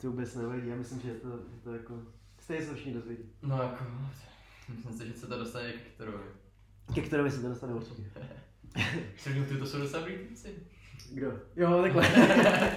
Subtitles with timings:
[0.00, 2.02] To vůbec nevadí, já myslím, že to, že to jako,
[2.38, 3.22] stejně se všichni dozvědí.
[3.42, 3.84] No jako,
[4.68, 6.24] myslím si, že se to dostane k Hektorovi.
[6.94, 8.02] Ke kterému se to dostane určitě.
[9.18, 10.28] Celý ty to jsou docela dobrý.
[11.12, 11.40] Kdo?
[11.56, 12.08] Jo, takhle.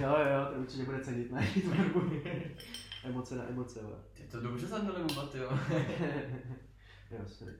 [0.00, 1.48] jo, jo, to určitě bude cenit, ne?
[3.04, 3.94] emoce na emoce, ale.
[4.12, 5.58] Ty to dobře oba, jo.
[7.10, 7.54] jo, sorry.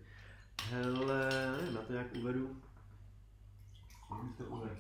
[0.71, 2.57] Hele, nevím, na to jak uvedu.
[4.11, 4.77] Jak to uvedl?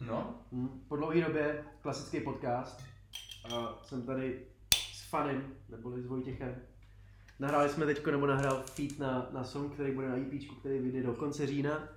[0.00, 2.80] No, Hm, po dlouhé době klasický podcast.
[3.54, 6.54] A jsem tady s Fanem, neboli s Vojtěchem.
[7.38, 11.02] Nahráli jsme teďko, nebo nahrál feat na, na song, který bude na EP, který vyjde
[11.02, 11.88] do konce října.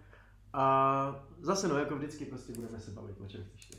[0.54, 3.70] A zase no, jako vždycky prostě budeme se bavit, o čem chceš.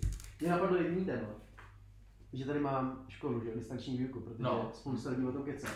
[0.40, 1.28] Mě napadlo jediný téma,
[2.32, 4.70] že tady mám školu, že distanční výuku, protože No.
[4.74, 5.68] spousta lidí o tom kecá.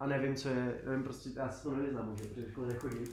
[0.00, 3.08] A nevím, co je, nevím prostě, já se to nevyznám, že, protože školy nechodím.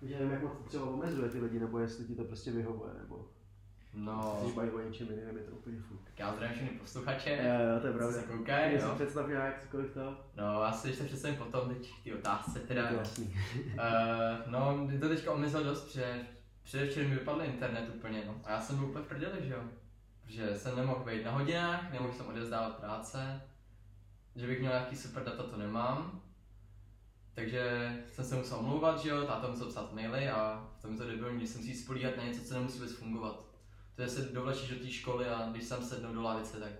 [0.00, 3.28] Takže nevím, jak moc třeba omezuje ty lidi, nebo jestli ti to prostě vyhovuje, nebo
[3.96, 4.38] no.
[4.42, 6.00] když baví o něčem jiném, je to úplně fuk.
[6.04, 7.30] Tak já zdravím všechny posluchače.
[7.30, 8.20] Jo, jo, to je pravda.
[8.20, 8.94] Se koukají, Když si jo.
[8.94, 10.16] představ nějak cokoliv to.
[10.36, 12.82] No, já si ještě představím potom teď ty otázce teda.
[12.82, 13.22] Je to.
[13.22, 13.28] Uh,
[14.46, 16.26] no, mě to teďka omezil dost, protože
[16.62, 18.40] předevčer mi vypadl internet úplně, no.
[18.44, 19.60] A já jsem byl úplně v prdeli, že jo.
[20.24, 23.42] Protože jsem nemohl být na hodinách, nemohl jsem odezdávat práce,
[24.36, 26.20] že bych měl nějaký super data, to nemám.
[27.34, 31.46] Takže jsem se musel omlouvat, že jo, táta musel psát maily a v tomto debilní
[31.46, 33.45] jsem si spolíhat na něco, co nemusí vůbec fungovat.
[33.96, 36.72] To je se dovlečíš do té školy a když sam sednou do lavice, tak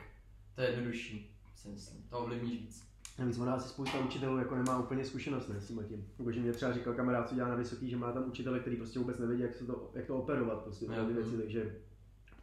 [0.55, 2.03] to je jednodušší, si myslím.
[2.11, 2.87] To ovlivníš víc.
[3.19, 6.09] Navíc ona asi spousta učitelů jako nemá úplně zkušenost ne, s tím tím.
[6.19, 8.77] Jako, že mě třeba říkal kamarád, co dělá na vysoký, že má tam učitele, který
[8.77, 11.77] prostě vůbec nevědí, jak, se to, jak to operovat, prostě ty věci, takže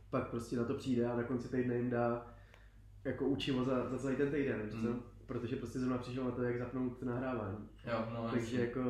[0.10, 2.36] pak prostě na to přijde a na konci týdne jim dá
[3.04, 4.70] jako učivo za, za celý ten týden?
[4.74, 5.02] Mm.
[5.26, 7.70] Protože prostě zrovna přišel na to, jak zapnout nahrávání.
[7.92, 8.60] Jo, no, Takže jasně.
[8.60, 8.82] jako,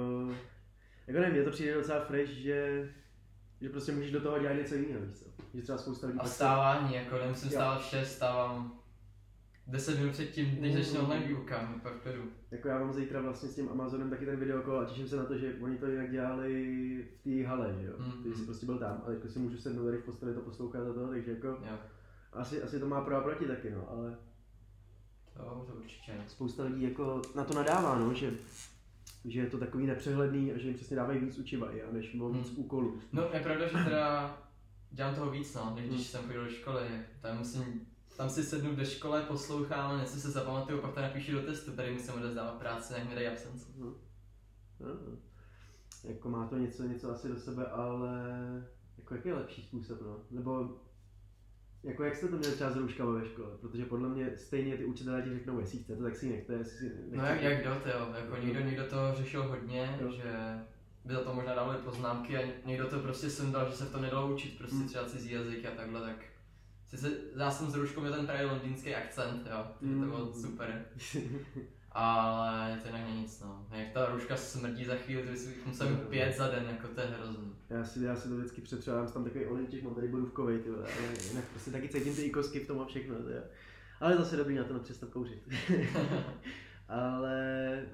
[1.08, 2.90] jako nevím, mně to přijde docela fresh, že,
[3.64, 5.26] že prostě můžeš do toho dělat něco jiného, víš co?
[5.54, 8.80] Že třeba spousta lidí A vstávání, jako nemusím stávat v 6, vstávám
[9.68, 12.24] 10 minut předtím, než začne online výuka, v.
[12.52, 15.26] Jako já mám zítra vlastně s tím Amazonem taky ten videokol a těším se na
[15.26, 17.94] to, že oni to jinak dělali v té hale, že jo.
[17.98, 18.46] Mm, Mm, Ty jsi mm.
[18.46, 21.08] prostě byl tam a teďka si můžu sednout tady v posteli to poslouchat a to,
[21.08, 21.78] takže jako Jo,
[22.34, 24.18] asi, asi to má pro a proti taky, no, ale
[25.34, 26.14] to, to určitě.
[26.28, 28.32] spousta lidí jako na to nadává, no, že,
[29.26, 32.30] že je to takový nepřehledný a že jim přesně dávají víc učiva, jo, než bylo
[32.30, 32.60] víc Mm.
[32.60, 33.00] úkolů.
[33.12, 34.38] No, je pravda, že teda
[34.92, 36.04] dělám toho víc, no, než když Mm.
[36.06, 36.84] jsem chodil do školy.
[37.22, 41.42] Tam musím, tam si sednu do školy, poslouchám, něco se zapamatuju, pak to napíšu do
[41.42, 43.66] testu, tady musím odezdávat práci, jak mi dají absence.
[43.78, 43.86] No.
[44.80, 44.88] No.
[46.04, 48.12] Jako má to něco, něco asi do sebe, ale
[48.98, 50.18] jako jaký je lepší způsob, no?
[50.32, 50.78] Nebo
[51.84, 53.48] jako jak jste to měli třeba s rouškama ve škole?
[53.62, 56.84] Protože podle mě stejně ty učitelé ti řeknou, jestli chcete, tak si nechte, jestli si
[56.84, 57.18] nechcete.
[57.18, 60.12] No jak, jak kdo, to jo, jako někdo, někdo to řešil hodně, Jo.
[60.12, 60.60] že
[61.06, 64.02] by za to možná dávali poznámky a někdo to prostě sundal, že se v tom
[64.02, 64.88] nedalo učit, prostě Mm.
[64.88, 66.16] třeba cizí jazyk a takhle, tak
[66.90, 70.10] Sice já jsem s Ruškou měl ten právě londýnský akcent, jo, takže to Mm.
[70.10, 70.86] bylo super.
[71.94, 73.66] Ale to jinak není nic, no.
[73.72, 77.02] Jak ta ruška smrdí za chvíli, to bych musel mít pět za den, jako to
[77.02, 77.56] je hrozný.
[77.70, 80.84] Já si, já si to vždycky přetřebám, tam takový olejček, mám tady borůvkovej, ty vole,
[80.84, 83.42] ale jinak prostě taky cítím ty ikosky v tom a všechno, ty jo.
[84.00, 85.50] Ale zase dobrý na to nepřestat kouřit.
[86.88, 87.86] ale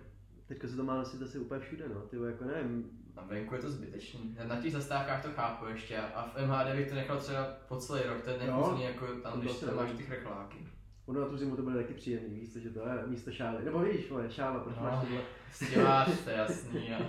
[0.47, 3.61] teďka se to má nosit asi úplně všude, no, ty jako nevím, Na venku je
[3.61, 4.37] to zbytečný.
[4.47, 8.03] Na těch zastávkách to chápu ještě a v MHD bych to nechal třeba po celý
[8.03, 10.67] rok, to je nechutný jako to tam, když tam máš ty chrekláky.
[11.09, 13.79] Ono na tu zimu to bude taky příjemný, víš, že to je místo šály, nebo
[13.79, 14.83] víš, vole, šála, proč No.
[14.83, 15.21] máš tyhle,
[15.51, 16.93] Stěláš, to je jasný.
[16.93, 16.99] A...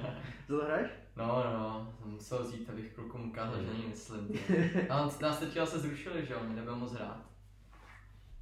[0.46, 0.90] co to hraješ?
[1.16, 4.28] No, no, jsem musel vzít, abych klukům ukázal, že není myslím.
[4.88, 7.30] Nás, nás teď se zrušili, že jo, my nebudeme moc hrát.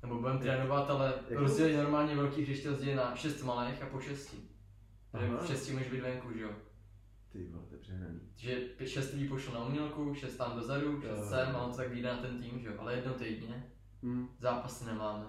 [0.03, 1.43] Nebo budeme trénovat, ale Jako?
[1.43, 4.37] rozdělili normálně velký hřiště rozdělili na šest malých a po šesti.
[5.13, 6.51] Takže v šesti můžeš být venku, že jo.
[7.33, 8.21] Ty vole, to je přehnaný.
[8.35, 11.25] Takže pět, šest lidí pošlo na umělku, šest tam dozadu, šest Jo.
[11.29, 12.75] sem a on to tak vyjde na ten tým, že jo.
[12.79, 13.67] Ale jednou týdně,
[14.03, 14.29] Hmm.
[14.39, 15.27] zápasy nemáme.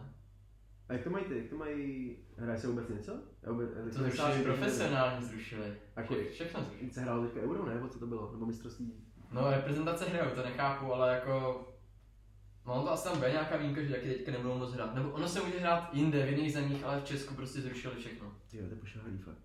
[0.89, 3.11] A jak to mají ty, jak to mají, hraje se vůbec něco?
[3.43, 5.73] Já vůbec, To zrušili profesionálně zrušili.
[5.95, 6.31] A Vše- kolik?
[6.31, 6.91] Všechno zrušili.
[6.91, 7.73] Se hrálo teďka euro, ne?
[7.75, 8.31] Nebo co to bylo?
[8.31, 8.93] Nebo mistrovství?
[9.31, 11.65] No, reprezentace hrajou, to nechápu, ale jako...
[12.65, 14.95] No, on to asi tam bude nějaká výjimka, že taky teďka nebudou moc hrát.
[14.95, 18.35] Nebo ono se může hrát jinde, v jiných zemích, ale v Česku prostě zrušili všechno.
[18.51, 19.41] Ty jo, to je pošahalý fakt.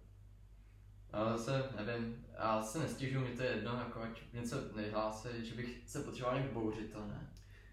[1.12, 5.54] Ale zase, nevím, já se nestěžuju, mi to je jedno, jako ať něco nehlásí, že
[5.54, 7.30] bych se potřeboval nějak bouřit, to ne.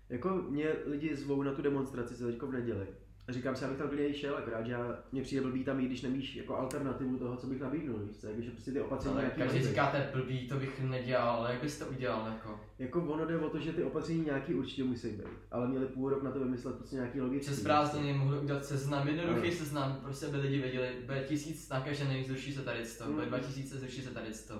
[0.09, 2.87] Jako mě lidi zvou na tu demonstraci se teďko v neděli.
[3.27, 5.87] A říkám si, abych tam klidně šel, akorát, že já, mě přijde blbý tam jít,
[5.87, 8.27] když nemíš jako alternativu toho, co bych nabídnul, víš co?
[8.27, 9.69] Jakože prostě ty opatření Ale nějaký každý mají být.
[9.69, 12.59] říká, to je blbý, to bych nedělal, ale jak bys to udělal, jako?
[12.79, 16.09] Jako ono jde o to, že ty opatření nějaký určitě musí být, ale měli půl
[16.09, 17.51] rok na to vymyslet prostě nějaký logický.
[17.51, 19.57] Přes prázdniny mohli udělat seznam, jednoduchý Ano.
[19.57, 23.29] seznam, prostě aby lidi věděli, bude tisíc nakažených, zruší se tady 100, bude Mm.
[23.29, 24.53] 2000, zruší se tady 100.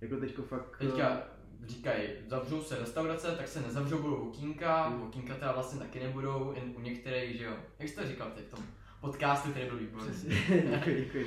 [0.00, 0.76] Jako teďko fakt...
[0.78, 1.22] Teďka
[1.68, 5.02] říkají, zavřou se restaurace, tak se nezavřou, budou okýnka, Mm.
[5.02, 7.52] okýnka teda vlastně taky nebudou, jen u některých, že jo.
[7.78, 8.64] Jak jsi to říkal teď v tom
[9.00, 10.08] podcastu, který byl výborný.
[10.08, 10.34] Přesně,
[10.70, 11.26] děkuji, děkuji.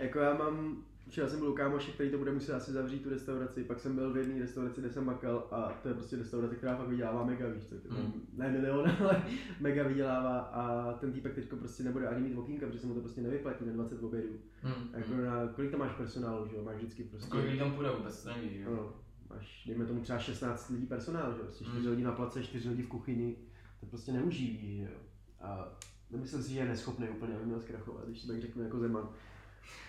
[0.00, 3.10] Jako já mám, včera jsem byl u kámoše, který to bude muset asi zavřít tu
[3.10, 6.54] restauraci, pak jsem byl v jedné restauraci, kde jsem makal a to je prostě restaurace,
[6.56, 8.12] která fakt vydělává mega, víš co, Mm.
[8.36, 9.22] ne milion, ale
[9.60, 13.00] mega vydělává a ten týpek teďko prostě nebude ani mít okýnka, protože se mu to
[13.00, 14.28] prostě nevyplatí na 20 obědů.
[14.62, 14.88] Hmm.
[14.94, 18.22] Jako na, kolik tam máš personálu, že jo, máš vždycky prostě, Kolik tam půjde vůbec,
[18.22, 18.70] to nevíš, že jo.
[18.76, 18.92] no,
[19.30, 21.90] máš, dejme tomu třeba 16 lidí personál, že jo, prostě 4 Mm.
[21.90, 23.36] lidi na place, 4 lidi v kuchyni,
[23.80, 24.98] to prostě neuživí, že jo.
[25.40, 25.68] A
[26.10, 29.08] nemyslím si, že je neschopný úplně, aby měl zkrachovat, když to tak řeknu jako Zeman.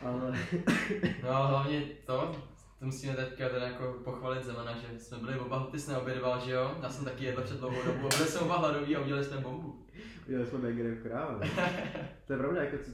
[0.01, 0.37] Ale
[1.23, 2.31] No a hlavně to,
[2.79, 6.51] to musíme teďka teda jako pochvalit Zemana, že jsme byli oba, ty jsi neobědoval, že
[6.51, 6.77] jo?
[6.83, 9.85] Já jsem taky jedl před dlouhou dobu, byli jsme oba hladoví a udělali jsme bombu.
[10.27, 11.39] udělali jsme burger jako kráva?
[12.27, 12.91] To je pravda, jako co,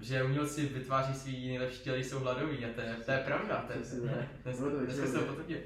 [0.00, 3.64] Že umělci vytváří svý nejlepší těla, když jsou hladoví a to je, to je pravda,
[3.66, 3.78] to je,
[4.42, 5.24] to dneska většinou se je.
[5.24, 5.58] potvrdil.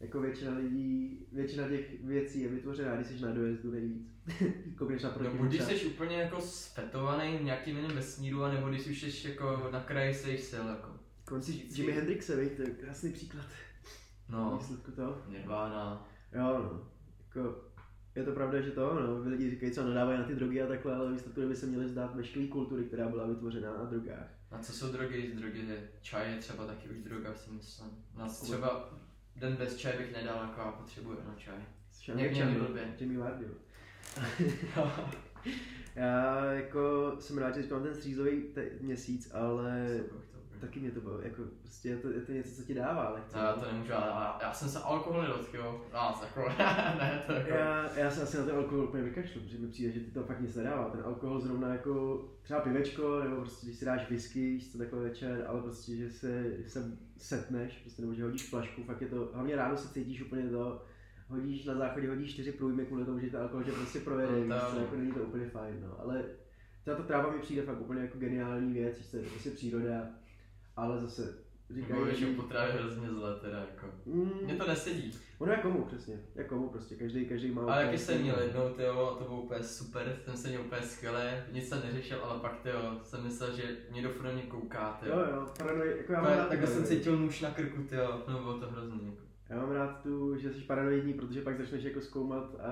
[0.00, 4.08] jako většina lidí, většina těch věcí je vytvořená, když jsi na dojezdu nejvíc.
[4.78, 8.86] Koukneš na No buď když jsi úplně jako sfetovaný v nějakým jiném vesmíru, anebo když
[8.86, 10.88] už jsi jako na kraji svých sil, jako.
[11.24, 13.46] Konci Jimi Hendrixe, víš, to je krásný příklad.
[14.28, 15.22] No, Výsledku toho.
[15.28, 16.08] Nirvana.
[16.32, 16.88] Jo, no.
[17.26, 17.71] Jako,
[18.14, 20.94] je to pravda, že to, no, lidi říkají, co nadávají na ty drogy a takhle,
[20.94, 24.28] ale výsledku by se měly zdát veškeré kultury, která byla vytvořena na drogách.
[24.50, 25.32] A co jsou drogy?
[25.34, 27.90] Drogy je čaj je třeba taky už droga, si myslím.
[28.18, 28.90] No třeba
[29.36, 31.54] den bez čaje bych nedal, jako já potřebuju na čaj.
[32.16, 32.94] Jak mě blbě.
[33.00, 33.54] Jimmy Vardy, jo.
[35.94, 40.00] Já jako jsem rád, že říkám ten střízový te- měsíc, ale
[40.62, 43.36] taky mě to bylo, jako prostě je to, je to něco, co ti dává lekce.
[43.36, 45.80] No, já to nemůžu, ale já, já jsem se alkohol nedotkl, jo.
[45.92, 46.48] Já, jako,
[46.98, 47.50] ne, to jako...
[47.50, 50.22] Já, já se asi na ten alkohol úplně vykašlu, protože mi přijde, že ti to
[50.22, 50.90] fakt nic nedává.
[50.90, 55.44] Ten alkohol zrovna jako třeba pivečko, nebo prostě když si dáš whisky, co takhle večer,
[55.48, 59.56] ale prostě, že se, se setneš, prostě, nebo že hodíš flašku, fakt je to, hlavně
[59.56, 60.82] ráno se cítíš úplně to,
[61.28, 64.40] hodíš na záchodě, hodíš čtyři průjmy kvůli tomu, že ten alkohol tě prostě projede, No,
[64.40, 66.00] víš to co, jako není to úplně fajn, no.
[66.00, 66.24] Ale
[66.82, 70.10] třeba ta tráva mi přijde fakt úplně jako geniální věc, že to je prostě příroda,
[70.76, 71.34] ale zase
[71.70, 73.86] říkají, Říkají, že potravě hrozně zle, teda jako.
[74.06, 75.18] mm, Mně to nesedí.
[75.38, 78.68] ono jak komu, přesně, jak komu prostě, každý, každý má Ale jaký jsem měl jednou,
[78.68, 82.60] tyjo, to bylo úplně super, jsem se měl úplně skvěle, nic jsem neřešil, ale pak
[82.62, 85.18] tyjo, jsem myslel, že někdo furt na mě kouká, tyjo.
[85.18, 88.38] Jo, jo, paranoid, jako já mám rád Takhle jsem cítil nůž na krku, tyjo, no
[88.38, 89.22] bylo to hrozný, jako.
[89.48, 92.68] Já mám rád tu, že jsi paranoidní, protože pak začneš jako zkoumat a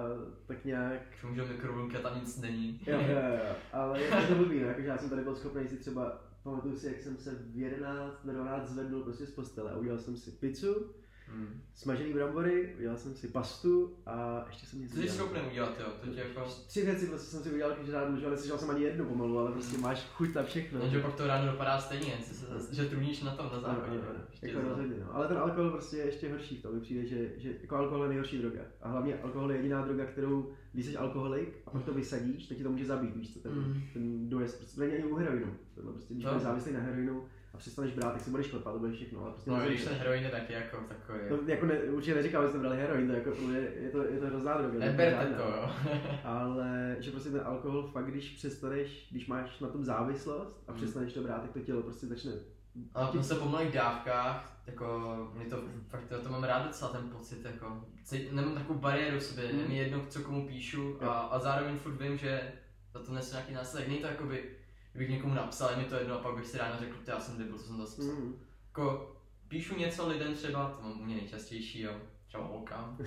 [0.47, 2.81] tak nějak můžu mikrovlnky a tam nic není.
[2.87, 3.19] Jo, jo,
[3.49, 6.77] jo, ale je to blbý, no, jakože já jsem tady byl schopný si třeba, pamatuju
[6.77, 10.17] si, jak jsem se v 11 nebo 12 zvednul prostě z postele a udělal jsem
[10.17, 10.91] si pizzu,
[11.33, 11.61] Hmm.
[11.75, 15.87] smažený brambory, udělal jsem si pastu a ještě jsem něco Co jsi schopný udělat, jo,
[16.05, 16.45] to tě jako...
[16.67, 19.53] Tři věci prostě jsem si udělal každý rád, ale neslyšel jsem ani jednu pomalu, ale
[19.53, 20.79] prostě máš chuť na všechno.
[20.79, 23.61] No, že pak to ráno dopadá stejně, že, se, že truníš na tom na Ano,
[23.63, 23.99] záchodě.
[23.99, 24.19] ano, ano.
[24.31, 25.15] ještě Jako rozhodně, no.
[25.15, 28.03] Ale ten alkohol prostě je ještě horší v tom, mi přijde, že, že jako alkohol
[28.03, 28.61] je nejhorší droga.
[28.83, 32.57] A hlavně alkohol je jediná droga, kterou, když jsi alkoholik a pak to vysadíš, tak
[32.57, 33.83] ti to může zabít, víš co, ten, Mm.
[33.93, 35.57] ten dojezd, prostě to není ani u heroinu.
[35.75, 36.39] Tohle prostě, když No.
[36.41, 37.25] závislý na heroinu
[37.55, 39.93] a přestaneš brát, tak se budeš klepat, to bude všechno, ale prostě No, když ten
[39.95, 41.19] heroin je taky jako takový.
[41.29, 44.19] to, jako ne, určitě neříkám, že jste brali heroin, to, jako, je, je, to, je
[44.21, 44.79] to hrozná droga.
[44.79, 45.71] Neberte to, jo.
[46.25, 50.77] Ale že prostě ten alkohol fakt, když přestaneš, když máš na tom závislost a Mm.
[50.77, 52.33] přestaneš to brát, tak to tělo prostě začne
[52.95, 55.57] A to se po malých dávkách, jako, mě to,
[55.89, 59.53] fakt to, to mám rád docela ten pocit, jako, cít, nemám takovou bariéru v sobě,
[59.53, 59.59] Mm.
[59.61, 62.53] je mi jedno, co komu píšu a, a zároveň furt vím, že
[62.93, 64.45] za to nesu nějaký následek, není to jakoby,
[64.93, 67.21] kdybych někomu napsal, je mi to jedno a pak bych si ráno řekl, "Ty, já
[67.21, 68.15] jsem debil, co jsem zase psal.
[68.15, 68.35] mm.
[68.69, 69.17] Jako,
[69.49, 71.93] píšu něco lidem třeba, to mám u mě nejčastější, jo,
[72.27, 72.99] třeba holkám,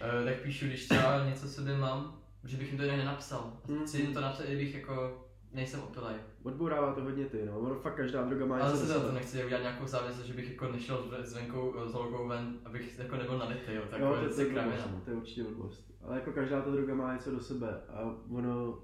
[0.00, 3.52] Eh, tak píšu, když třeba něco sobě mám, že bych jim to nenapsal.
[3.68, 3.78] Mm.
[3.86, 6.14] Chci jim to napsat, i bych jako nejsem opilej.
[6.42, 7.58] Odbourává to hodně ty, no.
[7.58, 10.26] Ono fakt každá droga má Ale něco zase do za to nechci udělat nějakou závislost,
[10.26, 13.82] že bych jako nešel z- s venkou, s holkou ven, abych jako nebyl nalitý, jo,
[13.90, 15.90] tak Jo, to, to to, je je blbost, no, to je určitě blbost.
[16.04, 18.78] Ale jako každá ta droga má něco do sebe a ono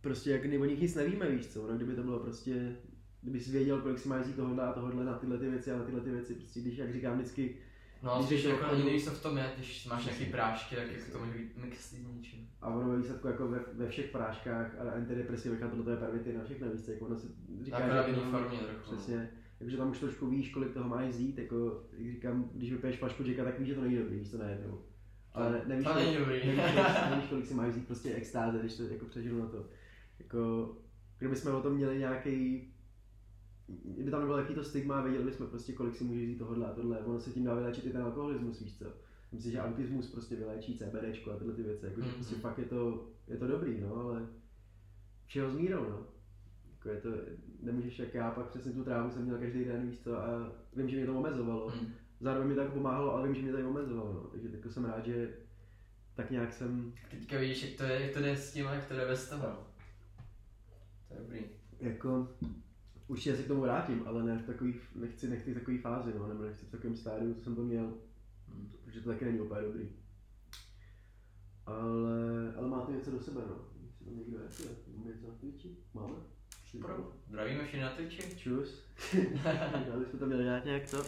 [0.00, 2.76] prostě jak o nich nic nevíme, víš co, ono kdyby to bylo prostě,
[3.22, 5.78] kdyby jsi věděl, kolik si máš vzít tohohle a tohohle na tyhle ty věci a
[5.78, 7.56] na tyhle ty věci, prostě když, jak říkám vždycky,
[8.02, 10.84] No Když spíš jako ani nevíš, co v tom je, když máš nějaký prášky, tak
[10.84, 11.12] jako Přesně.
[11.12, 11.92] to může být mixy s
[12.62, 15.96] a ono ve výsledku jako ve, ve všech práškách a antidepresivech a tohle to je
[15.96, 17.26] pervitin a všechno, víš co, jako ono se
[17.64, 18.90] říká, Akorát v že- jiný formě trochu.
[18.92, 18.96] no.
[18.96, 22.96] Přesně, takže tam už trošku víš, kolik toho máš vzít, jako, jak říkám, když vypiješ
[22.96, 24.80] flašku Jacka, tak víš, že to není dobrý, víš to najednou.
[25.34, 26.34] Ale nevíš, to není dobrý.
[26.46, 29.66] nevíš, kolik, nevíš, kolik si máš vzít prostě extáze, když to jako přežiju na to.
[30.18, 30.72] Jako,
[31.18, 32.68] kdyby jsme o tom měli nějaký
[33.84, 36.72] kdyby tam nebylo jaký to stigma, věděli bychom prostě, kolik si můžeš vzít tohle a
[36.74, 36.98] tohle.
[36.98, 38.84] Ono se tím dá vyléčit i ten alkoholismus, víš co.
[39.32, 42.10] Myslím, že autismus prostě vyléčí CBD a tyhle ty věci, jako, Mhm.
[42.10, 44.26] prostě fakt je to, je to dobrý, no, ale
[45.26, 46.06] všeho s mírou, no.
[46.72, 47.08] Jako je to,
[47.62, 50.88] nemůžeš jak já, pak přesně tu trávu jsem měl každý den, víš co, a vím,
[50.88, 51.92] že mě to omezovalo, Hmm.
[52.20, 54.20] zároveň mi to jako pomáhalo, ale vím, že mě to i omezovalo, no.
[54.32, 55.34] takže jako jsem rád, že
[56.14, 58.94] tak nějak jsem Teďka vidíš, jak to, je, jak to jde s tím, jak to
[58.94, 59.42] jde bez toho.
[59.42, 59.75] To je
[61.18, 61.40] dobrý.
[61.80, 62.28] jako
[63.08, 66.26] určitě se k tomu vrátím, ale ne v takový, nechci, nechci v takový fázi, no,
[66.28, 67.92] nebo nechci v takovém stádiu, co jsem to měl,
[68.48, 68.70] Hm.
[68.84, 69.88] protože to taky není úplně dobrý.
[71.66, 73.56] Ale, ale máte něco do sebe, no.
[73.86, 74.48] Jestli tam někdo je,
[74.96, 75.76] máme něco na Twitchi?
[75.94, 76.14] Máme?
[76.80, 77.12] Pro.
[77.28, 78.36] Zdravíme všichni na Twitchi.
[78.36, 78.84] Čus.
[79.88, 81.02] Já bychom to měli nějak, nějak to.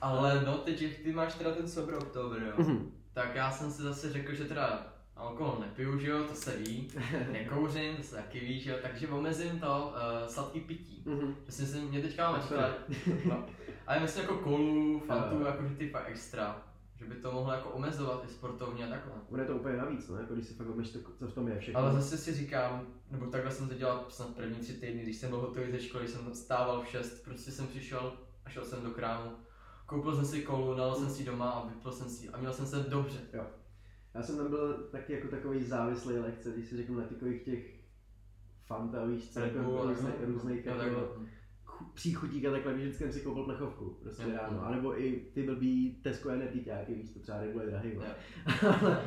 [0.00, 2.64] Ale no, teď jak ty máš teda ten sober oktober, jo.
[2.64, 2.90] Mhm.
[3.12, 6.88] Tak já jsem si zase řekl, že teda alkohol nepiju, že jo, to se ví.
[7.32, 8.76] Nekouřím, to se taky ví, že jo.
[8.82, 11.02] Takže omezím to uh, sladký pití.
[11.06, 11.34] Mhm.
[11.46, 12.74] Já si myslím, mě teďka čekat.
[13.28, 13.46] No.
[13.86, 15.46] Ale myslím jako kolu, fantu, Jo.
[15.46, 16.62] jako že ty extra.
[16.96, 19.12] Že by to mohlo jako omezovat i sportovně a takhle.
[19.38, 21.58] Je to úplně navíc, no, jako když si fakt vemeš to, co v tom je
[21.58, 21.80] všechno.
[21.80, 25.30] Ale zase si říkám, nebo takhle jsem to dělal snad první tři týdny, když jsem
[25.30, 28.12] byl hotový ze školy, jsem tam stával v 6, prostě jsem přišel
[28.44, 29.30] a šel jsem do krámu.
[29.86, 32.66] Koupil jsem si kolu, dal jsem si doma a vypil jsem si a měl jsem
[32.66, 33.18] se dobře.
[34.14, 37.82] Já jsem tam byl taky jako takový závislý lehce, když si řeknu na takových těch
[38.66, 41.16] Fanta, víš co, jako různých, různých jako
[41.94, 44.30] příchutík a takhle, vždycky jsem si koupil plechovku, prostě Jo.
[44.32, 47.94] ráno, anebo i ty blbý Tesco energetikáky, víš, to třeba Red Bull je drahý.
[47.94, 48.02] Jo.
[48.80, 49.02] ale,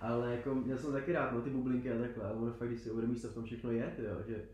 [0.00, 2.80] ale jako měl jsem taky rád, no, ty bublinky a takhle, ale ono fakt, když
[2.80, 4.44] si uvědomíš, co v tom všechno je, ty jo, že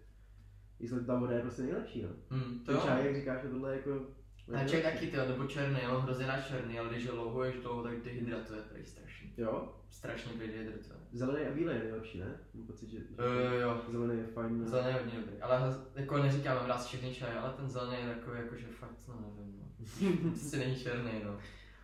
[0.81, 2.09] jestli ta voda je prostě nejlepší, no.
[2.31, 4.07] Hmm, to Ten čaj, jak říkáš, že tohle je jako...
[4.55, 7.83] A čaj taky ty, nebo černý, mám hrozně rád černý, ale když je louhuješ dlouho,
[7.83, 9.31] tak dehydratuje, to je strašně.
[9.37, 10.99] Jo, Strašně dehydratuje.
[11.13, 12.35] zelený a bílý je nejlepší, ne?
[12.55, 13.83] Mám pocit, že, Jo, jo.
[13.91, 14.59] zelený je fajn.
[14.61, 14.69] no.
[14.69, 18.15] Zelený je hodně dobrý, ale jako neříkám, mám rád všechny čaje, ale ten zelený je
[18.15, 20.31] takový, jako, že fakt, no nevím, no.
[20.31, 21.39] Prostě není černý, no.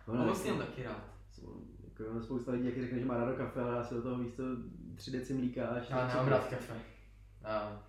[0.07, 1.03] Ono A je- vlastně mám taky rád.
[1.83, 4.17] Jako ono spousta lidí, jak řekne, že má rádo kafe, ale já si do toho
[4.23, 4.43] víc to
[4.95, 6.73] 3 deci mlíka a Já nemám rád kafe.
[7.43, 7.83] A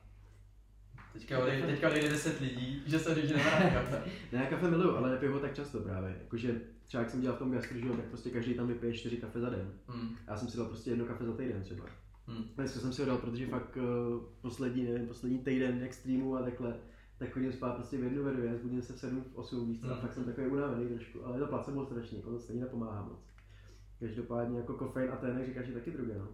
[1.13, 4.03] teďka odejde, teďka odejde 10 lidí, že se nemám rád kafe.
[4.33, 6.17] Ne, já kafe miluju, ale nepiju ho tak často právě.
[6.23, 9.17] Jakože třeba jak jsem dělal v tom gastru, že tak prostě každý tam vypije 4
[9.17, 9.73] kafe za den.
[9.89, 10.17] Hmm.
[10.27, 11.85] Já jsem si dal prostě jedno kafe za týden třeba.
[12.27, 12.45] Hmm.
[12.57, 16.43] Dneska jsem si ho dal, protože fakt uh, poslední, nevím, poslední týden jak streamu a
[16.43, 16.75] takhle,
[17.19, 19.85] tak chodím spát prostě v jednu vedu, já zbudím se v 7, v 8 víc,
[19.85, 20.01] a Hmm.
[20.01, 23.19] fakt jsem takový unavený trošku, ale je to placebo strašně, jako to stejně nepomáhá moc.
[24.01, 26.29] Každopádně jako kofein a ten, jak říkáš, je taky droga, no.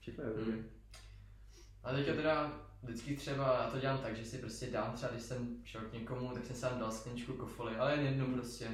[0.00, 0.52] Všechno je droga.
[0.52, 0.64] Hmm.
[1.84, 5.22] A teďka teda vždycky třeba, já to dělám tak, že si prostě dám třeba, když
[5.24, 8.68] jsem šel k někomu, tak jsem sám dal skleničku kofoly, ale jen jednu prostě.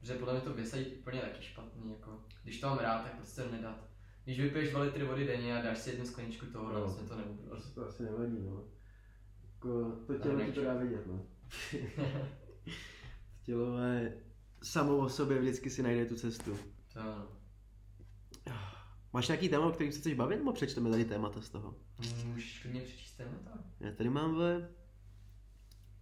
[0.00, 2.20] Protože podle mě to vysadit úplně taky špatný, jako.
[2.42, 3.88] Když to mám rád, tak prostě to nedat.
[4.24, 6.80] Když vypiješ 2 litry vody denně a dáš si jednu skleničku toho, No.
[6.80, 7.50] vlastně to nebude.
[7.50, 8.64] Asi to asi nevadí, no.
[9.54, 11.26] Jako, to tělo ti to dá vidět, no.
[13.42, 14.16] Tělo je
[14.62, 16.58] samo o sobě vždycky si najde tu cestu.
[16.92, 17.28] To ano.
[19.12, 21.74] Máš nějaký téma, o kterým se chceš bavit, nebo přečteme tady témata z toho?
[22.26, 23.50] Můžeš klidně přečíst témata.
[23.80, 24.68] Já tady mám ve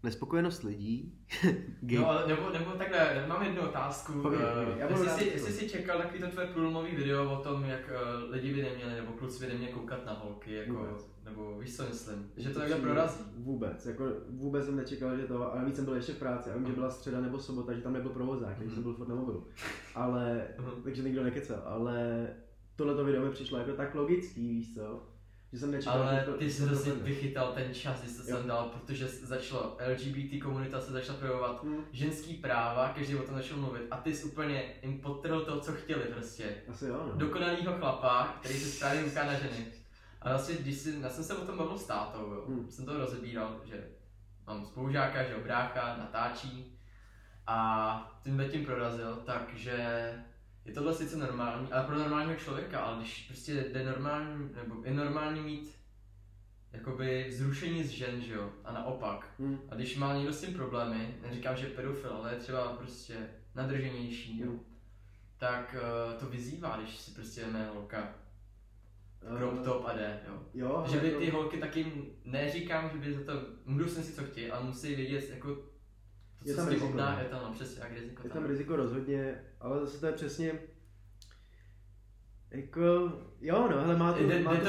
[0.03, 1.19] nespokojenost lidí.
[1.83, 4.13] No, ale nebo, nebo takhle, mám jednu otázku.
[4.23, 5.35] Povídej, Eh, povídej, já jestli, rád si, slyšet.
[5.35, 7.81] jestli jsi čekal takový to tvoje průlomový video o tom, jak
[8.25, 11.11] uh, lidi by neměli, nebo kluci by neměli koukat na holky, jako, Vůbec.
[11.25, 13.25] nebo víš co myslím, že to takhle prorazí.
[13.37, 16.57] Vůbec, jako vůbec jsem nečekal, že to, a navíc jsem byl ještě v práci, a
[16.57, 18.75] vím, že byla středa nebo sobota, že tam nebyl provozák, takže Mhm.
[18.75, 19.47] jsem byl furt na mobilu.
[19.95, 20.83] Ale, Mhm.
[20.85, 22.27] takže nikdo nekecel, ale
[22.81, 25.03] tohleto video mi přišlo jako tak logický, víš co,
[25.53, 28.37] že jsem nečekal, Ale to, ty jsi to vychytal ten čas, kdy jsi Jo.
[28.37, 33.35] sem dal, protože začalo LGBT komunita se začala projevovat Hm, ženský práva, každý o tom
[33.35, 36.55] začal mluvit a ty jsi úplně jim podtrhl to, co chtěli prostě.
[36.69, 37.13] asi jo, no.
[37.19, 39.67] dokonalýho chlapa, který se správně kouká na ženy.
[40.23, 42.45] A vlastně, když si, já jsem se o tom bavil s tátou, jo.
[42.49, 42.71] Hmm.
[42.71, 43.85] jsem to rozebíral, že
[44.47, 46.79] mám spolužáka, že jo, brácha, natáčí
[47.47, 50.15] a tím tím prorazil, takže
[50.65, 54.95] je tohle sice normální, ale pro normálního člověka, ale když prostě jde normální, nebo je
[54.95, 55.81] normální mít
[56.73, 59.29] jakoby vzrušení z žen, že jo, a naopak.
[59.39, 62.73] Hm, A když má někdo s tím problémy, neříkám, že je pedofil, ale je třeba
[62.73, 63.15] prostě
[63.55, 64.61] nadrženější, jo, hm.
[65.39, 68.15] tak uh, to vyzývá, když si prostě jme holka
[69.23, 70.43] Eh, crop top a jde, jo.
[70.55, 71.93] Jo, Že by jako- ty holky taky,
[72.25, 75.59] neříkám, že by za to, můžu si si co chtějí, ale musí vědět, jako,
[76.45, 77.19] Je tam riziko, no.
[77.19, 80.61] je tam, no, přesně, jak riziko Je tam riziko rozhodně, ale zase to je přesně,
[82.51, 82.83] jako,
[83.41, 84.67] jo no, hele má to, Jde, má to,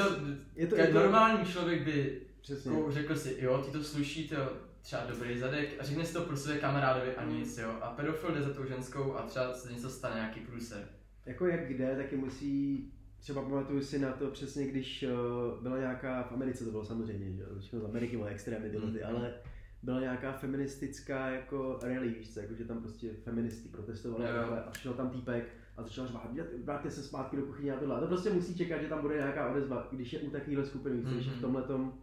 [0.56, 4.28] je to, je to, normální člověk by přesně, jako, řekl si, jo, ti to sluší,
[4.28, 4.36] to
[4.82, 7.70] třeba dobrý zadek a řekne si to pro své kamarádovi a nic, jo.
[7.80, 10.88] A pedofil jde za tou ženskou a třeba se něco stane, nějaký průser.
[11.26, 16.22] jako jak kde, taky musí, třeba pamatuju si na to přesně, když uh, byla nějaká,
[16.22, 19.06] v Americe to bylo samozřejmě, že z Ameriky bylo extrémy tyhle ty, Mm.
[19.06, 19.34] ale
[19.82, 24.92] byla nějaká feministická jako rally, víš jako že tam prostě feministky protestovaly Jo, a přišel
[24.94, 25.44] tam týpek
[25.76, 26.30] a začal řvát,
[26.64, 27.96] vráťte se zpátky do kuchyně a tohle.
[27.96, 31.02] A to prostě musí čekat, že tam bude nějaká odezva, když je u takovéhle skupiny,
[31.02, 31.42] co, když je v Mhm.
[31.42, 31.94] tomhletom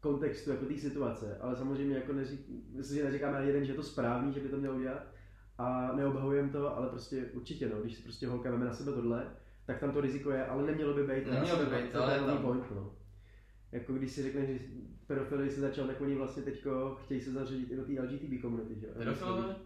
[0.00, 2.40] kontextu jako té situace, ale samozřejmě jako neřík,
[2.72, 5.06] myslím, že neříkáme ani jeden, že je to správný, že by to měl udělat,
[5.58, 9.30] A neobhajujeme to, ale prostě určitě, no, když si prostě holka veme na sebe tohle,
[9.66, 11.26] tak tam to riziko je, ale nemělo by být.
[11.30, 12.92] Nemělo by být, to, ale je hlavní tam- point, no.
[13.72, 14.58] Jako když si řekne, že
[15.06, 18.80] pedofily se začal, tak oni vlastně teďko chtějí se zařadit i do té LGTB komunity,
[18.80, 18.86] že?
[18.86, 18.92] jo?
[18.96, 19.56] Pedofilové?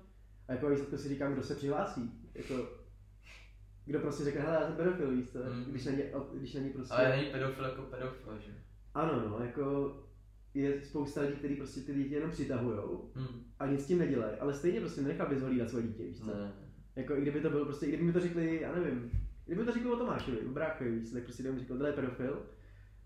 [0.48, 2.30] A jako výsledku si říkám, kdo se přihlásí.
[2.34, 2.68] Jako,
[3.86, 5.38] kdo prostě řekne, hele, já jsem pedofil, víš co?
[5.38, 5.64] Mm.
[5.64, 6.02] Když není,
[6.34, 6.94] když není prostě...
[6.94, 8.52] Ale není pedofil jako pedofil, že?
[8.94, 9.96] Ano, no, jako
[10.54, 13.42] je spousta lidí, kteří prostě ty děti jenom přitahujou Hm.
[13.58, 16.26] a nic s tím nedělají, ale stejně prostě nenechá vyzvolídat své dítě, víš co?
[16.26, 16.52] Ne.
[16.96, 19.10] Jako i kdyby to bylo prostě, i kdyby mi to řekli, já nevím,
[19.46, 21.88] kdyby to řekli o Tomášovi, o bráchovi, víš co, tak prostě kdyby mi řekl, tohle
[21.88, 22.42] je pedofil.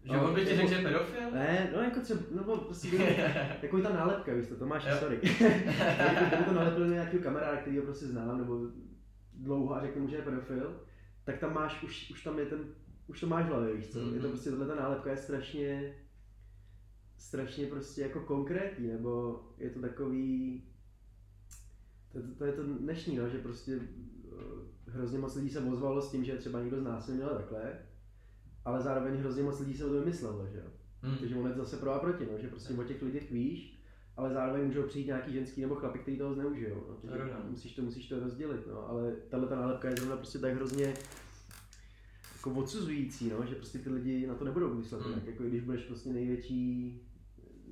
[0.04, 1.30] Že on by ti řekl, že je pedofil?
[1.32, 2.88] Ne, no jako třeba, no prostě
[3.62, 5.16] jako je ta nálepka, víš to, Tomáš, sorry.
[6.28, 8.60] kdyby to nalepil na nějakého kamaráda, který ho prostě znám, nebo
[9.34, 10.80] dlouho a řekl mu, že je pedofil,
[11.24, 12.58] tak tam máš, už, už tam je ten,
[13.06, 14.28] už to máš v hlavě, víš co, je to Mhm.
[14.30, 15.94] prostě, tohle ta nálepka je strašně,
[17.18, 20.62] strašně prostě jako konkrétní, nebo je to takový,
[22.12, 26.02] to, to, to je to dnešní, no, že prostě eh, hrozně moc lidí se ozvalo
[26.02, 27.72] s tím, že třeba někdo znásilnil a takhle,
[28.64, 30.64] ale zároveň hrozně moc lidí se o to vymyslelo, že jo.
[31.02, 31.16] Hm.
[31.20, 33.80] Takže on je zase pro a proti, no, že prostě o těch lidech víš,
[34.16, 36.84] ale zároveň můžou přijít nějaký ženský nebo chlapi, kteří toho zneužijou.
[36.88, 36.94] No.
[36.94, 37.46] Takže Pravda.
[37.50, 38.88] musíš to, musíš to rozdělit, no.
[38.88, 40.94] ale tahle ta nálepka je zrovna prostě tak hrozně
[42.36, 45.08] jako odsuzující, no, že prostě ty lidi na to nebudou myslet Mm.
[45.10, 45.26] jinak.
[45.26, 47.00] Jako když budeš prostě největší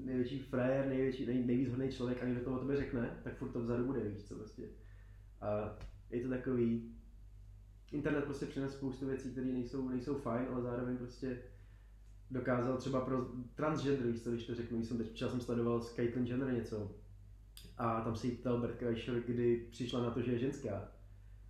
[0.05, 3.49] největší frajer, největší, nej, nejvíc hodný člověk a někdo to o tebe řekne, tak furt
[3.49, 4.63] to vzadu bude, víš co prostě.
[5.41, 5.79] A
[6.11, 6.95] je to takový,
[7.93, 11.39] internet prostě přines spoustu věcí, které nejsou, nejsou fajn, ale zároveň prostě
[12.31, 15.95] dokázal třeba pro transgender, víš co, když to řeknu, jsem teď včera jsem sledoval s
[15.95, 16.91] Caitlyn Jenner něco
[17.79, 20.89] a tam se jí ptal Bert Kreischer, kdy přišla na to, že je ženská.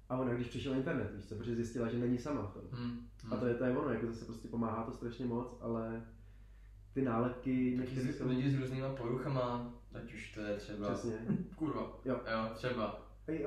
[0.09, 2.63] A ona, když přišla na internet, víš co, protože zjistila, že není sama v tom.
[2.73, 3.07] Hm.
[3.31, 6.07] A to je, to je ono, jako zase prostě pomáhá to strašně moc, ale
[6.95, 8.29] ty nálepky Taky z- jsou...
[8.29, 10.89] lidi s různýma poruchama, ať už to je třeba...
[10.95, 11.19] Přesně.
[11.57, 12.01] Kurva.
[12.05, 12.21] Jo.
[12.31, 13.02] Jo, třeba.
[13.29, 13.43] I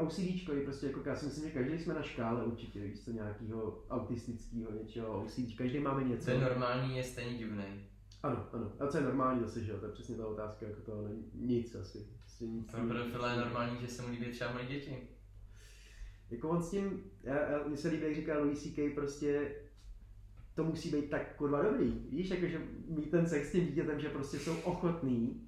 [0.55, 3.85] je prostě jako, já si myslím, že každý jsme na škále určitě, víš co, nějakého
[3.89, 6.25] autistického něčeho, OCD, každý máme něco.
[6.25, 7.63] Co je normální, je stejně divný.
[8.23, 8.71] Ano, ano.
[8.79, 11.23] A co je normální zase, že jo, to je přesně ta otázka, jako to není
[11.33, 12.07] nic asi.
[12.19, 12.71] Prostě nic.
[12.71, 14.97] Pro pedofila je normální, že se mu líbí třeba moje děti.
[16.29, 18.95] Jako on s tím, já, já mně se líbí, jak říká Louis C.K.
[18.95, 19.55] prostě
[20.55, 21.91] to musí být tak kurva dobrý.
[22.09, 25.47] Víš, jakože mít ten sex s tím dítětem, že prostě jsou ochotný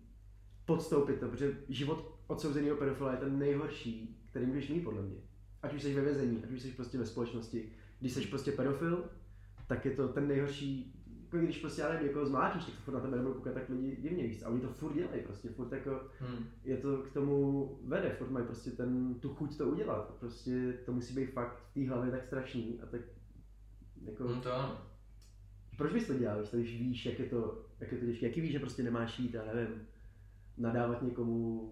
[0.66, 5.16] podstoupit to, protože život odsouzeného pedofila je ten nejhorší, který můžeš mít podle mě.
[5.64, 7.70] Ať už jsi ve vězení, ať už jsi prostě ve společnosti.
[8.00, 9.06] Když jsi prostě pedofil,
[9.68, 12.94] tak je to ten nejhorší, jako když prostě já nevím, někoho zmlátíš, tak to furt
[12.94, 14.44] na tebe nebudou koukat tak lidi divně víc.
[14.44, 16.46] A oni to furt dělají, prostě furt jako Hm.
[16.64, 20.16] je to k tomu vede, furt mají prostě ten, tu chuť to udělat.
[20.20, 23.02] Prostě to musí být fakt v té hlavě tak strašný a tak
[24.04, 24.78] jako, Hm, to ano.
[25.78, 28.52] proč bys to dělal, když víš, jak je to, jak je to těžké, jaký víš,
[28.52, 29.82] že prostě nemáš jít, já nevím,
[30.58, 31.72] nadávat někomu,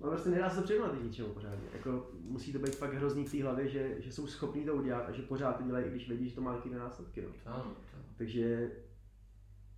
[0.00, 3.24] no prostě nedá se to přirovnat k ničemu pořádně, jako musí to být fakt hrozný
[3.24, 5.90] v té hlavě, že, že jsou schopní to udělat a že pořád to dělají, i
[5.90, 7.28] když vědí, že to má nějaké následky, no.
[7.46, 7.62] Ano.
[7.90, 7.96] To.
[8.18, 8.70] Takže,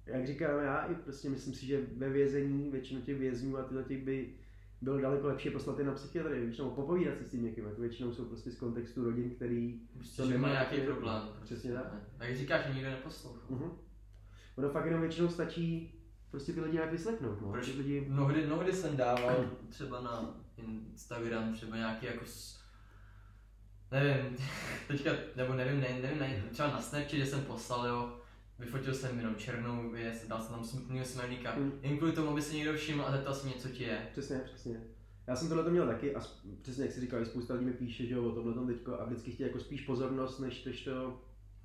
[0.07, 3.85] jak říkám já, i prostě myslím si, že ve vězení většinu těch vězňů a tyhle
[3.85, 4.35] těch by
[4.81, 8.13] bylo daleko lepší poslat je na psychiatrii, nebo popovídat si s tím někým, jako většinou
[8.13, 9.81] jsou prostě z kontextu rodin, který...
[9.95, 11.23] Prostě, To nemá nějaký nějaký- problém.
[11.43, 11.93] Přesně tak.
[12.19, 13.49] Tak říkáš, že nikdo neposlouchá.
[13.49, 13.71] Uh-huh.
[14.57, 15.95] Ono fakt jenom většinou stačí
[16.31, 17.51] prostě ty lidi nějak vyslechnout, no.
[17.53, 17.67] Proč?
[17.67, 18.07] Ty lidi...
[18.09, 22.59] Mnohdy, mnohdy jsem dával třeba na Instagram třeba nějaký jako s...
[23.91, 24.37] Nevím,
[24.89, 28.21] teďka, nebo nevím, ne, nevím, ne, třeba na Snapchat, že jsem poslal, jo,
[28.59, 31.73] vyfotil jsem jenom černou věc, dal jsem tam smutnýho smajlíka, Mm.
[31.83, 34.09] jen kvůli tomu, aby se někdo všiml a zeptal se mě, co ti je.
[34.13, 34.81] Přesně, přesně.
[35.27, 36.21] Já jsem tohle to měl taky a
[36.63, 39.05] přesně jak jsi říkal, spousta lidí mi píše, že jo, o tomhle tom teďko a
[39.05, 41.21] vždycky chtějí jako spíš pozornost, než, to,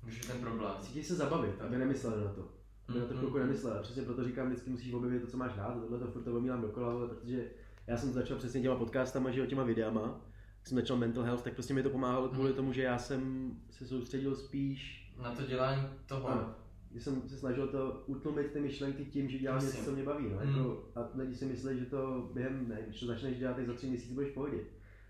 [0.06, 0.72] Už je ten problém.
[0.84, 2.48] chtějí se zabavit, aby nemysleli na to.
[2.88, 3.78] Aby na to Mm, chvilku mm, nemyslel.
[3.82, 6.60] Přesně proto říkám, vždycky musíš objevit to, co máš rád, tohle to furt to omílám
[6.60, 7.44] dokola, ale protože
[7.86, 10.20] já jsem začal přesně těma podcastama, že jo, těma videama,
[10.60, 12.56] když jsem začal mental health, tak prostě mi to pomáhalo kvůli Mm.
[12.56, 16.28] tomu, že já jsem se soustředil spíš, Na to dělání toho.
[16.28, 16.54] Ano.
[16.94, 20.24] že jsem se snažil to utlumit ty myšlenky tím, že dělám něco, co mě baví.
[20.30, 20.40] No.
[20.44, 20.48] Mm.
[20.56, 23.72] Jako, a lidi si myslí, že to během, ne, když to začneš dělat, tak za
[23.74, 24.58] tři měsíce budeš v pohodě.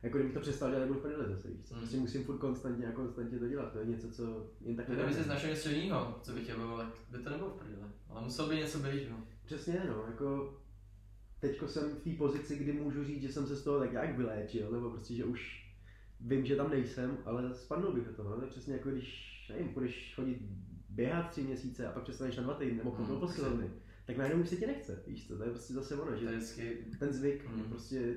[0.05, 1.75] Jako kdybych to přestal dělat, nebudu v prdeli zase, víš co?
[1.75, 1.81] Mm.
[1.81, 5.15] Prostě musím furt konstantně a konstantně to dělat, to je něco, co jen tak Kdyby
[5.15, 7.91] jsi našel něco jiného, co by tě bavilo, tak by to nebylo v prdele.
[8.09, 9.25] Ale muselo by něco být, no.
[9.45, 10.59] Přesně, no, jako
[11.41, 14.17] teďko jsem v té pozici, kdy můžu říct, že jsem se z toho tak jak
[14.17, 15.65] vyléčil, nebo prostě, že už
[16.21, 19.31] vím, že tam nejsem, ale spadnul bych do toho, no, to je přesně jako když,
[19.51, 20.39] nevím, budeš chodit
[20.89, 23.71] běhat tři měsíce a pak přestaneš na dva týdny, nebo kouknout Hmm, po posilovny,
[24.07, 26.87] tak najednou už se ti nechce, víš co, to je prostě zase ono, že vždycky
[26.99, 27.59] ten zvyk Hmm.
[27.59, 28.17] je prostě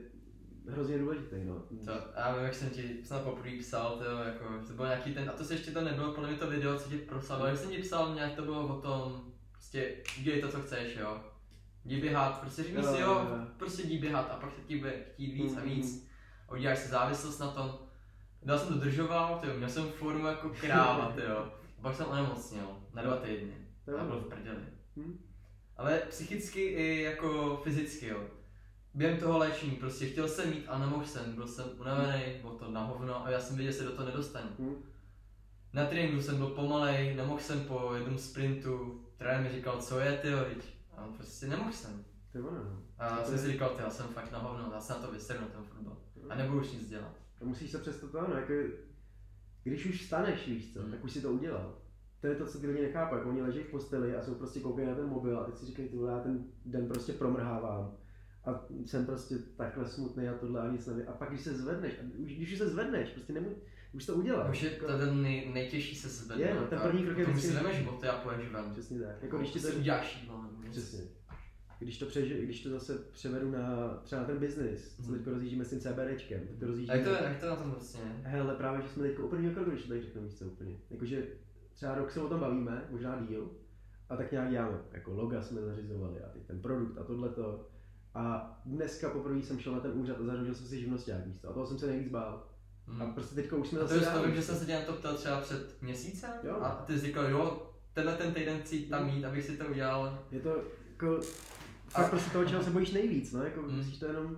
[0.67, 1.55] hrozně důležitý, no.
[1.85, 5.29] To, já vím, jak jsem ti snad poprvé psal, to, jako, to byl nějaký ten,
[5.29, 7.69] a to se ještě to nebylo, podle mě to video, co ti proslavil, když jsem
[7.69, 11.21] ti psal, nějak to bylo o tom, prostě dělej to, co chceš, jo.
[11.85, 13.45] Jdi běhat, prostě řekni Jo, si, jo, jo, jo.
[13.57, 15.69] prostě jdi běhat a pak se ti bude chtít víc a Mhm.
[15.69, 16.07] víc.
[16.49, 17.79] a uděláš si závislost na tom.
[18.43, 21.13] Dál jsem dodržoval, tyjo, měl jsem formu jako kráva.
[21.77, 23.53] A pak jsem onemocněl na dva týdny.
[23.85, 24.21] To je A byl ono.
[24.21, 24.57] v prdeli.
[24.97, 25.19] Hm?
[25.77, 28.23] Ale psychicky i jako fyzicky, jo.
[28.97, 32.71] Během toho léčení prostě chtěl jsem mít a nemohl jsem, byl jsem unavený, bylo to
[32.71, 34.49] na hovno a já jsem věděl, že se do toho nedostanu.
[34.59, 34.75] Hm?
[35.73, 40.17] Na tréninku jsem byl pomalej, nemohl jsem po jednom sprintu, trenér mi říkal, co je
[40.17, 40.33] ty?
[40.97, 42.05] A prostě nemohl jsem.
[42.33, 42.81] Je ono, no.
[42.97, 45.47] A jsem si říkal, ty, já jsem fakt na hovno, já se na to vystrhnu
[45.47, 45.97] ten fotbal.
[46.29, 47.15] A nebudu už nic dělat.
[47.41, 48.53] A musíš se přesto to, no, jako,
[49.63, 50.91] když už vstaneš, víš co, Hmm.
[50.91, 51.75] tak už si to udělal.
[52.21, 54.59] To je to, co ty lidi nechápou, jako oni leží v posteli a jsou prostě
[54.59, 57.97] koukali na ten mobil a teď si říkají, ty vole, já ten den prostě promrhávám.
[58.45, 61.03] A jsem prostě takhle smutný a tohle a nic nevím.
[61.07, 63.55] A pak když se zvedneš, a už, když se zvedneš, prostě nemů,
[63.93, 64.49] už to uděláš.
[64.51, 66.45] Už je to ten nej, nejtěžší se zvednout.
[66.47, 68.71] Je, no, ten první krok je Potom si vždycky- vezmeš boty a půjdeš ven.
[68.71, 69.15] Přesně tak.
[69.23, 70.99] Jako když to, si uděláš jídlo přesně.
[71.79, 75.17] Když to, přeži, když to zase převedu na třeba na ten biznis, co Hmm.
[75.17, 76.97] teď rozjíždíme s tím CBDčkem, tak to A rozjíždíme.
[76.99, 78.01] jak to, jak to na tom vlastně?
[78.23, 80.75] Hele, právě, že jsme teď u prvního kroku, když to tady řeknu místo úplně.
[80.89, 81.27] Jakože
[81.73, 83.51] třeba rok se o tom bavíme, možná díl,
[84.09, 84.77] a tak nějak děláme.
[84.91, 87.67] Jako loga jsme zařizovali a teď ten produkt a tohleto.
[88.13, 91.49] A dneska poprvé jsem šel na ten úřad a zařídil jsem si živnosták místo.
[91.49, 92.43] A toho jsem se nejvíc bál.
[92.87, 93.13] A Hmm.
[93.13, 94.93] prostě teďka už jsme A to zase to, vím, že jsem se tě na to
[94.93, 96.55] ptal třeba před měsícem Jo.
[96.61, 100.19] a ty jsi říkal, jo, tenhle ten týden chci tam mít, abych si to udělal.
[100.31, 101.19] Je to jako...
[101.87, 103.77] Fakt prostě toho, čeho se bojíš nejvíc, no, jako Hmm.
[103.77, 104.37] musíš to jenom...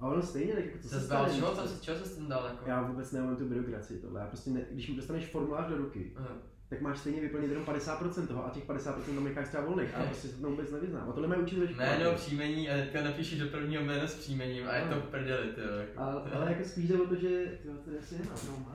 [0.00, 1.80] A ono stejně, tak jako co se stane, čeho, co?
[1.80, 2.64] čeho jsi s tím dal jako?
[2.70, 4.20] Já vůbec nemám tu byrokracii tohle.
[4.20, 6.28] Já prostě ne, když mi dostaneš formulář do ruky, Aha.
[6.70, 9.94] Tak máš stejně vyplnit jenom 50% toho a těch 50% tam necháš třeba volných.
[9.94, 11.08] A prostě se to vůbec nevyznám.
[11.08, 11.86] A tohle mají učit škole.
[11.98, 15.60] Jméno, příjmení a teďka napíšeš do prvního jména s příjmením a je to prdeli, ty
[15.60, 15.66] jo.
[15.76, 16.00] jako.
[16.00, 18.66] Ale jako spíš jde o to, že tyjo, to je asi jedna, no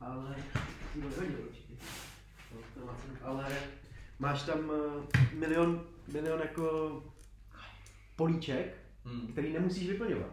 [0.00, 0.34] ale
[0.94, 1.74] ty nevadí určitě.
[2.54, 2.96] No, to má.
[3.22, 3.46] Ale
[4.18, 4.72] máš tam
[5.14, 7.02] eh, milion, milion jako
[8.16, 9.26] políček, Hmm.
[9.32, 10.30] který nemusíš vyplňovat.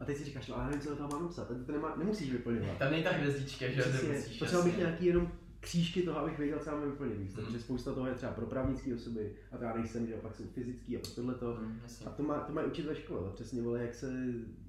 [0.00, 1.48] A teď si říkáš, no, a já nevím, co do toho mám napsat.
[1.66, 2.78] To nemá, nemusíš vyplňovat.
[2.78, 6.70] Tam není ta hvězdička, že Přesně, potřeboval bych nějaký jenom křížky toho, abych věděl, co
[6.70, 7.16] mám vyplnit.
[7.18, 7.28] Hmm.
[7.46, 10.44] protože spousta toho je třeba pro právnické osoby a to já nejsem, že pak jsou
[10.54, 11.54] fyzický a tohle to.
[11.54, 12.06] Hmm, jasně.
[12.06, 14.12] A to má, to má učit ve škole, to přesně vole, jak se,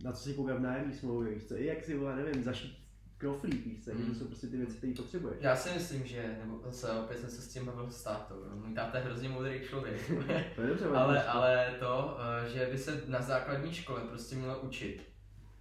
[0.04, 2.80] na co si kouká v nájemní smlouvě, víš co, i jak si vole, nevím, zašít
[3.18, 3.98] knoflík, víš co, Mm.
[4.02, 4.06] mm.
[4.10, 5.38] to jsou prostě ty věci, které potřebuješ.
[5.42, 8.74] Já si myslím, že, nebo zase opět jsem se s tím bavil s tátou, můj
[8.74, 10.12] táta je hrozně moudrý člověk.
[10.56, 14.60] To je dobře, ale, ale to, eh, že by se na základní škole prostě mělo
[14.60, 15.04] učit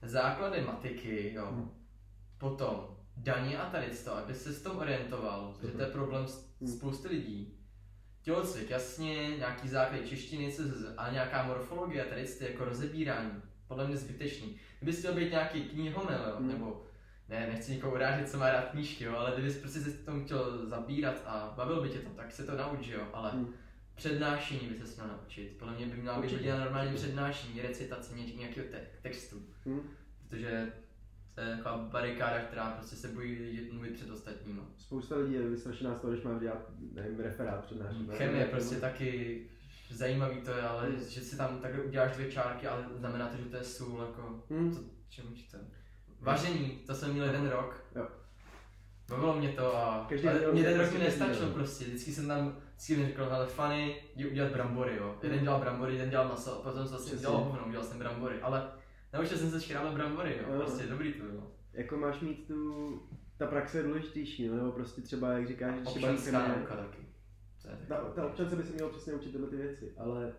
[0.03, 1.71] základy matiky, jo, Hmm.
[2.39, 6.49] potom daně a tady to, aby se s tom orientoval, že to je problém s-
[6.61, 6.71] Hmm.
[6.71, 7.55] spousty lidí.
[8.23, 13.31] Tělocvik, jasně, nějaký základ češtiny, CZZ, a nějaká morfologie, tady ty jako rozebírání,
[13.69, 14.57] podle mě zbytečný.
[14.81, 16.49] Kdyby chtěl být nějaký knihomil, jo, Hmm.
[16.49, 16.85] nebo
[17.29, 20.25] ne, nechci nikoho urážet, co má rád knížky, jo, ale kdybys prostě se s tom
[20.25, 23.55] chtěl zabírat a bavil by tě to, tak se to nauč, jo, ale Hmm.
[23.95, 25.57] přednášení by se měl naučit.
[25.59, 29.37] Podle mě by měla být hodina normální přednášení, recitace ně- nějakého te- textu.
[29.67, 29.81] Hm?
[30.29, 30.73] Protože
[31.39, 34.61] to je taková barikáda, která prostě se bojí vidět- mluvit před ostatními.
[34.79, 36.59] Spousta lidí je vystrašená z toho, když mám dělat,
[36.93, 38.11] nevím, referát přednášet.
[38.17, 39.43] Chemie prostě taky
[39.91, 41.01] zajímavý to je, ale Hmm.
[41.09, 44.43] že si tam takhle uděláš dvě čárky, ale znamená to, že to je sůl, jako,
[44.51, 44.71] Hm?
[44.75, 45.59] to, čemu to?
[46.21, 47.85] Vaření, to jsem měl jeden rok.
[47.97, 48.07] Jo.
[49.09, 51.53] Bavilo mě to a Každý ale den mě ten rok prostě mi nestačil den.
[51.55, 55.19] prostě, vždycky jsem tam, vždycky mi říkal, ale funny, jdi udělat brambory, jo.
[55.23, 57.21] Jeden dělal brambory, jeden dělal maso, a potom jsem vlastně Přesně.
[57.21, 58.71] dělal hovno, udělal jsem brambory, ale
[59.13, 60.61] naučil jsem se škrábat brambory, jo, Jo.
[60.61, 61.53] prostě dobrý to bylo.
[61.73, 63.03] Jako máš mít tu,
[63.37, 66.99] ta praxe je důležitější, no, nebo prostě třeba, jak říkáš, Občanská chemie, nauka taky.
[67.89, 70.33] Ta, ta občance by se měla přesně učit tyhle ty věci, ale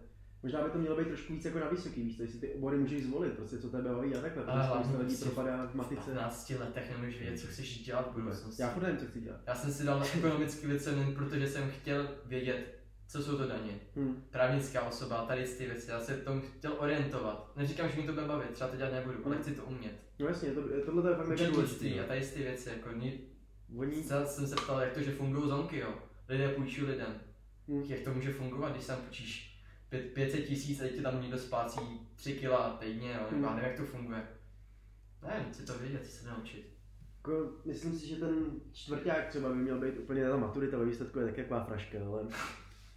[0.44, 3.04] možná by to mělo být trošku víc jako na vysoký místo, jestli ty obory můžeš
[3.04, 6.12] zvolit, prostě co tebe baví a takhle, Ale spousta lidí prostě propadá v V matice.
[6.12, 8.62] 15 letech nemůžeš vědět, co chceš dělat v budoucnosti.
[8.62, 9.42] Já furt nevím, co chci dělat.
[9.48, 12.79] Já jsem si dal na ekonomický věci, protože jsem chtěl vědět,
[13.10, 13.80] co jsou to daně.
[13.96, 14.24] Hm.
[14.32, 17.52] Právnická osoba, tady ty věci, já se v tom chtěl orientovat.
[17.56, 19.44] Neříkám, že mi to bude bavit, třeba to dělat nebudu, ale Hmm.
[19.44, 19.96] chci to umět.
[20.20, 21.46] No jasně, to, tohle je fakt mega
[22.04, 23.20] a tady ty věci, jako ni,
[23.78, 25.94] Oni, já jsem se ptal, jak to, že fungují zonky, jo.
[26.30, 27.22] Lidé půjčují lidem.
[27.68, 27.82] hm.
[27.88, 31.38] Jak to může fungovat, když tam půjčíš pět- 500 tisíc a teď ti tam někdo
[31.38, 31.80] splácí
[32.16, 33.28] 3 kila týdně, jo.
[33.32, 33.44] Hmm.
[33.44, 34.28] Já nevím, jak to funguje.
[35.28, 36.74] Ne, chci to vědět, chci se naučit.
[37.18, 41.20] Jako, myslím si, že ten čtvrták třeba by měl být úplně ta maturita ve výsledku
[41.20, 42.24] je tak taková fraška, ale...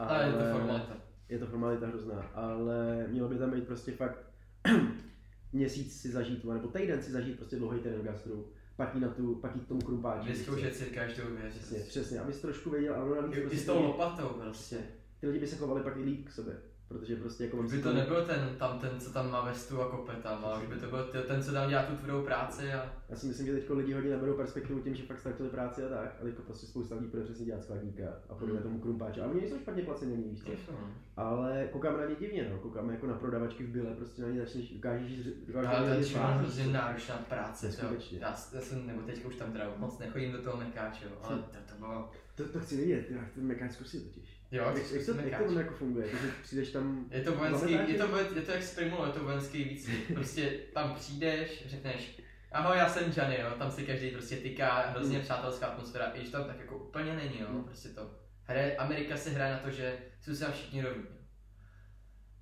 [0.09, 0.97] Ale je to formalita.
[1.29, 4.19] Je to formalita hrozná, ale mělo by tam být prostě fakt
[5.53, 9.09] měsíc si zažít, nebo týden si zažít prostě dlouhý týden v gastru, pak jít, na
[9.09, 10.29] tu, pak k tomu krumpáči.
[10.29, 11.55] Vyzkoušet si každou věc.
[11.55, 14.79] Přesně, přesně, abys trošku věděl, ale navíc I prostě s tou lopatou prostě.
[15.21, 16.57] ty lidi by se chovali pak i líp k sobě,
[16.93, 19.89] protože prostě jako Už by to nebyl ten, tam ten, co tam má vestu a
[19.89, 22.93] kope tam, ale už by to byl ten, co tam dělá tu tvrdou práci a...
[23.09, 25.89] Já si myslím, že teď lidi hodně neberou perspektivu tím, že fakt ztratili práci a
[25.89, 28.63] tak, a teďko prostě spousta lidí bude přesně dělat skladníka a podobně Hmm.
[28.63, 29.21] tomu krumpáče.
[29.21, 30.73] A oni nejsou špatně placení, víš co?
[30.73, 30.79] No.
[31.17, 32.59] Ale koukáme na ně divně, no.
[32.59, 36.19] Koukáme jako na prodavačky v byle, prostě na ně začneš, dokážeš, dokážeš Ale to je
[36.19, 37.67] hrozně náročná práce.
[37.67, 38.19] Neskutečně.
[38.19, 41.37] Já, já jsem, nebo teďka už tam teda moc nechodím do toho mekáče, jo, ale
[41.37, 42.11] to, to bylo...
[42.35, 44.32] To, to chci vidět, já ten mekáč zkusit totiž.
[44.53, 46.09] Jo, Jak, jak, to, jak to jako funguje?
[46.09, 47.07] Takže přijdeš tam...
[47.11, 48.43] Je to vojenský, je to, je?
[48.43, 50.13] to jak z Primulo, je to vojenský výcvik.
[50.15, 52.21] Prostě tam přijdeš, řekneš,
[52.53, 55.23] ahoj, já jsem Johnny, jo, tam si každý prostě tyká, hrozně Mm.
[55.25, 57.65] přátelská atmosféra, i když tam tak jako úplně není, jo, Mm.
[57.65, 58.11] prostě to.
[58.45, 61.05] Hraje, Amerika se hraje na to, že jsou se všichni rovní.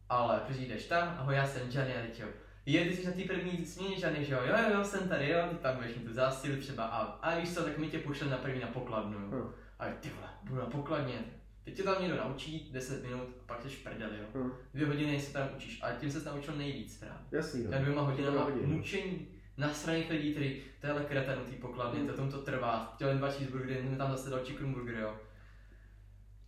[0.09, 2.27] Ale přijdeš tam, ahoj, já jsem Johnny, a teď jo.
[2.67, 5.39] Je, ty jsi na té první směně, Johnny, že jo, jo, jo, jsem tady, jo,
[5.51, 8.31] ty tam budeš mít tu zásilu třeba, a, a víš co, tak my tě pošlem
[8.31, 9.29] na první na pokladnu, jo.
[9.31, 9.53] Hm.
[9.79, 11.15] A ty vole, jdu na pokladně.
[11.65, 14.25] Teď tě tam někdo naučí 10 minut a pak jsi v prdeli, jo.
[14.35, 14.51] Hm.
[14.75, 17.19] Dvě hodiny se tam učíš, ale tím se naučil nejvíc právě.
[17.33, 17.79] Jasný, no.
[17.79, 18.67] Dvěma hodinama hodiny.
[18.67, 22.07] mučení nasraných lidí, který to je ale kreténu té pokladny, Mm.
[22.07, 22.93] to tom to trvá.
[22.95, 25.17] Chtěl jen dva cheeseburgery, mi tam zase dal chicken burger, jo.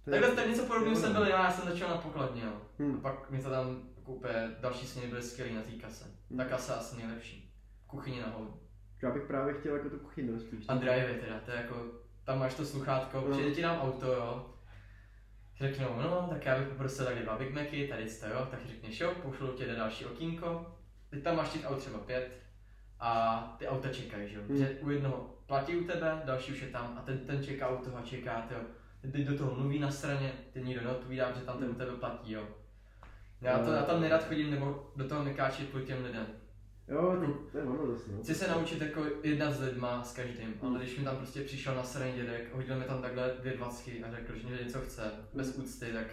[0.07, 2.53] Je- Takhle tak něco podobného jsem byl já, já jsem začal na pokladně, jo.
[2.79, 3.01] A Hm.
[3.01, 6.05] pak mi to tam koupě, další směny byly skvělý na té kase.
[6.31, 6.37] Mm.
[6.38, 7.53] Ta kasa asi nejlepší.
[7.87, 8.59] Kuchyně na hovno.
[9.03, 10.64] Já bych právě chtěl jako tu kuchyni spíš.
[10.68, 11.87] A drive teda, to je jako,
[12.25, 13.31] tam máš to sluchátko, No.
[13.37, 14.52] přijde ti nám auto, jo.
[15.62, 19.01] Řeknou, no, tak já bych poprosil tady dva Big Macy, tady jste, jo, tak řekneš,
[19.01, 20.77] jo, pošlu tě do další okýnko,
[21.11, 22.29] teď tam máš těch aut třeba pět
[23.01, 24.66] a ty auta čekají, že jo, Hmm.
[24.81, 27.98] u jednoho platí u tebe, další už je tam a ten, ten čeká u toho
[27.98, 28.59] a čeká, jo.
[29.12, 32.33] Teď do toho mluví na straně, ty nikdo neodpovídá, že tam ten u tebe platí,
[32.33, 32.42] jo.
[33.40, 36.27] Já, to, já tam nerad chodím, nebo do toho nekáčit kvůli těm lidem.
[36.88, 38.23] Jo, to, to je ono dost, no.
[38.23, 40.71] Chci se naučit jako jednat s lidma, s každým, Hmm.
[40.75, 44.05] ale když mi tam prostě přišel na straně dědek, hodil mi tam takhle dvě dvacky
[44.05, 45.03] a řekl, že mě něco chce,
[45.35, 45.64] bez Hmm.
[45.64, 46.07] úcty, tak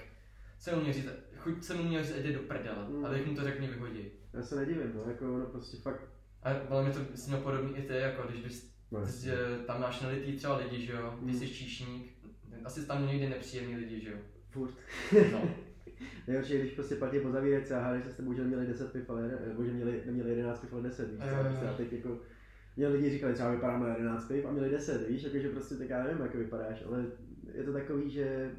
[0.60, 3.06] jsem mu měl říct, chuť jsem mu měl říct, jde do prdele, Hmm.
[3.06, 4.12] a teď mu to řekl, mě vyhodí.
[4.34, 6.02] Já se nedivím, no, jako ono prostě fakt,
[6.44, 9.82] A ale mi to s měl podobný i ty, jako když bys, no, prostě, tam
[9.82, 11.40] máš nalitý třeba lidi, že jo, ty Hmm.
[11.40, 12.14] jsi číšník,
[12.66, 14.18] asi tam někdy nepříjemný lidi, že jo.
[14.50, 14.74] furt.
[15.32, 15.42] No.
[16.28, 18.92] Nejhorší je, když prostě platí po zavírece a hádají se s tebou, že neměli 10
[18.92, 21.28] piv, ale nebo že měli, neměli 11 piv, ale 10, víš, co?
[21.28, 21.44] jo.
[21.50, 22.20] Prostě a teď jako,
[22.78, 25.90] mě lidi říkali, třeba vypadám na 11 piv a měli 10, víš, jakože prostě tak
[25.90, 27.06] já nevím, jak vypadáš, ale
[27.54, 28.52] je to takový, že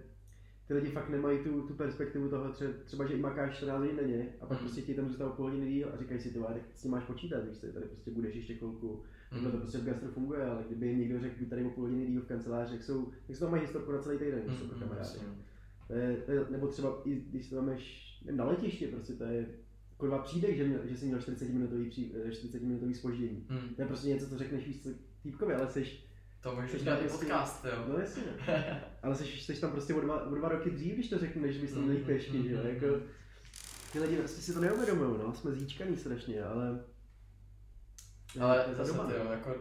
[0.68, 3.96] ty lidi fakt nemají tu, tu perspektivu toho, tře, třeba, že i makáš 14 hodin
[3.96, 4.66] denně a pak Hmm.
[4.66, 7.04] prostě ti tam zůstávají půl hodiny díl a říkají si, ty tak s tím máš
[7.04, 9.60] počítat, víš, tady prostě budeš ještě chvilku, Takhle to Mm.
[9.62, 12.26] prostě v gastro funguje, ale kdyby jim někdo řekl, tady o půl hodiny díl v
[12.26, 14.76] kanceláři, jak jsou, jak jsou tam mají historku na celý týden, když jsou Mm, to
[14.76, 15.34] mm,
[16.26, 19.46] to je, nebo třeba i když to máš nevím, na letišti, prostě to je
[19.96, 23.46] kurva přijdeš, že, měl, že jsi měl 40 minutový, pří, eh, 40 minutový spoždění.
[23.50, 23.74] Mm.
[23.74, 24.86] To je prostě něco, co řekneš víc
[25.22, 25.86] týpkovi, ale jsi,
[26.42, 27.84] To můžeš Což dělat i prostě- podcast, jo.
[27.88, 28.84] no jasně, ne.
[29.02, 31.56] ale jsi, jsi tam prostě o dva, o dva roky dřív, když to řeknu, než
[31.58, 32.86] bys tam měl jít Mm, pěšky, že jo, mm, jako,
[33.92, 36.80] ty lidi prostě si to neuvědomují, no, jsme zíčkaný strašně, ale
[38.40, 39.24] Ale zase doba, ty no.
[39.24, 39.54] jo, jako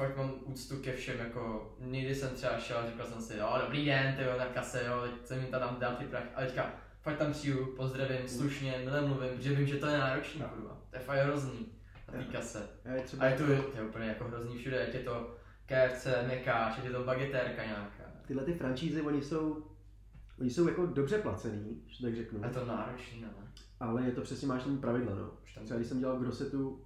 [0.00, 3.54] fakt mám úctu ke všem, jako někdy jsem třeba šel a říkal jsem si, jo,
[3.64, 6.70] dobrý den, ty jo, na kase, jo, jsem jim tam dal ty prach, a teďka
[7.02, 10.48] fakt tam přijdu, pozdravím, slušně, milé mluvím, protože vím, že to je náročný, No.
[10.48, 11.66] kurva, to je fakt hrozný
[12.12, 12.68] na té kase.
[12.84, 15.36] A je A je to, to je úplně jako hrozný všude, ať je to
[15.66, 18.04] KFC, Mekáč, ať je to bagetérka nějaká.
[18.26, 19.66] tyhle ty franšízy, oni jsou,
[20.40, 23.28] oni jsou jako dobře placený, že tak řeknu, A to náročný, no.
[23.80, 25.30] ale je to přesně, máš tam pravidla, no.
[25.64, 26.84] Třeba když jsem dělal Grossetu,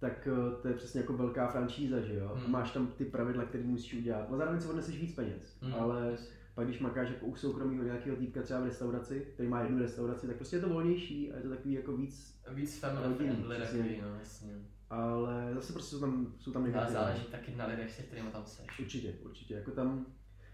[0.00, 2.32] tak eh, to je přesně jako velká franšíza, že jo?
[2.34, 2.50] Hmm.
[2.52, 4.30] Máš tam ty pravidla, které musíš udělat.
[4.30, 5.74] No zároveň si odneseš víc peněz, Mm.
[5.74, 6.16] ale
[6.54, 10.26] pak když makáš jako u soukromého nějakého týpka třeba v restauraci, který má jednu restauraci,
[10.26, 14.00] tak prostě je to volnější a je to takový jako víc, Víc family friendly takový,
[14.02, 14.52] no, jasně.
[14.90, 16.94] ale zase prostě jsou tam, jsou tam Ale negativní.
[16.94, 18.80] záleží taky na lidech, se kterými tam seš.
[18.80, 20.06] Určitě, určitě, jako tam,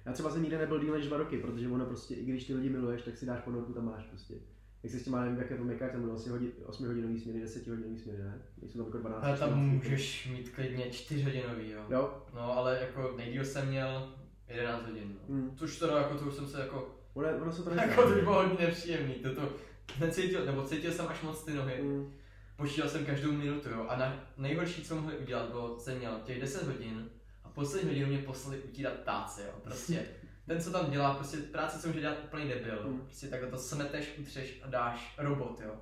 [0.07, 2.55] já třeba jsem nikdy nebyl díl než dva roky, protože ono prostě, i když ty
[2.55, 4.35] lidi miluješ, tak si dáš ponorku, tam máš prostě.
[4.83, 6.87] Jak se s tím má, nevím, jak je to mekáč, tam bylo asi hodin, 8
[6.87, 8.43] hodinový směny, 10 hodinový směny, ne?
[8.63, 9.25] Nejsou tam jako 12.
[9.25, 9.73] Ale tam 14.
[9.73, 11.85] můžeš mít klidně 4 hodinový, jo.
[11.91, 14.13] Jo, No, ale jako nejdíl jsem měl
[14.49, 15.35] 11 hodin, no.
[15.35, 15.57] Hmm.
[15.57, 18.21] Což teda jako to už jsem se jako, ono, ono se to jako to by
[18.21, 19.53] bylo hodně nepříjemný, toto
[20.01, 21.83] necítil, nebo cítil jsem až moc ty nohy.
[21.83, 22.13] Mm.
[22.57, 23.87] Počítal jsem každou minutu, jo.
[23.89, 27.11] A na, nejhorší, co mohli udělat, bylo, jsem měl těch 10 hodin
[27.45, 29.53] a poslední hodinu mě poslali utírat táci, jo.
[29.63, 30.07] Prostě
[30.47, 32.83] ten, co tam dělá, prostě práce, co může dělat úplný debil.
[32.89, 33.01] Mm.
[33.01, 35.75] Prostě takhle to smeteš, utřeš a dáš robot, jo.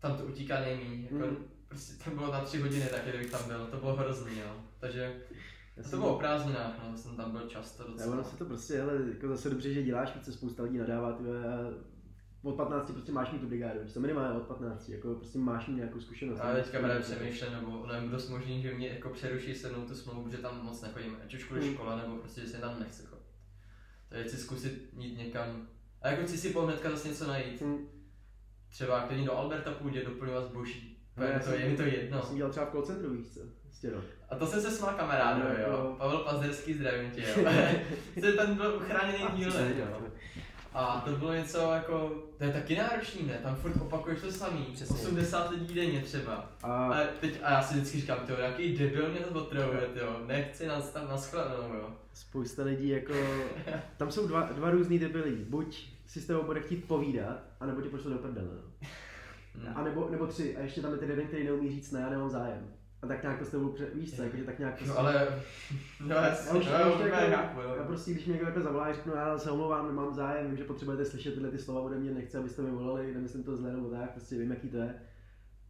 [0.00, 1.36] Tam to utíká nejmíň, jako, Mm.
[1.68, 4.56] prostě to bylo na tři hodiny taky, kdybych tam byl, to bylo hrozný, jo.
[4.80, 5.20] Takže
[5.76, 8.12] Já to jsem- bylo o prázdninách, no, jsem tam byl často docela.
[8.12, 11.22] ono se to prostě, hele, jako zase dobře, že děláš, se spousta lidí nadává, ty
[11.22, 11.70] vole, a
[12.42, 15.74] od 15 prostě máš mít tu brigádu, to minimálně od 15, jako prostě máš mít
[15.76, 16.40] nějakou zkušenost.
[16.40, 19.94] A teďka právě přemýšlím, nebo nevím, dost možný, že mě jako přeruší se mnou tu
[19.94, 21.74] smlouvu, že tam moc nechodím, ať už kvůli Hmm.
[21.74, 23.15] škole, nebo prostě, že se tam nechci chodit.
[24.08, 25.68] Takže chci zkusit jít někam,
[26.02, 27.60] a jako chci si po hnedka zase něco najít.
[27.62, 27.88] Hm.
[28.68, 30.98] Třeba klidně do Alberta půjde doplňovat zboží.
[31.16, 32.22] No, je, to, jsem- je mi to Já jedno.
[32.22, 33.40] jsem dělal třeba v call centru, víš co?
[33.62, 34.02] Prostě no.
[34.28, 35.94] A to jsem se smál kamarádu, No, jo.
[35.98, 37.34] Pavel Pazderský, zdravím tě, jo.
[38.14, 39.86] Jsi ten byl uchráněný dílem, jo.
[40.76, 43.38] A to bylo něco jako, to je taky náročný, ne?
[43.42, 44.96] Tam furt opakuješ to samý, Přesně.
[44.96, 46.50] 80 lidí denně třeba.
[46.62, 50.20] A A, teď, a já si vždycky říkám, tyjo, jaký debil mě to otravuje, jo.
[50.26, 51.90] Nechci nás tam naschledanou, jo.
[52.12, 53.12] spousta lidí jako,
[53.96, 55.44] tam jsou dva, dva různý lidí.
[55.48, 58.48] Buď si s tebou bude chtít povídat, anebo tě pošle do prdele.
[58.54, 58.90] no.
[59.54, 59.72] Hm.
[59.74, 62.10] A nebo, nebo tři, a ještě tam je ten jeden, který neumí říct ne, já
[62.10, 62.75] nemám zájem.
[63.02, 65.28] A tak nějak to s tebou, pře- víš co, jakože tak nějak to No ale,
[66.00, 67.84] no jasně, Já no, už, já, už úplně jako, chápu, já jo.
[67.86, 71.04] prostě, když mě někdo jako zavolá, řeknu, já se omlouvám, nemám zájem, vím, že potřebujete
[71.04, 74.10] slyšet tyhle ty slova ode mě, nechci, abyste mi volali, nemyslím to zle nebo tak,
[74.10, 74.94] prostě vím, jaký to je.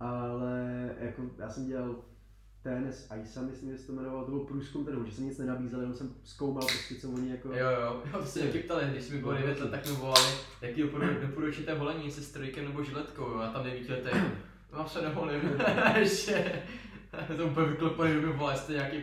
[0.01, 1.97] Ale jako já jsem dělal
[2.63, 5.81] TNS ISA, myslím, že se to jmenovalo, to byl průzkum trhu, že jsem nic nenabízel,
[5.81, 7.49] jenom jsem zkoumal prostě, co oni jako...
[7.49, 10.29] Jo, jo, jo, to se taky ptali, když mi bylo 9 let, tak mi volali,
[10.63, 14.25] jaký doporu- doporučíte volení se strojkem nebo žiletkou, jo, a tam 9 letech,
[14.73, 15.41] mám se nevolím,
[15.97, 16.63] ještě,
[17.37, 19.03] to úplně vyklopaný, že mi volá, jste nějaký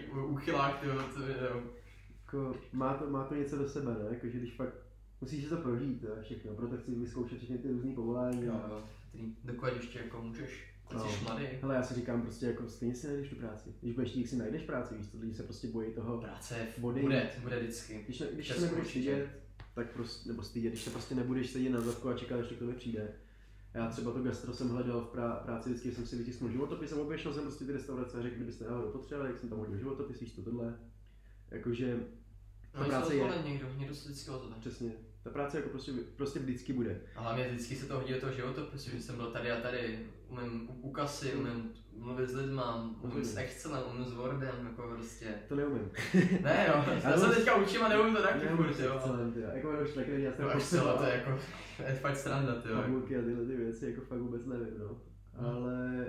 [1.16, 1.64] to, jo.
[2.26, 4.06] Jako, má, to, má to něco do sebe, ne?
[4.10, 4.74] Jako, že když fakt
[5.22, 8.46] musíš si to prožít, jo, všechno, proto chci vyzkoušet všechny ty různý povolání.
[8.46, 8.82] Jo, jo,
[9.44, 11.10] dokud ještě jako můžeš, ty No.
[11.10, 11.46] jsi mladý.
[11.62, 13.70] Hele, já si říkám prostě jako stejně si najdeš tu práci.
[13.82, 16.18] Když budeš chtít, si najdeš práci, víš co, lidi se prostě bojí toho.
[16.18, 17.02] Práce Vody.
[17.02, 18.02] bude, bude vždycky.
[18.06, 19.28] Když, ne, když se nebudeš stydět,
[19.76, 22.56] tak prostě, nebo stydět, když se prostě nebudeš sedět na zadku a čekat, až to
[22.56, 23.14] k tobě přijde.
[23.74, 26.96] Já třeba to gastro jsem hledal v prá- práci, vždycky jsem si vytisknul životopis a
[27.02, 30.20] oběšel jsem prostě ty restaurace a řekl, kdybyste náhodou potřebovali, jak jsem tam hodil životopis,
[30.20, 30.80] víš to tohle.
[31.52, 32.00] Jakože
[32.72, 34.56] ta No, práce je, někdo, někdo se vždycky ozve.
[34.60, 34.92] přesně,
[35.24, 37.02] ta práce jako prostě, prostě vždycky bude.
[37.16, 40.00] A hlavně vždycky se to hodí do toho životopisu, že jsem byl tady a tady,
[40.28, 45.26] umím u, kasy, umím mluvit s lidma, umím s Excelem, umím s Wordem, jako prostě.
[45.48, 45.92] To neumím.
[46.42, 48.96] Ne jo, já se teďka učím a neumím to taky furt, jo.
[48.96, 49.50] excelent, jo.
[49.54, 51.40] Jako už taky já jsem To Excel, to je jako,
[51.88, 52.76] je fakt sranda, ty jo.
[52.76, 55.02] tabulky a tyhle ty věci, jako fakt vůbec nevím, no.
[55.34, 55.46] Hmm.
[55.46, 56.06] Ale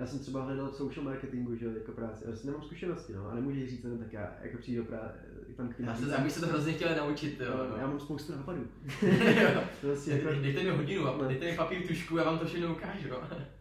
[0.00, 3.28] já jsem třeba hledal v social marketingu, že jo, jako práci, ale nemám zkušenosti, no,
[3.30, 5.18] a nemůžeš říct jenom tak já, jako přijdu do práce,
[5.56, 7.74] tam k Já, se, já bych se to hrozně chtěl naučit, jo.
[7.80, 8.66] já mám spoustu nápadů.
[9.80, 11.28] To vlastně jako, Dej- Dejte mi hodinu a Ne.
[11.28, 13.08] dejte mi papír, tušku, já vám to všechno ukážu.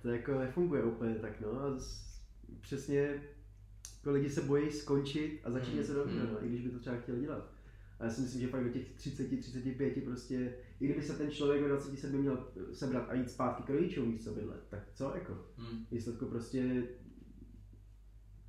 [0.02, 2.10] to jako nefunguje úplně tak, no, a z,
[2.62, 3.00] přesně,
[3.98, 6.34] jako lidi se bojí skončit a začít Hmm, něco dobrého, hmm.
[6.34, 7.52] no, i když by to třeba chtěli dělat.
[8.00, 11.32] A já si myslím, že fakt do těch 30, 35 prostě, i kdyby se ten
[11.32, 15.38] člověk ve 27 měl sebrat a jít zpátky k rodičům místo bydlet, tak co jako?
[15.58, 15.86] Hm.
[15.92, 16.84] výsledku prostě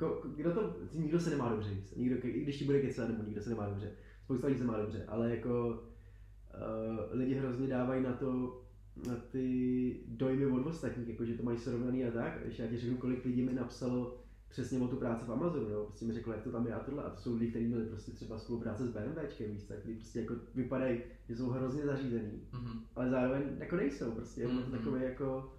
[0.00, 1.98] ko, kdo to, nikdo se nemá dobře, víš co?
[1.98, 3.92] nikdo, i když ti bude kecat, nebo nikdo se nemá dobře,
[4.24, 8.60] spousta lidí se má dobře, ale jako uh, lidi hrozně dávají na to,
[9.06, 12.66] na ty dojmy od ostatních, jako že to mají srovnaný a tak, a když já
[12.66, 15.84] ti řeknu, kolik lidí mi napsalo přesně o tu práci v Amazonu, jo?
[15.84, 17.84] prostě mi řeklo, jak to tam je a tohle, a to jsou lidi, kteří měli
[17.86, 22.42] prostě třeba spolupráce s BMWčkem, víš co, kteří prostě jako vypadají, že jsou hrozně zařízený,
[22.52, 22.84] Mhm.
[22.96, 24.64] ale zároveň jako nejsou, prostě jako Mhm.
[24.64, 25.54] to takové jako,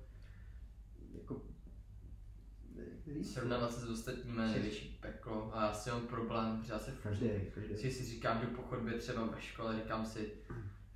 [1.13, 1.41] jako?
[3.23, 6.91] Srovnávat se s ostatními je největší peklo a já si mám problém, protože já se
[7.03, 7.75] Každý, každý.
[7.77, 10.31] si, si říkám, že po chodbě třeba ve škole, říkám si,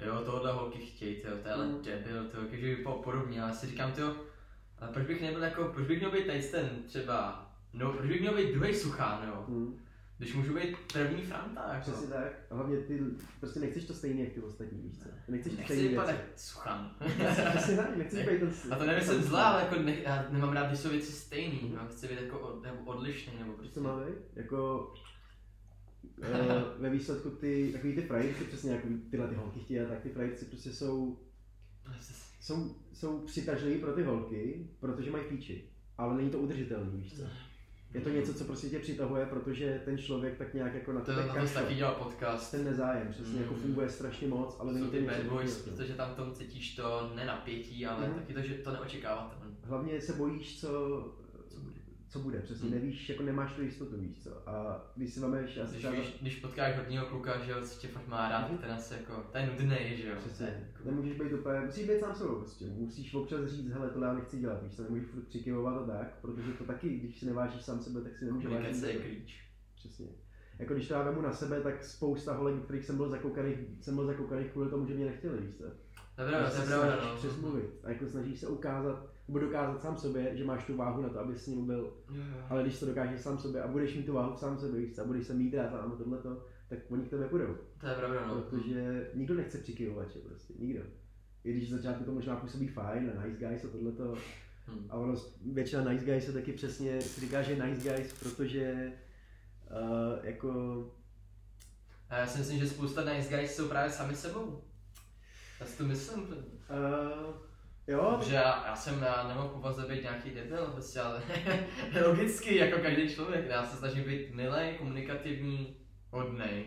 [0.05, 1.81] jo, tohle holky chtějí, tyjo, to je ale Mm.
[1.83, 4.15] debil, tyjo, takže by podobně, ale si říkám, tyjo,
[4.79, 7.44] ale proč bych nebyl jako, proč bych měl být tady ten třeba,
[7.75, 9.79] no, proč bych měl být druhý suchán, jo, Hmm,
[10.17, 11.81] když můžu být první franta, jako.
[11.81, 12.33] přesně tak.
[12.49, 12.99] A hlavně ty,
[13.39, 15.09] prostě nechceš to stejně jak ty ostatní, víš co?
[15.27, 16.95] Nechceš ty Nechci stejné vypadat suchan.
[17.49, 18.53] Přesně tak, nechceš být ten...
[18.71, 21.87] A to nemyslím zlá, ale jako ne, já nemám rád, když jsou věci stejný, no,
[21.87, 23.73] chci být jako od, nebo odlišný, nebo prostě.
[23.73, 24.15] co má být?
[24.35, 24.93] Jako...
[26.17, 26.27] Uh,
[26.81, 30.45] ve výsledku ty, takový ty frajerci, přesně jako tyhle ty holky chtějí, tak ty frajerci
[30.45, 31.19] prostě jsou,
[32.41, 35.69] jsou, jsou přitažliví pro ty holky, protože mají píči.
[35.97, 37.23] Ale není to udržitelný, víš co?
[37.95, 41.05] Je to něco, co prostě tě přitahuje, protože ten člověk tak nějak jako na To,
[41.05, 41.61] tebe na to kašle.
[41.61, 42.51] taky dělal podcast.
[42.51, 43.59] Ten nezájem, přesně, jako Mm.
[43.59, 47.11] funguje strašně moc, ale není to něco bad boys, protože tam v tom cítíš to
[47.15, 48.13] nenapětí, ale Mhm.
[48.19, 49.35] taky to, že to neočekáváte.
[49.63, 50.69] Hlavně se bojíš, co,
[52.15, 52.39] Co bude?
[52.39, 52.79] přesně, Hmm.
[52.79, 54.49] nevíš, jako nemáš tu jistotu, víš co.
[54.49, 57.57] A když si vemeš, já si Když, třeba, víš, když potkáš hodního kluka, že jo,
[57.61, 58.57] co tě fakt má rád, Mhm.
[58.57, 60.15] ten asi jako, to je nudný, že jo.
[60.15, 63.69] To přesně, je jako- nemůžeš být úplně, musíš být sám sebou prostě, musíš občas říct,
[63.69, 66.89] hele, tohle já nechci dělat, víš co, nemůžeš furt přikyvovat a tak, protože to taky,
[66.89, 68.83] když si nevážíš sám sebe, tak si nemůžeš vážit.
[68.83, 69.43] Je klíč.
[69.75, 70.07] Přesně.
[70.59, 73.95] Jako když to já vemu na sebe, tak spousta holek, kterých jsem byl zakoukaný, jsem
[73.95, 75.63] byl zakoukaný kvůli tomu, že mě nechtěli, víš co.
[76.15, 77.17] To je pravda, to je se pravda, snažíš no.
[77.17, 81.09] přesmluvit a jako snažíš se ukázat, nebo dokázat sám sobě, že máš tu váhu na
[81.09, 82.23] to, aby s ním byl jo.
[82.49, 85.03] Ale když to dokážeš sám sobě a budeš mít tu váhu sám sobě, víš a
[85.03, 87.55] budeš se mít rád a tohleto, tak oni k tebe půjdou.
[87.79, 88.41] To je pravda, no.
[88.41, 90.81] Protože nikdo nechce přikyvovače prostě, nikdo.
[91.43, 94.15] I když začátku to možná působí fajn, a nice guys a tohleto.
[94.67, 94.87] Hm.
[94.89, 95.15] A ono,
[95.53, 98.93] většina nice guys se taky přesně si říká, že nice guys, protože
[99.71, 100.51] uh, jako,
[102.09, 104.61] A já si myslím, že spousta nice guys jsou právě sami sebou.
[105.59, 106.21] Já si to myslím.
[106.21, 107.35] Uh,
[107.87, 111.23] jo, Že já, já jsem, já nemohu povaze být nějaký debil, prostě, ale
[112.07, 115.75] logicky, jako každý člověk, já se snažím být milej, komunikativní,
[116.11, 116.65] hodnej.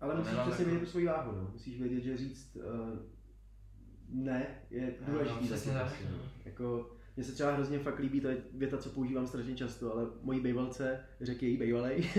[0.00, 1.50] ale musíš přesně vědět svoji váhu, no.
[1.52, 2.98] Musíš vědět, že říct uh,
[4.08, 5.44] ne je důležitý.
[5.44, 6.18] přesně tak, prostě, no.
[6.44, 10.06] Jako, mně se třeba hrozně fakt líbí, to je věta, co používám strašně často, ale
[10.22, 12.10] mojí bejvalce řekl její bejvalej.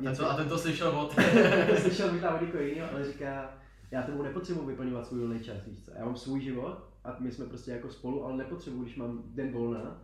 [0.00, 1.14] uh, A, to, a ten to slyšel od...
[1.78, 3.58] slyšel možná od někoho jiného, ale říká,
[3.94, 5.90] já tomu nepotřebuji vyplňovat svůj volný čas, víš co?
[5.94, 9.52] Já mám svůj život a my jsme prostě jako spolu, ale nepotřebuji, když mám den
[9.52, 10.02] volna,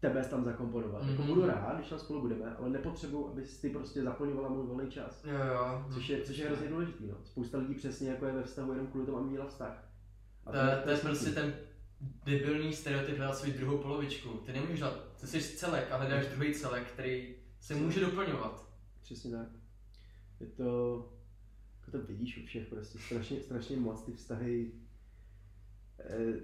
[0.00, 1.02] tebe tam zakomponovat.
[1.02, 1.10] Mm-hmm.
[1.10, 1.34] Jako Mhm.
[1.34, 5.24] budu rád, když tam spolu budeme, ale nepotřebuji, abys ty prostě zaplňovala můj volný čas.
[5.24, 5.84] Jo, jo.
[5.94, 7.14] Což je, což je hrozně důležitý, no.
[7.24, 9.84] Spousta lidí přesně jako je ve vztahu jenom kvůli tomu, aby měla vztah.
[10.46, 11.54] A To, je- to je prostě ten
[12.24, 14.28] debilní stereotyp hledat svou druhou polovičku.
[14.28, 18.64] Ty nemůžeš dát, ty jsi celek a hledáš druhý celek, který se může doplňovat.
[19.02, 19.46] Přesně tak.
[20.40, 21.08] Je to,
[21.90, 24.72] to vidíš u všech, prostě strašně, strašně moc ty vztahy.
[25.98, 26.34] Eh,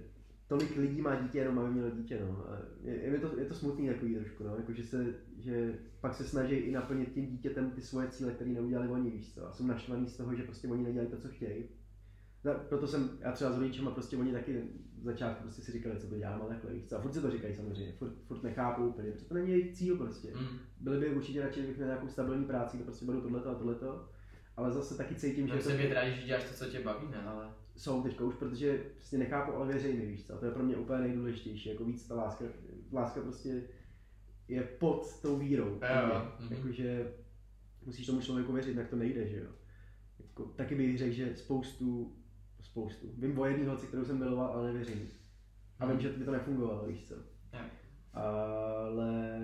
[0.49, 2.51] tolik lidí má dítě, jenom aby mělo dítě, no.
[2.51, 4.57] A je, je, to, je to smutný takový trošku, no.
[4.57, 8.51] Jako, že, se, že pak se snaží i naplnit tím dítětem ty svoje cíle, které
[8.51, 9.47] neudělali oni, víš co.
[9.47, 11.65] A jsou naštvaný z toho, že prostě oni nedělají to, co chtějí.
[12.43, 14.63] Za- Proto jsem, já třeba s rodičema prostě oni taky
[14.99, 16.97] v začátku prostě si říkali, co to dělám, ale takhle, víš co.
[16.99, 19.97] A furt si to říkají samozřejmě, furt, furt nechápou úplně, protože to není jejich cíl
[19.97, 20.47] prostě Mm.
[20.81, 24.09] byli by určitě radši, kdybych měl nějakou stabilní práci, kde prostě budu tohleto a tohleto.
[24.57, 26.81] Ale zase taky cítím, že Můžeme to se být rádi, že děláš to, co tě
[26.81, 27.51] baví, ne, ale...
[27.77, 30.35] jsou teďka už, protože prostě nechápu, ale mi, víš co.
[30.35, 32.45] A to je pro mě úplně nejdůležitější, jako víc ta láska,
[32.93, 33.63] láska prostě
[34.49, 35.69] je pod tou vírou.
[35.69, 36.15] Jo, mě.
[36.15, 36.55] jo, mhm.
[36.55, 37.13] Jakože
[37.87, 39.51] musíš tomu člověku věřit, jinak to nejde, že jo.
[40.19, 42.17] Jako, taky bych řekl, že spoustu,
[42.63, 43.07] spoustu.
[43.19, 45.09] Vím o jedný holce, kterou jsem miloval, ale nevěřím.
[45.79, 47.15] A vím, že by to nefungovalo, víš co.
[48.13, 49.41] Ale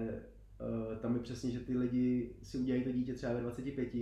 [0.61, 3.93] uh, tam je přesně, že ty lidi si udělají to dítě třeba ve 25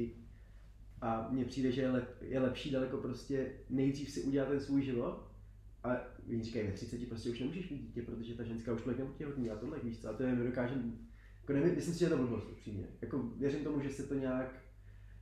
[1.01, 4.83] a mně přijde, že je, lep, je lepší daleko prostě nejdřív si udělat ten svůj
[4.83, 5.27] život
[5.85, 5.97] a
[6.29, 9.51] oni říkají, ve 30 prostě už nemůžeš mít dítě, protože ta ženská už tolik nepotěhotní
[9.51, 10.75] a tohle, víš co, a to je nedokáže,
[11.41, 12.85] jako nevím, myslím si, že je to blbost upřímně.
[13.03, 14.55] Jako věřím tomu, že se to nějak,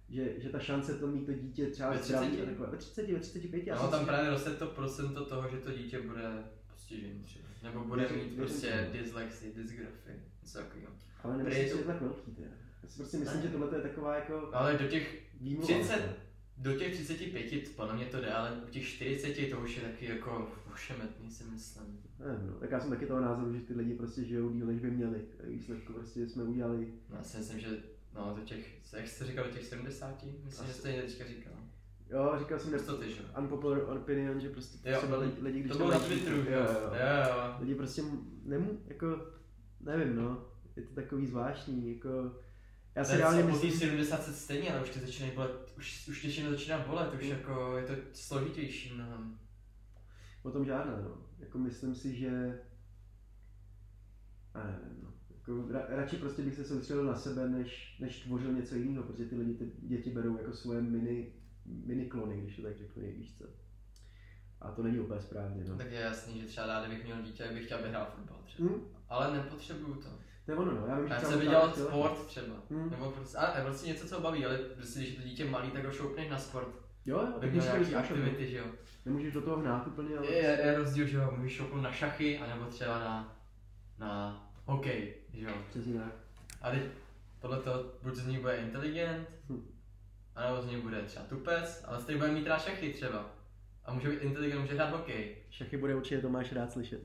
[0.09, 2.43] že, že ta šance to mít to dítě třeba Ve zdravý 30?
[2.43, 5.49] a takhle, ve 30, ve 35, já No, tam myslím, právě roste to procento toho,
[5.51, 6.23] že to dítě bude
[6.73, 7.49] postižený třeba.
[7.63, 10.93] Nebo bude Věřím- mít prostě dyslexii, dysgrafii, něco takového.
[11.23, 12.49] ale nemyslím, že to- je to tak velký, teda.
[12.83, 13.47] Já si prostě myslím, Ne.
[13.47, 15.67] že tohle je taková jako Ale do těch, výmluva.
[15.67, 16.17] 30.
[16.57, 20.07] do těch 35 podle mě to jde, ale u těch 40 to už je taky
[20.07, 22.01] jako ošemetný si myslím.
[22.19, 22.53] Nevím, no.
[22.53, 25.21] Tak já jsem taky toho názoru, že ty lidi prostě žijou díl, než by měli.
[25.45, 26.93] Výsledku prostě jsme udělali.
[27.11, 27.69] No, já si myslím, že
[28.15, 30.81] no, do těch, jak jste říkal, do těch 70, myslím, že Asi.
[30.81, 31.53] jste teďka říkal.
[32.11, 33.21] Jo, říkal jsem Nesto ty, že?
[33.39, 36.61] unpopular opinion, že prostě Jo, třeba lidi, lidi když To bylo na Twitteru, jo, jo.
[36.83, 37.55] jo, jo.
[37.61, 38.03] Lidi prostě
[38.45, 39.27] nemů, jako,
[39.81, 40.45] nevím no,
[40.77, 42.33] je to takový zvláštní, jako,
[42.99, 46.23] já si reálně po myslím, 70 se stejně, ale už to začínají bolet, už, už
[46.23, 47.31] těším začíná bolet, už Mm.
[47.31, 49.39] jako je to složitější mnohem.
[50.43, 51.17] o tom žádná, no.
[51.39, 52.61] Jako myslím si, že,
[54.55, 55.13] a nevím, no.
[55.35, 59.25] Jako, ra, radši prostě bych se soustředil na sebe, než, než tvořil něco jiného, protože
[59.25, 61.33] ty lidi ty děti berou jako svoje mini,
[61.65, 63.45] mini klony, když to tak řeknu, víš co.
[64.61, 65.77] A to není úplně správně, no.
[65.77, 68.69] Tak je jasný, že třeba rád, kdybych měl dítě, bych chtěl, aby hrál fotbal třeba.
[68.69, 68.81] Hm?
[69.09, 70.09] Ale nepotřebuju to.
[70.49, 70.87] To je ono, no.
[70.87, 72.55] Já vím, že Já třeba dělat chtěl- sport třeba.
[72.71, 72.91] Hm.
[72.91, 75.71] Nebo prostě, a, a prostě něco, co baví, ale prostě, když je to dítě malý,
[75.71, 76.69] tak ho šoupneš na sport.
[77.07, 78.65] Jo, jo, tak musíš nějaký aktivity, že jo.
[79.07, 80.27] Nemůžeš do toho hnát úplně, ale...
[80.27, 83.37] Je, je, je rozdíl, že jo, můžeš šoupnout na šachy, anebo třeba na,
[83.99, 85.53] na hokej, že jo.
[85.71, 86.13] Přesně tak.
[86.63, 86.83] A teď
[87.41, 89.71] podle toho buď z ní bude inteligent, Hm.
[90.37, 93.27] anebo z ní bude třeba tupec, ale stejně bude mít rád šachy třeba.
[93.85, 95.37] A může být inteligent, může hrát hokej.
[95.51, 97.01] Šachy bude určitě Tomáš rád slyšet.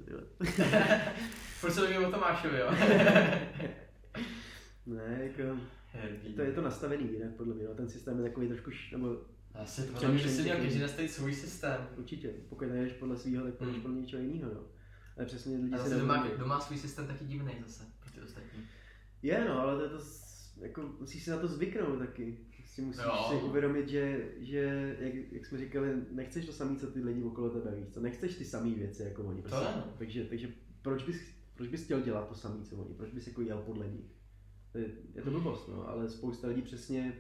[1.62, 2.68] Proč se bavíme o Tomášovi, jo?
[4.86, 5.60] Ne, jako...
[5.92, 6.34] Herbí.
[6.34, 7.74] To je to nastavený jinak, podle mě, no.
[7.76, 9.18] Ten systém je takový trošku, nebo
[9.54, 11.88] Asi mě, že si měl každý nastavit svůj systém.
[11.98, 13.82] určitě, pokud nejdeš podle svého, tak půjdeš Hm.
[13.82, 14.62] podle něčeho jiného, no.
[15.18, 18.68] Ale přesně lidi A se doma, doma svůj systém taky divný zase, pro ty ostatní.
[19.22, 20.04] Je, no, ale to je to,
[20.62, 22.38] jako, musíš si na to zvyknout taky.
[22.76, 23.40] Prostě musíš Jo.
[23.40, 27.50] si uvědomit, že, že jak, jak, jsme říkali, nechceš to samé, co ty lidi okolo
[27.50, 28.02] tebe, víš co?
[28.02, 29.42] Nechceš ty samé věci jako oni.
[29.42, 29.68] Prostě.
[29.76, 29.84] no.
[29.98, 30.48] Takže, takže
[30.82, 31.22] proč, bys,
[31.56, 32.94] proč bys chtěl dělat to samé, co oni?
[32.94, 34.06] Proč bys jako jel podle nich?
[34.72, 37.14] To je, je to blbost, no, ale spousta lidí přesně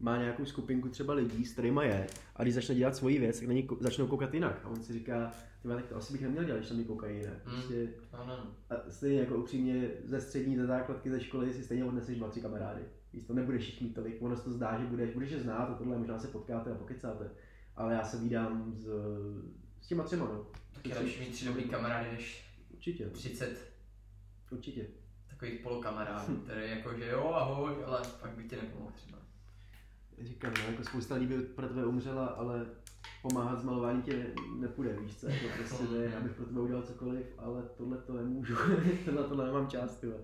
[0.00, 2.06] má nějakou skupinku třeba lidí, s kterýma je,
[2.36, 4.60] a když začne dělat svoji věc, tak na ní ko- začnou koukat jinak.
[4.64, 5.32] A on si říká,
[5.62, 7.46] ty tak to asi bych neměl dělat, když na mě koukají jinak.
[7.46, 7.54] Hmm.
[7.54, 8.54] Prostě, no.
[8.70, 12.40] a stejně jako upřímně ze střední, ze základky, ze školy si stejně odneseš dva, tři
[12.40, 12.82] kamarády.
[13.16, 15.64] Víš, to nebudeš jich mít tolik, ono se to zdá, že budeš, budeš je znát
[15.64, 17.30] a tohle, možná se potkáte a pokecáte.
[17.76, 18.86] Ale já se vídám s,
[19.80, 20.46] s těma třema, no.
[20.72, 23.72] Tak je lepší mít tři dobrý kamarády, než Určitě, 30
[24.50, 24.86] určitě.
[25.30, 29.18] takových polokamarádů, které jako, že jo, ahoj, ale pak by ti nepomohl třeba.
[30.20, 32.66] Říkám, no, jako spousta lidí by pro tebe umřela, ale
[33.22, 34.26] pomáhat s malováním tě ne,
[34.58, 38.54] nepůjde, víš co, jako prostě ne, abych pro tebe udělal cokoliv, ale tohle to nemůžu,
[39.04, 39.68] tohle to nemám
[40.00, 40.18] tyhle.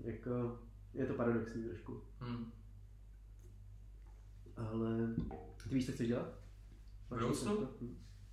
[0.00, 0.58] Jako,
[0.94, 2.02] je to paradoxní trošku.
[2.20, 2.52] Hmm.
[4.56, 4.88] Ale
[5.62, 6.28] ty víš, co chceš dělat?
[7.06, 7.68] V budoucnu?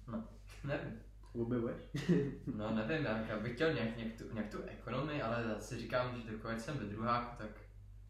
[0.08, 0.24] Hm.
[0.64, 0.94] Nevím.
[1.34, 1.78] Objevuješ?
[2.56, 6.32] No nevím, já bych chtěl nějak, nějak, tu, nějak tu ekonomii, ale zase říkám, že
[6.32, 7.50] dokud jsem ve druháku, tak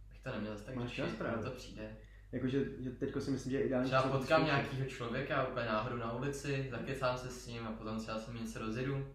[0.10, 1.44] bych to neměl tak Máš čas právě.
[1.44, 1.98] to přijde.
[2.32, 3.88] Jakože že teďko si myslím, že je ideální.
[3.90, 8.00] Třeba na potkám nějakýho člověka úplně náhodou na ulici, zakecám se s ním a potom
[8.00, 9.08] třeba se mi něco rozjedu.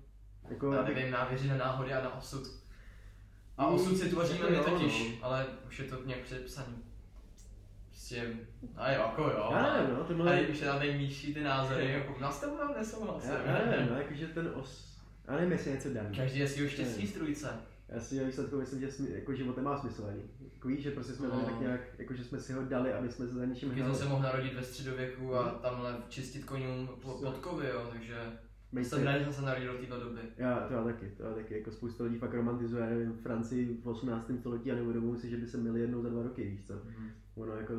[0.51, 2.43] Jako, Já abych- nevím, já věřím na náhody a na osud.
[3.59, 5.27] A osud si tvoříme jako my jo, totiž, no.
[5.27, 6.77] ale už je to nějak předepsaný.
[7.89, 8.33] Prostě,
[8.77, 9.49] a jo, jako jo.
[9.53, 10.43] Já ale- nevím, no, A tohle...
[10.45, 13.31] když je tam tady míší ty názory, jako nás to mám nesouhlasím.
[13.31, 14.95] Já, já nevím, no, jakože ten os...
[15.29, 16.17] Já nevím, jestli je něco daný.
[16.17, 17.49] Každý je svýho štěstí strůjce.
[17.89, 20.23] Já si o výsledku myslím, že smi, jako život nemá smysl ani.
[20.55, 21.35] Jako víš, že prostě jsme No.
[21.35, 21.41] no.
[21.45, 23.95] tak nějak, jako že jsme si ho dali, aby jsme se za něčím Taky jsem
[23.95, 28.17] se mohl narodit ve středověku a tamhle čistit konům po- podkovy, jo, takže
[28.75, 30.21] Mej jsem si- rád, že jsem se narodil do této doby.
[30.37, 33.79] Já, to já taky, to já taky, jako spousta lidí fakt romantizuje, já nevím, Francii
[33.83, 34.39] v 18.
[34.39, 36.75] století a neuvědomují si, že by se měli jednou za dva roky, víš co.
[37.35, 37.75] Ono jako,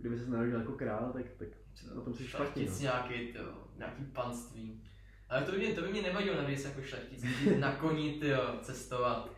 [0.00, 1.48] kdyby se narodil jako král, tak, tak
[1.94, 2.78] na tom si špatně, no.
[2.80, 4.82] nějaký, tyjo, nějaký panství.
[5.28, 7.24] Ale to by mě, to by mě nevadilo navíc jako šlechtic,
[7.58, 9.30] na koni, tyjo, cestovat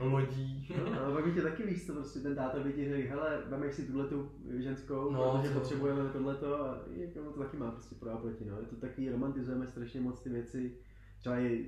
[0.00, 0.68] lodí.
[0.92, 3.42] No, a pak by tě taky víš, co prostě ten táta by ti řekl, hele,
[3.48, 4.28] vemeš si tuhle tu
[4.58, 8.44] ženskou, No, protože to- potřebujeme tohleto a jako to taky má prostě pro a proti,
[8.44, 8.56] no.
[8.60, 10.72] Je to takový, romantizujeme strašně moc ty věci,
[11.18, 11.64] třeba je,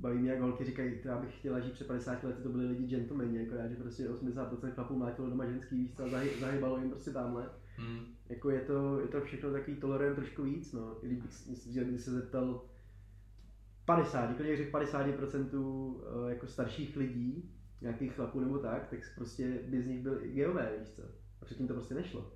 [0.00, 2.86] baví mě, jak holky říkají, já bych chtěla žít před 50 lety, to byli lidi
[2.86, 6.90] gentlemani, akorát, že prostě 80% chlapů mlátilo doma ženský, víš co, a zahy- zahybalo jim
[6.90, 7.48] prostě tamhle.
[7.76, 7.98] Hmm.
[8.28, 10.96] Jako je to, je to všechno takový tolerujeme trošku víc, no.
[11.02, 12.64] I kdybych se zeptal
[13.96, 15.94] 50, klidně řekl 50%
[16.26, 20.32] eh, jako starších lidí, nějakých chlapů nebo tak, tak prostě by z nich byl i
[20.32, 21.02] geové, víš co.
[21.42, 22.32] A předtím to prostě nešlo.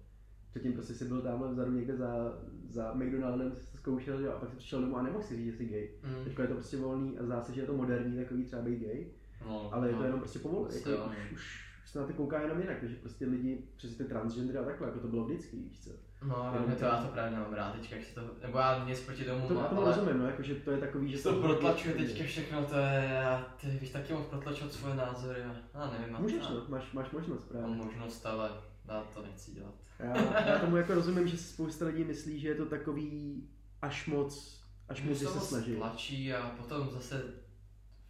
[0.51, 2.39] Předtím prostě si byl tamhle vzadu někde za,
[2.69, 5.37] za McDonaldem, si to zkoušel, že jo, a pak si přišel domů a nemohl si
[5.37, 5.91] říct, že jsi gay.
[6.03, 6.25] Hmm.
[6.25, 8.81] Teď je to prostě volný a zdá se, že je to moderní takový třeba být
[8.81, 9.07] gay,
[9.47, 10.05] No, ale je to no.
[10.05, 10.69] jenom prostě povolení.
[10.69, 13.97] Prostě Jako, už, už, už se na to kouká jenom jinak, takže prostě lidi, přes
[13.97, 15.91] ty transgendery a takhle, jako to bylo vždycky, víš co.
[16.25, 19.01] No, mě to to- já to právě nemám rád teďka, jak to, nebo já nic
[19.01, 21.33] proti tomu To, mám, tomu ale rozumím, no, jakože to je takový, že že to
[21.43, 25.41] protlačuje teďka všechno, to je, já, ty víš taky moc protlačovat svoje názory,
[25.75, 27.77] já nevím, Můžeš, no, máš, máš možnost mám právě.
[27.77, 28.51] možnost, ale
[28.89, 29.75] já to nechci dělat.
[29.99, 33.43] Já, já tomu jako rozumím, že spousta lidí myslí, že je to takový
[33.83, 35.77] až moc, až moc, že to se snaží.
[35.77, 37.23] tlačí a potom zase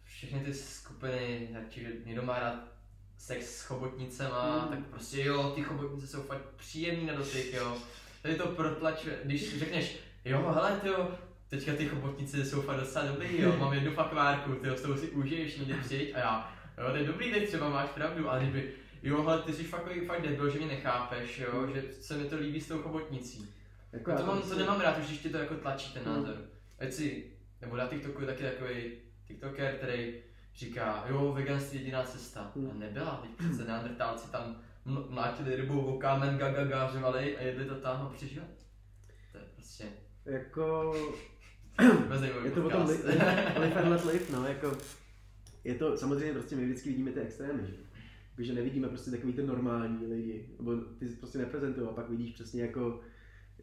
[0.03, 2.59] všechny ty skupiny, jak ti někdo má rád
[3.17, 4.69] sex s chobotnicema, Mm.
[4.69, 7.77] tak prostě jo, ty chobotnice jsou fakt příjemný na dotyk, jo.
[8.25, 11.11] Tady to protlačuje, když řekneš, jo, hele, ty jo,
[11.49, 14.81] teďka ty chobotnice jsou fakt docela dobrý, jo, mám jednu v akvárku, ty jo, s
[14.81, 18.29] tou si užiješ, někde přijď a já, jo, to je dobrý, teď třeba máš pravdu,
[18.29, 18.71] ale kdyby,
[19.03, 22.37] jo, hele, ty jsi fakt, fakt debil, že mě nechápeš, jo, že se mi to
[22.37, 23.49] líbí s tou chobotnicí.
[23.93, 26.09] Jako to, mám, to nemám rád, už když ti to jako tlačí ten Mm.
[26.13, 26.35] názor.
[26.79, 28.91] Ať si, nebo na TikToku je taky takový
[29.27, 30.13] TikToker, který
[30.55, 32.51] říká, jo, veganství je jediná cesta.
[32.71, 37.75] A nebyla, teď přece neandertálci tam mlátili rybou o kámen, gaga, gařovali a jedli to
[37.75, 38.45] tam a přežili.
[39.31, 39.85] To je prostě
[40.25, 40.95] Jako,
[42.45, 43.03] je to o tom podcast.
[43.05, 43.13] li,
[43.59, 44.77] live and let live, no, jako,
[45.63, 47.73] je to, samozřejmě prostě my vždycky vidíme ty extrémy, že?
[48.31, 52.61] Jakože nevidíme prostě takový ty normální lidi, nebo ty prostě neprezentují a pak vidíš přesně
[52.61, 52.99] jako,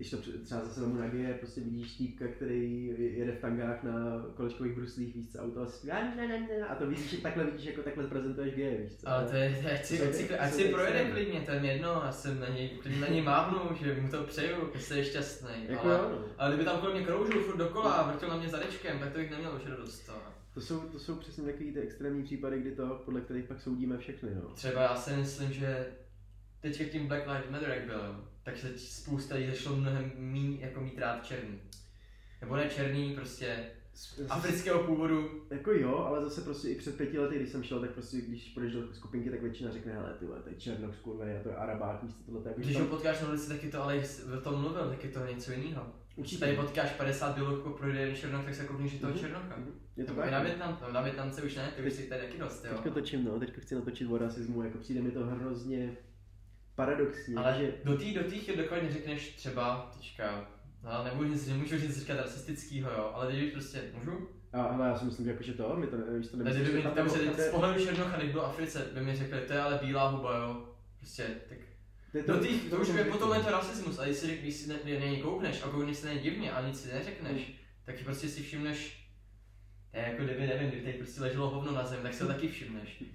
[0.03, 3.93] když to třeba zase domů na geje, prostě vidíš týpka, který jede v tangách na
[4.35, 7.45] kolečkových bruslích, víš co, auto a zpívá, ne, ne, ne, a to vidíš, že takhle
[7.45, 9.09] vidíš, jako takhle prezentuješ geje, víš co.
[9.09, 11.61] Ale to je, to je ať si, ať si, ať si projede klidně, to je
[11.61, 14.99] mi jedno, já jsem na něj, klidně na něj mávnu, že mu to přeju, jestli
[14.99, 15.51] je šťastný.
[15.69, 16.25] Jako ale, jo, no.
[16.39, 19.19] ale kdyby tam kolem mě kroužil furt dokola a vrtil na mě zadečkem, tak to
[19.19, 20.11] bych neměl už radost.
[20.55, 23.99] To jsou, to jsou přesně takový ty extrémní případy, kdy to, podle kterých pak soudíme
[23.99, 24.49] všechny, no.
[24.55, 25.87] Třeba já si myslím, že
[26.61, 30.81] teďka tím Black Lives Matter jak byl, tak se spousta lidí začalo mnohem míň jako
[30.81, 31.59] mít rád černý.
[32.41, 33.65] Nebo ne černý, prostě
[34.29, 35.45] afrického původu.
[35.51, 38.49] Jako jo, ale zase prostě i před pěti lety, když jsem šel, tak prostě když
[38.49, 41.49] půjdeš do skupinky, tak většina řekne, hele, ty vole, to je černok skurvený, a to
[41.49, 44.03] je arabák, co, tohle, jako, Když ho potkáš na ulici, taky to, ale
[44.39, 45.87] o tom mluvil, tak je to něco jiného.
[46.15, 46.41] Když Určitě.
[46.41, 49.21] tady potkáš 50 bělochů, projde jeden černok, tak se koukneš, že toho Mhm.
[49.21, 49.57] černocha.
[49.57, 49.71] Mhm.
[49.97, 50.45] Je to tak, na no.
[50.45, 52.71] Větnam, no, na Větnamce už ne, ty už si tady taky dost, jo.
[52.73, 55.97] Teďka točím, no, teďka chci natočit o rasismu, jako přijde mi to hrozně
[56.85, 60.49] paradoxní, Ale že do té do tý dokladně řekneš třeba, teďka,
[60.85, 64.29] no, nemůžu, říct- nemůžu říct říkat rasistickýho, jo, ale když prostě, můžu?
[64.53, 66.89] a ale já si myslím, že jakože to, my to, víš to Ne, nemyslíš, kdyby
[66.95, 70.09] tam se z pohledu Černocha, byl v Africe, by mi řekli, to je ale bílá
[70.09, 70.69] huba, jo.
[70.99, 71.59] Prostě, tak
[72.15, 74.69] je do tých, to už je potom je to rasismus, a když si, když si
[74.69, 77.53] na na něj koukneš a koukneš se na něj divně a nic si neřekneš,
[77.85, 79.09] tak prostě si všimneš,
[79.91, 82.49] to je jako kdyby, nevím, kdyby tady prostě leželo hovno na zemi, tak to taky
[82.49, 83.05] všimneš.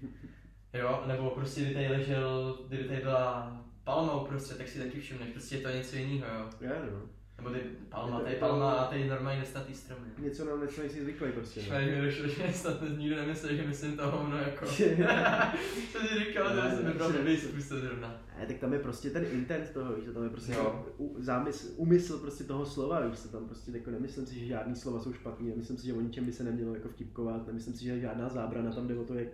[0.80, 5.30] Jo, nebo prostě kdyby tady ležel, kdyby tady byla palma uprostřed, tak si taky všimneš,
[5.30, 6.50] prostě je to něco jiného, jo.
[6.62, 7.02] Já no.
[7.38, 7.60] Nebo ty
[7.90, 10.08] palma, tady palma a tady normálně dostatý stromy.
[10.18, 11.62] Něco nám něco nejsi zvyklý prostě.
[11.62, 14.66] Švej mi došlo, že snad nikdo nemyslel, že myslím to hovno jako.
[15.92, 17.18] Co jsi říkal, Ne, to jsem ne, vybral ne.
[17.18, 18.22] dobrý způsob zrovna.
[18.40, 20.86] Ne, tak tam je prostě ten intent toho, víš, tam je prostě Jo.
[21.18, 25.00] zámysl, umysl prostě toho slova, víš, co tam prostě jako nemyslím si, že žádný slova
[25.00, 27.92] jsou špatný, nemyslím si, že o ničem by se nemělo jako vtipkovat, nemyslím si, že
[27.92, 29.28] je žádná zábrana, tam jde o to, jak,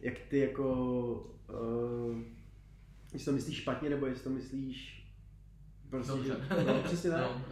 [0.00, 0.72] jak ty jako,
[1.48, 2.18] uh,
[3.12, 5.06] jestli to myslíš špatně, nebo jestli to myslíš
[5.90, 6.36] prostě, Dobře.
[6.58, 7.20] že, no, přesně tak.
[7.20, 7.42] No.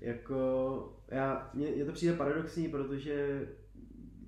[0.00, 3.46] Jako, já, mně, mně to přijde paradoxní, protože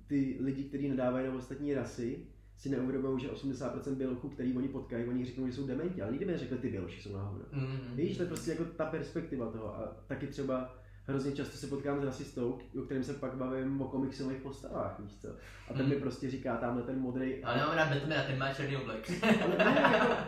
[0.07, 5.05] ty lidi, kteří nadávají na ostatní rasy, si neuvědomují, že 80% bělochů, který oni potkají,
[5.05, 7.45] oni řeknou, že jsou dementi, ale nikdy by neřekli, ty běloši jsou na hovno.
[7.51, 7.95] Mm.
[7.95, 10.75] Víš, to je prostě jako ta perspektiva toho a taky třeba
[11.07, 15.11] hrozně často se potkám s rasistou, o kterém se pak bavím o komiksových postavách, víš
[15.21, 15.27] co?
[15.69, 15.89] A ten Hmm.
[15.89, 19.11] mi prostě říká, tamhle ten modrý, Ale nemám rád Batmana, ten má černý oblek.
[19.43, 19.81] ale ne,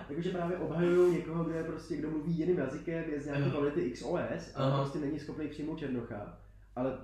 [0.10, 3.92] jako, právě obhajují někoho, kdo je prostě, kdo mluví jiným jazykem, je z nějaké komunity
[3.92, 4.78] XOS, a Aha.
[4.82, 6.38] prostě není schopný přijmout černocha.
[6.76, 6.98] Ale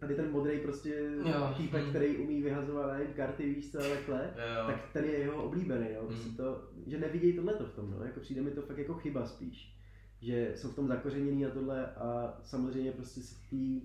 [0.00, 1.54] tady ten modrý prostě Jo.
[1.56, 1.90] týpek, Hmm.
[1.90, 4.66] který umí vyhazovat nevím, karty, víš co, a takhle, Jo.
[4.66, 5.86] tak ten je jeho oblíbený.
[6.06, 6.36] Prostě Hmm.
[6.36, 8.04] to, že nevidějí tohleto v tom, no.
[8.04, 9.76] Jako přijde mi to fakt jako chyba spíš.
[10.20, 13.80] Že jsou v tom zakořeněný a tohle a samozřejmě prostě si v tý,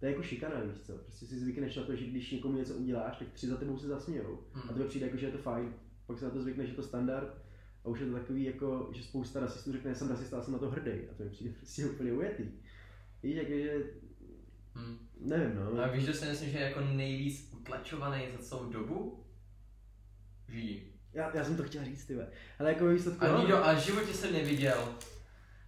[0.00, 0.92] to je jako šikana, víš co.
[0.92, 3.86] Prostě si zvykneš na to, že když někomu něco uděláš, tak tři za tebou se
[3.86, 4.38] zasmějou.
[4.52, 4.70] Hmm.
[4.70, 5.74] A to přijde jako, že je to fajn.
[6.06, 7.38] Pak se na to zvykneš, že je to standard.
[7.84, 10.58] A už je to takový, jako, že spousta rasistů řekne, jsem rasista a jsem na
[10.58, 10.90] to hrdý.
[10.90, 12.44] A to mi přijde prostě úplně ujetý.
[13.22, 13.82] Víš, jakože,
[14.74, 14.98] Hmm.
[15.20, 15.82] nevím, no.
[15.82, 19.24] A víš, že si myslím, že je jako nejvíc utlačovaný za celou dobu?
[20.48, 20.82] Židi.
[21.12, 22.16] Já, já jsem to chtěl říct, ty.
[22.58, 24.94] Ale jako výsledku, A nikdo, a v životě jsem neviděl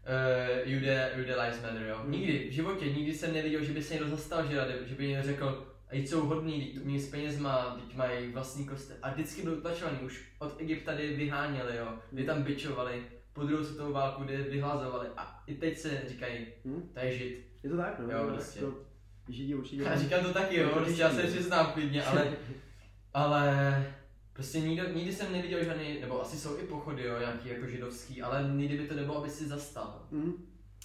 [0.06, 1.96] uh, Jude, Jude Matter, jo.
[2.02, 2.12] Hmm.
[2.12, 5.22] Nikdy, v životě, nikdy jsem neviděl, že by se někdo zastal, že, že by někdo
[5.22, 8.96] řekl, a jsou hodný, teď umí s penězma, teď mají vlastní kostel.
[9.02, 11.88] A vždycky byli utlačovaný, už od Egypta, kdy je vyháněli, jo.
[12.10, 15.08] Kdy tam bičovali, po druhou světovou válku, kdy je vyhlazovali.
[15.16, 16.90] A i teď se říkají, Hm?
[16.94, 17.46] to je žid.
[17.62, 18.10] Je to tak, no.
[18.10, 18.60] Jo, prostě.
[18.60, 18.74] To,
[19.28, 19.82] židi určitě.
[19.82, 22.32] Já říkám to taky, jo, Jako prostě já se přiznám klidně, ale,
[23.14, 23.86] ale
[24.32, 28.22] prostě nikdo, nikdy jsem neviděl žádný, nebo asi jsou i pochody, jo, nějaký jako židovský,
[28.22, 30.06] ale nikdy by to nebylo, aby si zastal.
[30.12, 30.32] Hm?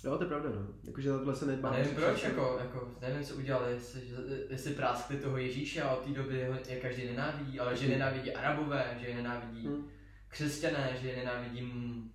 [0.03, 0.67] Jo, to je pravda, no.
[0.83, 1.69] Jakože na tohle se nedbá.
[1.69, 4.01] A nevím proč, jako, jako, nevím co udělali, jestli,
[4.49, 8.33] jestli práskli toho Ježíše a od té doby ho je každý nenávidí, ale že nenávidí
[8.33, 9.87] Arabové, že je nenávidí Hm?
[10.27, 12.11] křesťané, že je nenávidí mm,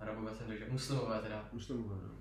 [0.00, 1.48] Arabové jsem řekl, muslimové teda.
[1.52, 2.16] Muslimové, no.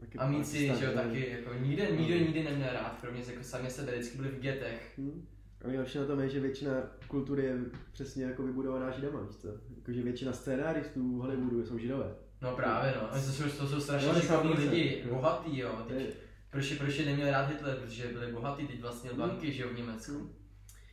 [0.00, 3.70] Taky Amici, Pakistán, že jo, taky, jako nikde, nikdo nikdy neměl rád, kromě jako sami
[3.70, 4.94] sebe, vždycky byli v getech.
[4.98, 5.26] Hm?
[5.64, 6.72] A nejlepší na tom je, že většina
[7.08, 7.58] kultury je
[7.92, 9.48] přesně jako vybudovaná židama, víš co?
[9.76, 12.14] Jakože většina scénáristů v Hollywoodu jsou židové.
[12.42, 16.16] No právě no, a to jsou, to jsou strašně 90%, šikovní lidi, bohatý jo, teď,
[16.50, 19.22] proč, proč je neměl rád Hitler, protože byli bohatý, teď vlastnil Hmm.
[19.28, 20.12] banky, že jo, v Německu.
[20.12, 20.30] Hmm.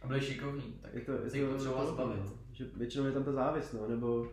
[0.01, 2.19] A byli šikovní, tak je to, je to, zbavit.
[2.25, 2.31] no.
[2.51, 4.27] Že většinou je tam ta závist, no, nebo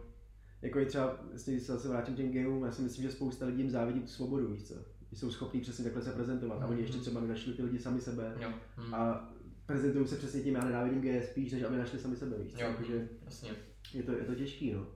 [0.63, 3.47] jako i třeba, jestli když se zase vrátím těm gayům, já si myslím, že spousta
[3.47, 4.75] lidí jim závidí tu svobodu, víš co?
[5.11, 8.01] Že jsou schopní přesně takhle se prezentovat a oni ještě třeba nenašli ty lidi sami
[8.01, 8.95] sebe Jo, hm.
[8.95, 9.29] a
[9.67, 12.69] prezentují se přesně tím, já nenávidím geje spíš, než aby našli sami sebe, víš jo,
[12.69, 13.51] Jakože hm, jasně.
[13.95, 14.87] je to, je to těžký, no.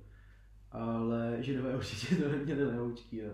[0.70, 3.32] Ale židové určitě to neměli lehoučký, no.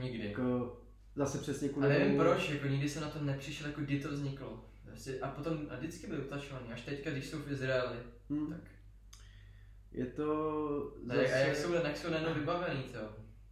[0.00, 0.28] Nikdy.
[0.28, 0.76] Jako
[1.16, 4.00] zase přesně A kvůli nevím tomu- proč, jako nikdy jsem na to nepřišel, jako kdy
[4.00, 4.64] to vzniklo.
[4.84, 7.96] Prostě, a potom, a vždycky byli utlačovaní, až teďka, když jsou v Izraeli,
[8.30, 8.60] Hm, tak.
[9.92, 11.32] je to zase...
[11.32, 12.98] a jak jsou, jak jsou najednou vybavený, co?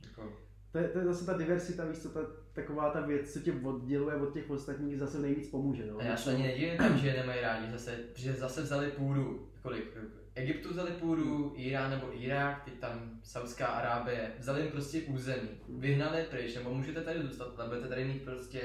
[0.08, 0.38] Jako,
[0.72, 2.20] To je, to je zase ta diversita, víš co, ta,
[2.52, 5.98] taková ta věc, co tě odděluje od těch ostatních, zase nejvíc pomůže, no.
[5.98, 9.48] a já se ani nedivím tam, že je nemají rádi zase, protože zase vzali půdu,
[9.62, 9.96] kolik?
[10.34, 16.18] Egyptu vzali půdu, Irán nebo Irák, teď tam Saudská Arábie, vzali jim prostě území, vyhnali
[16.18, 18.60] je pryč, nebo můžete tady zůstat, ale budete tady mít prostě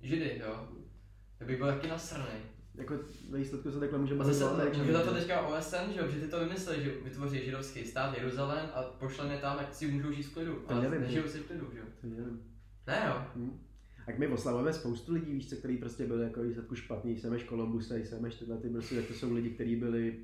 [0.00, 0.68] židy, jo?
[1.38, 2.40] To bych byl taky nasranej.
[2.74, 2.94] Jako
[3.30, 5.20] ve výsledku se takhle můžeme A zase Američanech, může za to že?
[5.20, 9.58] teďka OSN, že, že ty to vymysleli, že vytvoří židovský stát Jeruzalém a pošleme tam,
[9.58, 10.54] ať si můžou žít v klidu.
[10.54, 11.84] To Ale nevím, nežijou si v klidu, že jo?
[12.00, 12.55] To nevím.
[12.86, 13.22] Ne jo.
[13.36, 13.58] Hm.
[14.06, 18.04] Tak my oslavujeme spoustu lidí, víš co, který prostě byli jako výsledku špatný, semeš Kolumbuse,
[18.04, 20.16] semeš tyhle ty prostě, tak to jsou lidi, kteří byli,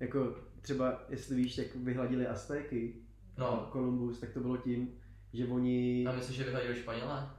[0.00, 2.94] jako třeba, jestli víš, jak vyhladili Aztéky,
[3.38, 3.68] No.
[3.72, 4.88] Kolumbus, tak to bylo tím,
[5.32, 7.30] že oni, A myslím, že vyhladili Španělé.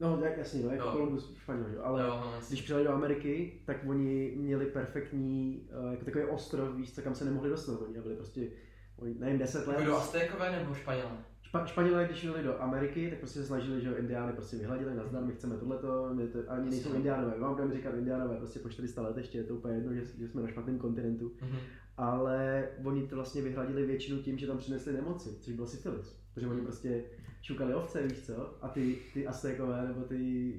[0.00, 0.92] no jak jasně, no, jako Jo.
[0.92, 5.90] Kolumbus Španěl, jo, ale jo, no, když přijeli do Ameriky, tak oni měli perfektní, eh,
[5.90, 8.48] jako takový ostrov, víš co, kam se nemohli dostat, oni byli prostě,
[8.96, 9.74] oni, nevím, 10 let.
[9.74, 11.24] Jako do Aztékové nebo Španělé?
[11.54, 15.24] Špa, Španělé, když jeli do Ameriky, tak prostě se snažili, že indiány prostě vyhladili, nazdar,
[15.24, 19.02] my chceme tohleto, my to, ani nejsou indiánové, vám budeme říkat indiánové, prostě po 400
[19.02, 21.56] let ještě je to úplně jedno, že, že jsme na špatném kontinentu, Mhm.
[21.96, 26.46] ale oni to vlastně vyhladili většinu tím, že tam přinesli nemoci, což byl syfilis, protože
[26.46, 27.04] oni prostě
[27.42, 30.54] šukali ovce, víš co, a ty, ty Aztékové nebo ty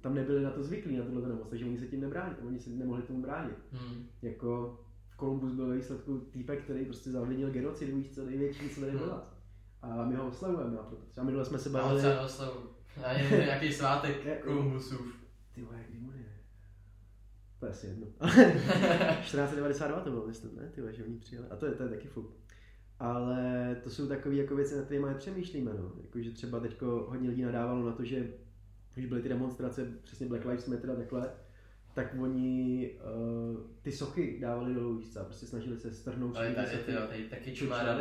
[0.00, 2.70] tam nebyli na to zvyklí, na tuhle nemoc, takže oni se tím nebránili, oni se
[2.70, 3.56] nemohli tomu bránit.
[3.72, 4.06] Hmm.
[4.22, 8.80] Jako v Kolumbus byl ve výsledku týpek, který prostě zavinil genocidu, víš co, největší, co
[8.80, 9.00] tady Hmm.
[9.00, 9.31] byla.
[9.82, 12.70] A my ho oslavujeme a proto třeba minule jsme se bavili, třeba oslavu.
[13.04, 15.16] A je nějaký svátek Kolumbusův.
[15.54, 16.24] Ty vole, kdy mu je?
[17.60, 18.06] To je asi jedno.
[19.20, 20.70] 1492 to bylo, myslím, ne?
[20.74, 21.46] Ty vole, že oni přijeli.
[21.50, 22.30] A to je, to je taky fuk.
[22.98, 25.70] Ale to jsou takové jako věci, na kterými přemýšlíme.
[25.74, 25.92] No.
[26.02, 28.28] Jako, že třeba teď hodně lidí nadávalo na to, že
[28.94, 31.30] když byly ty demonstrace, přesně Black Lives Matter a takhle,
[31.94, 36.78] tak oni uh, ty sochy dávali víš co, a prostě snažili se strhnout Ale tady,
[36.78, 37.98] ty, tady taky čumára.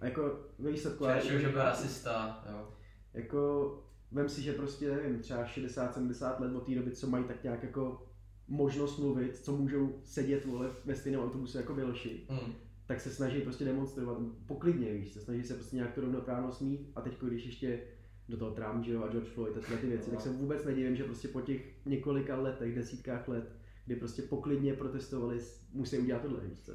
[0.00, 1.04] A jako ve výsledku...
[1.20, 2.68] Řešil, že byl rasista, jo.
[3.14, 3.70] jako
[4.12, 7.62] vem si, že prostě, nevím, třeba 60-70 let od té doby, co mají tak nějak
[7.62, 8.06] jako
[8.48, 12.52] možnost mluvit, co můžou sedět vole, ve stejném autobuse jako Miloši, Hmm.
[12.86, 16.90] tak se snaží prostě demonstrovat poklidně, víš, se snaží se prostě nějak to rovnoprávnost mít
[16.96, 17.80] a teď, když ještě
[18.28, 20.16] do toho Trump, že jo, a George Floyd a tyhle ty věci, No.
[20.16, 24.74] tak se vůbec nedivím, že prostě po těch několika letech, desítkách let, kdy prostě poklidně
[24.74, 25.40] protestovali,
[25.72, 26.72] musí udělat tohle, víš co.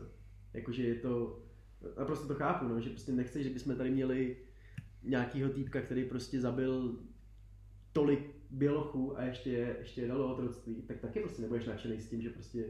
[0.53, 1.39] Jakože je to,
[1.97, 4.37] a prostě to chápu, no, že prostě nechceš, že bychom tady měli
[5.03, 6.99] nějakýho týpka, který prostě zabil
[7.93, 12.09] tolik bělochů a ještě, je- ještě je dalo otroctví, tak taky prostě nebudeš nadšený s
[12.09, 12.65] tím, že prostě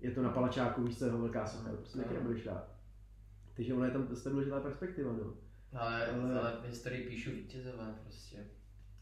[0.00, 2.20] je to na palačáku, víš co, velká socha, prostě taky No.
[2.20, 2.74] nebudeš rád.
[3.54, 5.34] Takže ona je tam prostě důležitá perspektiva, no.
[5.72, 8.36] Ale, Ale- ale, v historii píšu vítězové prostě.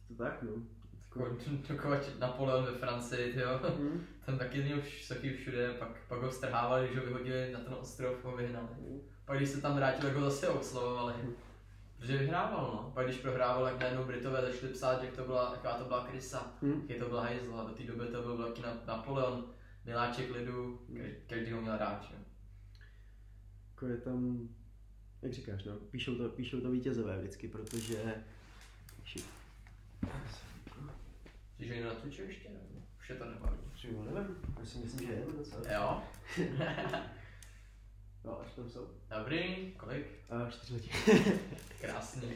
[0.09, 0.63] To tak, no.
[1.69, 3.61] Dokovač Napoleon ve Francii, jo.
[3.79, 4.01] Hm?
[4.27, 7.75] Ten taky měl vš- sochy všude, pak, pak ho strhávali, že ho vyhodili na ten
[7.75, 8.69] ostrov, ho vyhnali.
[9.27, 11.15] Pak když se tam vrátil, tak ho zase oslovovali.
[11.99, 12.91] Protože vyhrával, no.
[12.95, 16.55] Pak když prohrával, tak najednou Britové začali psát, jak to byla, jaká to byla krysa.
[16.63, 16.83] Hm?
[16.89, 17.65] Jaký to byla hajzla.
[17.65, 19.45] Do té doby to byl velký na- Napoleon,
[19.85, 20.81] miláček lidu,
[21.27, 22.15] každý, ho měl rád, že?
[23.71, 24.49] Jako je tam,
[25.23, 28.15] jak říkáš, no, píšou to, píšou to vítězové vždycky, protože
[29.07, 29.25] Shit.
[31.59, 32.83] Že někdo natočil ještě, nebo?
[33.01, 33.57] Už je to nebaví.
[33.75, 35.63] Třeba nevím, já si myslím, že je docela.
[35.75, 36.03] Jo,
[38.27, 38.87] No, až tam jsou.
[39.19, 40.07] dobrý, kolik?
[40.31, 40.91] A čtyřletí.
[41.81, 42.33] Krásný.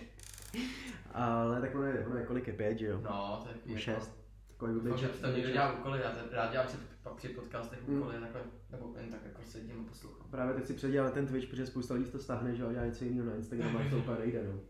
[1.13, 3.01] Ale tak ono je, ono je kolik je pět, že jo?
[3.05, 4.21] No, to je šest.
[4.49, 7.29] Takový Doufám, blbý že čas- to někdo dělá úkoly, já rád dělám si pak při
[7.29, 7.99] podcastech Hmm.
[7.99, 10.27] úkoly, takhle, nebo jen tak jako sedím a poslouchám.
[10.31, 12.85] Právě teď si předělal ten Twitch, protože spousta lidí to stáhne, že jo, a dělá
[12.87, 14.61] něco jiného na Instagramu a to úplně nejde, no.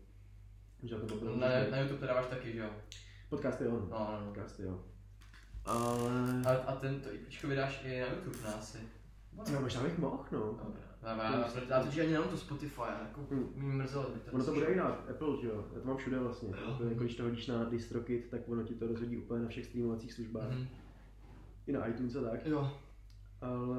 [0.83, 2.69] Že to bylo Na, na YouTube to dáváš taky, že jo?
[3.29, 3.79] Podcasty jo, no.
[3.79, 4.25] No, no, no.
[4.27, 4.83] Podcasty jo.
[5.65, 6.41] Ale...
[6.45, 8.77] A, a ten to IPčko vydáš i na YouTube na asi.
[9.53, 10.39] No, možná bych mohl, no.
[10.39, 10.90] Dobrá.
[11.03, 13.49] Já, totiž ani nemám to Spotify, jako Hmm.
[13.55, 15.65] mi mrzelo, kdyby to Ono to bude i na Apple, že jo?
[15.73, 16.49] Já to mám všude vlastně.
[16.65, 16.75] Jo.
[16.77, 19.49] To je, jako, když to hodíš na DistroKit, tak ono ti to rozhodí úplně na
[19.49, 20.49] všech streamovacích službách.
[20.49, 20.67] Mhm.
[21.67, 22.45] I na iTunes a tak.
[22.45, 22.71] Jo,
[23.41, 23.75] Ale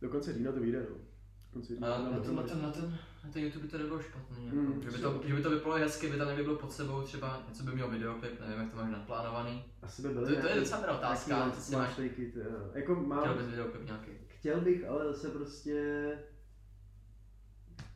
[0.00, 0.96] do konce října to vyjde, no.
[0.96, 3.64] Do konce října a to na dám ten, na ten, na ten, na ten YouTube
[3.64, 4.44] by to nebylo špatný.
[4.46, 4.56] Jako.
[4.56, 7.02] Hmm, že, by to, že by to vypadalo hezky, by tam někdy bylo pod sebou
[7.02, 9.64] třeba něco by mělo videoklip, nevím jak to máš naplánovaný.
[9.82, 12.70] Asi by To, byly to je nějaký- docela dobrá otázka, máš, máš ty, jo.
[12.74, 14.10] Jako mám, chtěl bys videoklip nějaký.
[14.46, 16.08] Chtěl bych, ale zase prostě...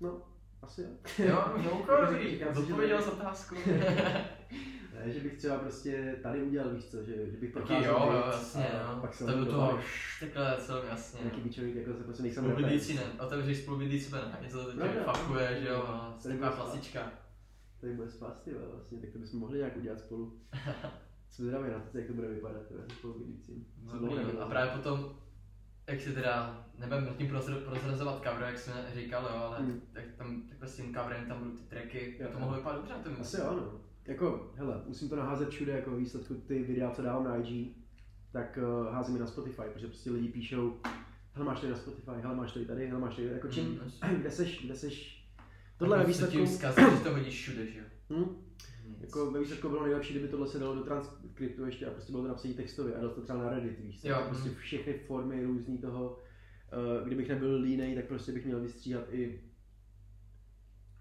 [0.01, 0.23] No,
[0.63, 0.89] asi jo.
[1.19, 3.03] Jo, no si, že odpověděl ne.
[3.05, 3.55] z otázku.
[4.95, 8.13] Ne, že bych třeba prostě tady udělal, víš co, že, že bych Taky procházel jo,
[8.13, 9.01] jo, jasně, a no.
[9.01, 11.21] pak se To do to toho, šš, takhle celý jasně.
[11.21, 15.13] Nějaký bičový, jako se prostě nejsem Spolubydlící ne, otevřeš spolubydlící a něco to tě Pravda.
[15.13, 17.13] fakuje, že jo, a taková klasička.
[17.81, 20.41] Tady bude spát, ty vlastně, tak to bychom mohli nějak udělat spolu.
[21.31, 23.67] Jsem zvědavý na to, jak to bude vypadat, teda, se spolu vidícím.
[23.91, 24.45] Co dlouho Dobrý, nebylo.
[24.45, 25.17] A právě potom,
[25.91, 29.81] jak si teda, nebudem tím prozra- prozrazovat cover, jak jsme říkali, jo, ale Hmm.
[29.93, 32.93] tak tam takhle s tím coverem tam budou ty tracky, Jo, to mohlo vypadat dobře
[32.93, 33.81] na tom Asi jo, no.
[34.07, 37.77] Jako, hele, musím to naházet všude, jako výsledku ty videa, co dávám na IG,
[38.33, 40.81] tak uh, házím je na Spotify, protože prostě lidi píšou,
[41.35, 43.27] hele máš to i na Spotify, hele máš to i tady, hele máš to i
[43.27, 44.09] jako čím, Mm, jasně.
[44.21, 45.27] kde seš, kde seš,
[45.79, 47.85] tohle se výsledku, tím zkazí, že to hodíš všude, že jo.
[48.11, 48.50] hm, Nic.
[49.01, 52.23] Jako ve výsledku bylo nejlepší, kdyby tohle se dalo do transkriptu ještě a prostě bylo
[52.23, 54.05] to napsané textově a dalo to třeba na Reddit, víš?
[54.05, 54.59] Jo, prostě mhm.
[54.59, 56.19] všechny formy různý toho,
[56.99, 59.41] uh, kdybych nebyl línej, tak prostě bych měl vystříhat i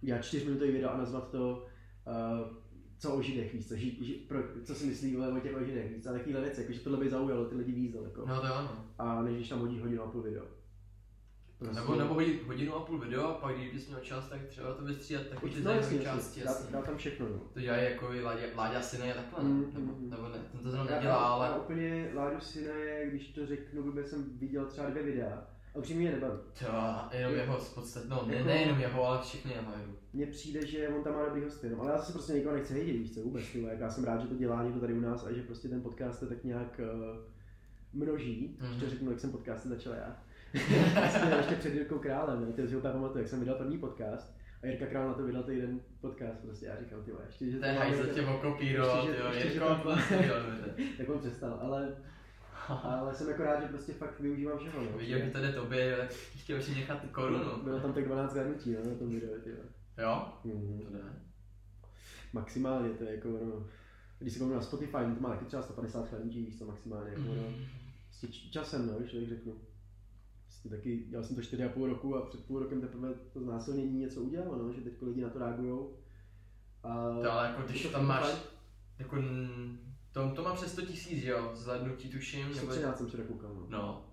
[0.02, 1.66] já čtyřminutový video a nazvat to
[2.08, 2.58] uh,
[3.00, 5.96] co o židech, víš co, ži, ži, pro, co si myslí o těch o židech,
[5.96, 8.26] víc, a takovýhle věci, jako, že tohle by zaujalo ty lidi víc daleko.
[8.26, 8.86] No to jo, no.
[8.98, 10.46] A než když tam hodí hodinu a půl video.
[11.60, 14.40] Prostě- Nebo, nebo hodit hodinu a půl video a pak když bys měl čas, tak
[14.48, 16.42] třeba to vystříhat taky ty zajímavé části.
[16.44, 17.40] Dá, dá, tam všechno, no.
[17.54, 19.50] To dělají jako i Láďa, Láďa syny a takhle, ne?
[19.50, 20.10] Mm, nebo, mm, mm.
[20.10, 21.48] nebo ne, ten to zrovna nedělá, ale...
[21.48, 22.72] Já úplně Láďu Sine,
[23.06, 25.44] když to řeknu, vůbec jsem viděl třeba dvě videa.
[25.76, 26.40] A upřímně mě nebaví.
[27.12, 29.72] To jenom jeho v podstatě, no ne, Jako- nejenom jeho, ale všichni jeho.
[30.14, 32.74] Mně přijde, že on tam má dobrý hosty, no, ale já se prostě nikoho nechci
[32.74, 33.76] hejtit, víš co, vůbec, tyhle.
[33.80, 36.20] Já jsem rád, že to dělá někdo tady u nás a že prostě ten podcast
[36.20, 38.58] se tak nějak uh, množí.
[38.62, 38.72] Mhm.
[38.72, 40.18] Ještě řeknu, jak jsem podcasty začal já.
[40.94, 42.54] Vlastně ještě před Jirkou Králem, ne?
[42.54, 45.44] ty si úplně pamatuju, jak jsem vydal první podcast a Jirka Král na to vydal
[45.44, 49.08] týden podcast, prostě já říkám, ty ještě, že To je má hajzl někdo- tě okopíroval,
[49.08, 49.90] jo, Jirko, to
[50.98, 51.96] tak on přestal, ale,
[52.84, 54.98] ale jsem jako rád, že prostě fakt využívám všeho, no.
[54.98, 57.64] Viděl, že to jde tobě, tak chtěl si nechat korunu.
[57.64, 59.50] Bylo tam tak 12 zhrnutí, no, na tom videu, ty.
[59.98, 60.28] Jo?
[60.44, 60.80] Mhm.
[60.86, 61.00] To jde.
[62.34, 63.66] Maximálně, to je jako, no,
[64.20, 67.22] Když se kouknu na Spotify, to má taky třeba 150 chladnutí, víš to maximálně, jako,
[67.22, 67.34] no.
[67.34, 67.66] Mm.
[68.08, 69.54] Prostě č- časem, no, když člověk řeknu.
[70.50, 74.22] Prostě taky, dělal jsem to 4,5 roku a před půl rokem teprve to znásilnění něco
[74.22, 75.88] udělalo, no, že teď lidi na to reagují.
[76.84, 78.38] A To ale jako když je to tam máš, fajn.
[79.00, 79.16] jako,
[80.12, 83.66] to, to má přes 100 tisíc, jo, zhlednutí tuším, nebo, 113 jsem včera koukal, no.
[83.70, 84.06] no.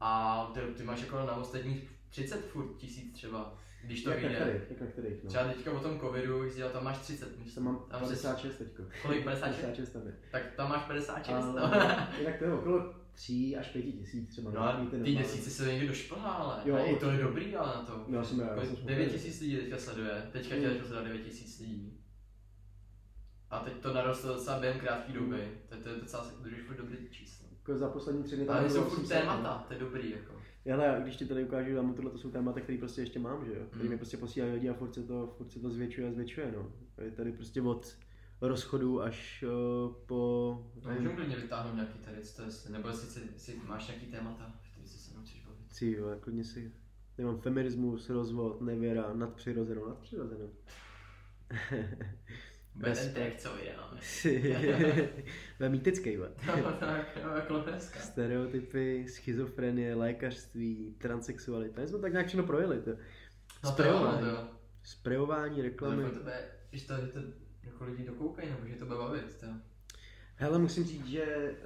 [0.00, 4.34] A ty, ty máš jako na ostatních 30 furt tisíc třeba, když to jak vyjde.
[4.34, 5.28] kterých, jak na kterých, no.
[5.28, 7.54] Třeba teďka o tom covidu, když jsi dělal, tam máš 30, myslím.
[7.54, 8.82] Tam mám tam 56 teďko.
[9.02, 9.60] Kolik, 56?
[9.60, 10.14] 56 tam je.
[10.32, 12.18] Tak tam máš 56, A, no.
[12.18, 14.50] jinak to je okolo 3 až 5 tisíc třeba.
[14.50, 17.56] No a Mít ten ty desíce se někdy došplhá, ale Jo, i to je dobrý,
[17.56, 18.04] ale na to.
[18.08, 18.86] No, já jsem, já jsem spokojený.
[18.86, 20.68] 9 tisíc lidí teďka sleduje, teďka tě Mm.
[20.68, 22.00] začalo sledovat 9 tisíc lidí.
[23.50, 25.18] A teď to narostlo docela během krátké Mm.
[25.18, 27.46] doby, to, to je docela držíš furt dobrý číslo.
[27.58, 30.32] Jako za poslední tři dny Ale bylo jsou furt 800, témata, to je dobrý jako.
[30.66, 33.50] Hele, když ti tady ukážu, tam tohle to jsou témata, které prostě ještě mám, že
[33.52, 33.60] jo?
[33.70, 33.90] Který Mm.
[33.90, 36.72] mi prostě posílají lidi a furt se to, furt se to zvětšuje a zvětšuje, no.
[37.04, 37.96] Je tady prostě od
[38.40, 40.72] rozchodu až uh, po...
[40.84, 44.54] A můžeme klidně vytáhnout nějaký tady, to jestli, nebo jestli, si- jestli máš nějaký témata,
[44.72, 45.72] který se se mnou chceš bavit.
[45.72, 46.72] Si, jo, klidně si...
[47.18, 50.50] Já mám feminismus, rozvod, nevěra, nadpřirozenou, nadpřirozenou.
[52.74, 53.14] Bude ten Respekt.
[53.14, 54.00] track, co vydáme.
[55.58, 56.28] Ve mýtický, ve.
[56.62, 57.64] No tak, no, jako.
[57.80, 61.80] Stereotypy, schizofrenie, lékařství, transexualita.
[61.80, 62.80] My jsme tak nějak všechno projeli.
[62.82, 62.90] To.
[63.64, 64.20] No to jo, no Sprejování.
[64.20, 64.48] to jo.
[64.82, 66.02] Sprejování, reklamy.
[66.02, 67.18] Ale pro tebe, že to, to
[67.66, 69.46] jako lidi dokoukají, nebo že to bude bavit, to.
[70.36, 71.56] Hele, musím říct, že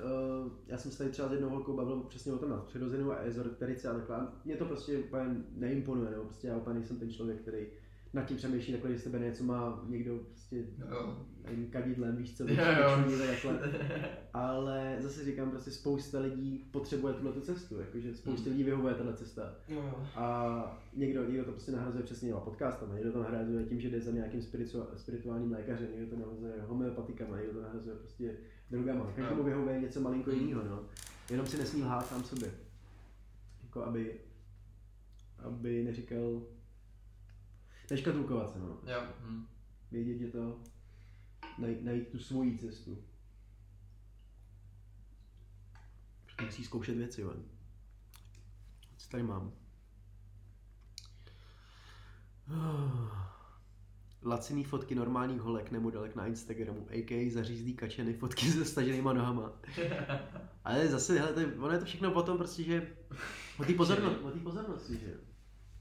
[0.45, 3.17] uh, já jsem se tady třeba s jednou holkou bavil přesně o tom nadpřirozenou a
[3.17, 4.29] ezoterice a takhle.
[4.45, 7.67] Mě to prostě úplně neimponuje, nebo prostě já úplně nejsem ten člověk, který
[8.13, 10.57] nad tím přemýšlí takhle, že z tebe něco má někdo prostě
[10.91, 11.17] Jo.
[11.45, 13.61] nevím, kadidlem, víš co, vyčuní, takhle.
[14.35, 19.15] Ale zase říkám, prostě spousta lidí potřebuje tuhle tu cestu, jakože spoustě lidí vyhovuje tahle
[19.15, 19.55] cesta.
[19.69, 19.95] Jo.
[20.15, 24.01] A někdo, někdo to prostě nahrazuje přesně těma podcastama, někdo to nahrazuje tím, že jde
[24.01, 24.43] za nějakým
[24.97, 28.37] spirituálním lékařem, někdo to nahrazuje homeopatikama, někdo to nahrazuje prostě
[28.71, 29.13] drogama.
[29.17, 29.45] Každému No.
[29.45, 30.83] vyhovuje něco malinko jiného, no.
[31.31, 32.51] Jenom si nesmí lhát sám sobě.
[33.63, 34.15] Jako aby,
[35.39, 36.43] aby neříkal,
[37.91, 38.79] neškatulkovat se, no.
[38.87, 39.03] Jo.
[39.21, 39.47] Hm.
[39.91, 40.61] Vědět, že to,
[41.59, 42.99] najít, najít tu svoji cestu.
[46.45, 47.35] Musí zkoušet věci, jo.
[48.97, 49.53] Co tady mám?
[54.25, 57.31] Laciný fotky normálních holek nebo dalek na Instagramu, a.k.a.
[57.33, 59.53] zařízlý kačeny, fotky se staženýma nohama.
[60.65, 62.97] Ale zase, hele, to je, ono je to všechno o tom prostě, že
[63.59, 65.28] o té pozornosti, o pozornosti, že jo.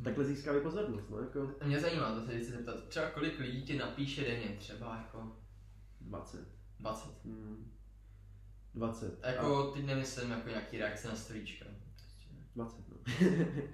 [0.03, 3.77] Takhle získávají pozornost, no, jako Mě zajímá, to se chci zeptat, třeba kolik lidí ti
[3.77, 5.37] napíše denně, třeba jako
[6.01, 6.47] 20.
[6.79, 7.09] 20.
[7.25, 7.71] Hmm.
[8.75, 9.19] 20.
[9.23, 11.65] A Jako, teď nemyslím jako nějaký reakce na storíčka.
[12.57, 12.81] Prostě.
[12.81, 12.97] 20, no.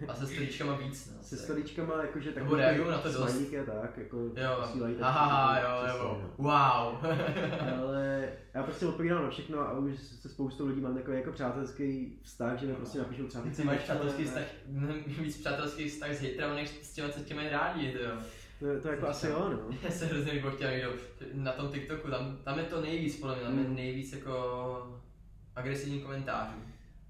[0.07, 1.23] A se storíčkama víc, no.
[1.23, 1.43] Se asi.
[1.43, 3.41] storíčkama jakože Nebo takový reagují na to dost.
[3.67, 6.29] a tak, jako Jo, posílají tak- haha, jo, přesně, nebo no.
[6.37, 7.11] wow.
[7.83, 12.19] Ale já prostě odpovídám na všechno a už se spoustou lidí mám takový jako přátelský
[12.23, 16.21] vztah, že mi prostě napíšou třeba Ty máš přátelský vztah, mnohem víc přátelský vztah s
[16.21, 18.11] hejtrama, než s těma, co tě mají rádi, to jo.
[18.59, 19.77] To, to jako asi jo, no.
[19.83, 20.89] Já se hrozně líbilo chtěl někdo
[21.33, 23.75] na tom TikToku, tam, tam je to nejvíc, podle mě, tam je Mm.
[23.75, 25.01] nejvíc jako
[25.55, 26.57] agresivní komentářů.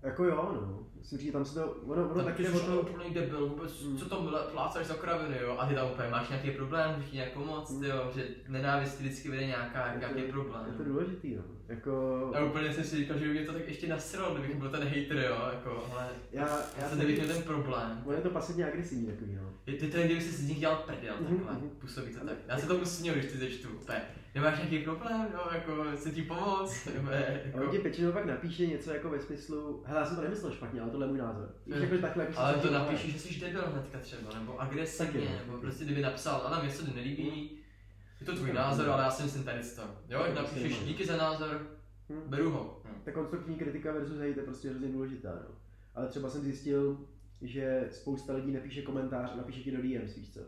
[0.01, 0.79] Jako jo, no.
[1.03, 3.97] Musím říct, tam se to, ono, ono taky jde o to, úplný debil, vůbec, Mm.
[3.97, 5.55] co tam plácáš za kraviny, jo?
[5.59, 7.83] A ty tam úplně máš nějaký problém, můžeš ti nějak pomoct, Mm.
[7.83, 8.11] jo?
[8.15, 10.61] Že nenávist vždycky vede nějaká, nějaký to, problém.
[10.71, 11.41] je to důležitý, no.
[11.67, 14.69] Jako, A úplně jsem si říkal, že by mě to tak ještě nasralo, kdybych byl
[14.69, 15.37] ten hater, jo?
[15.53, 18.01] Jako, ale já, já jsem měl ten problém.
[18.05, 19.49] ono je to pasivně agresivní takový, no.
[19.65, 21.69] Je ty to je, kdyby si z nich dělal prdel, Mhm, takhle, mhm.
[21.69, 22.37] působí to tak.
[22.47, 24.01] Já se tomu směju, když ty začtu, úplně,
[24.35, 27.13] nemáš nějaký problém, jo, jako, chci ti pomoct, nebo A
[27.53, 30.51] on jako, ti většinou pak napíše něco jako ve smyslu, hele, já jsem to nemyslel
[30.53, 31.49] špatně, ale tohle je můj názor.
[31.67, 35.45] Víš, jako takhle, jako ale to napíši, že jsi debil hnedka třeba, nebo agresivně, no,
[35.45, 37.57] nebo prostě kdyby napsal, ale mě se to nelíbí,
[38.23, 39.81] je to tvůj názor, ale já si myslím tady to.
[40.09, 41.67] Jo, napíšeš díky za názor,
[42.09, 42.21] Hm.
[42.29, 42.81] beru ho.
[42.85, 42.91] No.
[43.03, 45.55] Ta konstruktivní kritika versus hate je prostě hrozně důležitá, no.
[45.95, 46.99] Ale třeba jsem zjistil,
[47.41, 50.39] že spousta lidí napíše komentář a napíše ti do DMs, víš co?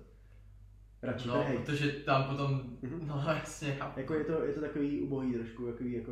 [1.01, 1.53] Radši No, hate.
[1.57, 3.07] protože tam potom, Mhm.
[3.07, 3.99] no jasně, chápu.
[3.99, 6.11] Jako je to, je to takový ubohý trošku, takový jako...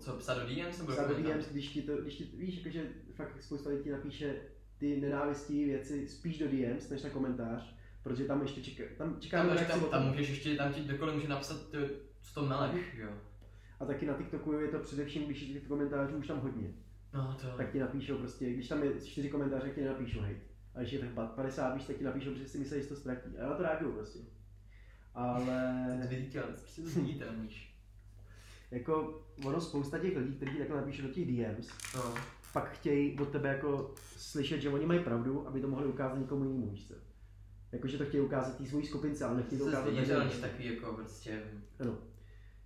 [0.00, 1.38] Co, psat do DMs nebo do Psát do komentářů?
[1.38, 4.34] DMs, když ti to, když ti, víš, jakože fakt spousta lidí napíše
[4.78, 9.46] ty nenávistivé věci spíš do DMs, než na komentář, protože tam ještě čeká, tam čeká
[9.46, 11.76] Tam, tam, tam můžeš ještě, tam ti kdokoliv může napsat, ty,
[12.22, 13.08] co to meleš, jo.
[13.80, 16.68] A taky na TikToku je to především, když je těch komentářů už tam hodně.
[17.14, 20.40] No to, tak ti napíšou prostě, když tam je čtyři komentáře, tak ti nenapíšou hate.
[20.74, 23.38] A když je tak 50 víš, tak ti napíšou, že si myslí, že to ztratí.
[23.38, 24.18] A na to reaguju prostě.
[25.14, 27.74] Ale to vidíte, ale prostě to zviditelníš.
[28.70, 32.14] jako ono spousta těch lidí, kteří takhle napíšou do těch DMs, No,
[32.52, 36.44] pak chtějí od tebe jako slyšet, že oni mají pravdu, aby to mohli ukázat někomu
[36.44, 36.92] jinému, víš?
[37.72, 40.40] Jakože to chtějí ukázat té svojí skupince, ale nechtějí to ukázat veřejnosti.
[40.40, 41.42] takový jako prostě,
[41.80, 41.98] Ano.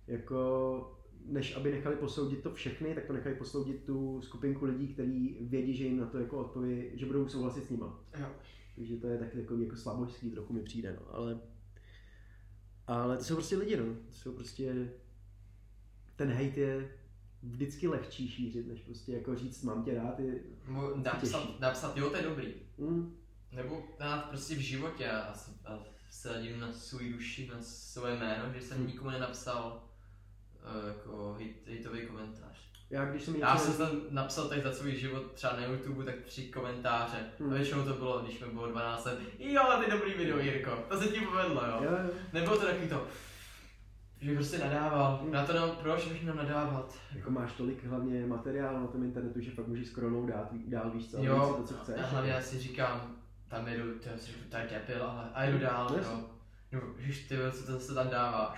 [0.07, 0.93] Jako
[1.25, 5.77] než aby nechali posoudit to všechny, tak to nechají posoudit tu skupinku lidí, kteří vědí,
[5.77, 8.03] že jim na to jako odpoví, že budou souhlasit s nima.
[8.19, 8.27] Jo.
[8.75, 11.15] Takže to je taky takový jako slabožský trochu mi přijde, no.
[11.15, 11.39] ale,
[12.87, 13.85] ale to jsou prostě lidi, no.
[13.85, 14.91] To jsou prostě,
[16.15, 16.91] ten hate je
[17.43, 20.39] vždycky lehčí šířit, než prostě jako říct mám tě rád, je
[20.95, 22.53] napsat, napsat, jo, to je dobrý.
[22.77, 23.17] mm,
[23.51, 25.79] Nebo dát prostě v životě a, s- a
[26.09, 28.87] vsadím na svůj duši, na svoje jméno, že jsem Hmm.
[28.87, 29.83] nikomu nenapsal
[30.81, 31.37] uh, jako
[31.67, 32.57] hejtový komentář.
[32.89, 36.15] já když jsem Já jsem tam napsal teď za svůj život třeba na YouTube tak
[36.25, 37.17] tři komentáře.
[37.39, 37.51] Hmm.
[37.51, 39.19] A většinou to bylo, když mi bylo 12 let.
[39.39, 40.85] Jo, ty dobrý video, Jirko.
[40.89, 41.79] To se ti povedlo, jo.
[41.83, 42.09] jo, jo.
[42.33, 43.07] Nebylo to takový to,
[44.21, 45.17] že prostě nadával.
[45.21, 45.31] Hmm.
[45.31, 46.95] Na to nám, proč bych měl nadávat?
[47.15, 51.11] Jako máš tolik hlavně materiálu na tom internetu, že fakt můžeš skronou dát dál, víš
[51.11, 51.95] co, Jo, to, co chceš.
[52.01, 53.16] a hlavně já si říkám,
[53.47, 56.23] tam jedu, ty si řeknu, tady debil, ale a jedu dál, No jo.
[56.71, 58.55] No, ježiš, ty co to zase tam dává.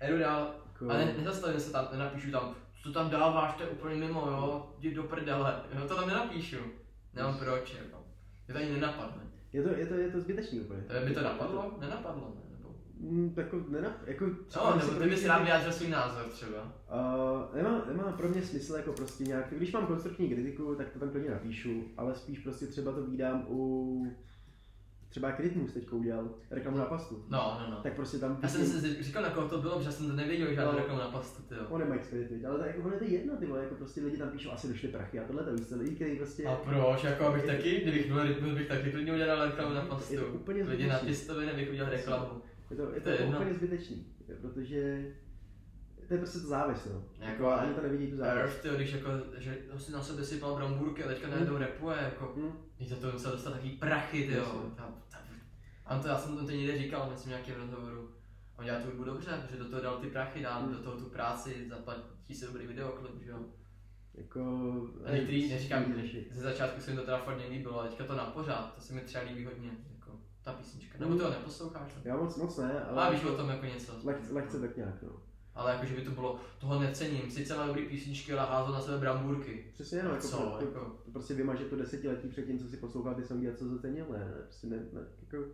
[0.00, 3.54] A jedu dál, Jako, a ne, nezastavím se tam, nenapíšu tam, co to tam dáváš,
[3.54, 6.56] to je úplně mimo, jo, jdi do prdele, jo, to tam nenapíšu.
[7.14, 8.04] Nemám proč, jako.
[8.46, 9.22] Mě to ani nenapadne.
[9.52, 10.82] je, to, je, to, je to zbytečný úplně.
[10.82, 11.76] Tebe by to napadlo?
[11.80, 12.56] Nenapadlo, ne?
[12.56, 12.74] Nebo...
[12.94, 16.62] Mm, jako, nenap, jako, No, když si nebo ty bys rád vyjádřil svůj názor třeba.
[16.62, 20.98] Uh, nemá, nemá pro mě smysl jako prostě nějak, když mám konstruktivní kritiku, tak to
[20.98, 24.16] tam klidně napíšu, ale spíš prostě třeba to vídám u,
[25.10, 27.24] třeba jak Rytmus teďka udělal reklamu na pastu.
[27.28, 27.80] No, no, no.
[27.82, 30.54] Tak prostě tam Já jsem si říkal, na koho to bylo, protože jsem to nevěděl,
[30.54, 30.78] žádnou No.
[30.78, 31.60] reklamu na pastu, ty jo.
[31.68, 34.16] On expedit, viď, ale to, jako, ono je to jedno, ty vole, jako prostě lidi
[34.16, 36.46] tam píšou, asi došly prachy a tohle to co, lidi, kteří prostě...
[36.46, 37.04] A proč?
[37.04, 40.16] Jako abych taky, kdybych byl rytmus, bych taky klidně udělal reklamu na Je pastu.
[40.16, 41.06] to úplně Lidi na zbytečný.
[41.06, 42.26] pěstově bych udělal reklamu.
[42.70, 43.36] Je to, je to to, je jedno.
[43.38, 44.06] úplně zbytečný,
[44.40, 45.06] protože
[46.10, 47.04] to je prostě to závis, no.
[47.18, 48.22] Jako, Jako, ani to nevidí tu.
[48.22, 52.34] Earth, tyjo, když jako, že si na sebe sypal brambůrky a teďka najednou repuje, jako,
[52.76, 54.62] když za to musel dostat takový prachy, ty jo.
[55.86, 58.10] A to já jsem to někde říkal, myslím v nějakém rozhovoru.
[58.58, 60.72] On dělá tu hudbu dobře, protože do toho dal ty prachy, dal Hmm.
[60.72, 63.38] do toho tu práci, zaplatí se dobrý videoklip, že jo.
[64.14, 64.40] Jako...
[65.04, 65.94] A některý, neříkám,
[66.30, 68.92] ze začátku se mi to teda fakt nelíbilo, ale teďka to na pořád, to se
[68.92, 70.98] mi třeba líbí hodně, jako ta písnička.
[70.98, 71.92] Nebo to neposloucháš?
[72.04, 73.02] Já moc, moc ne, ale...
[73.02, 73.92] Ale víš o tom jako něco.
[74.04, 75.29] Lehce, lehce tak nějak, no.
[75.60, 78.80] Ale jako, že by to bylo, toho necením, sice má dobrý písničky, ale házel na
[78.80, 79.64] sebe brambůrky.
[79.72, 80.80] Přesně, no, jako, Co, to, to, jako?
[81.04, 84.06] to, prostě vymaže to desetiletí před tím, co si poslouchal ty songy a co zacenil,
[84.12, 85.44] ne, ne, prostě ne, ne jako,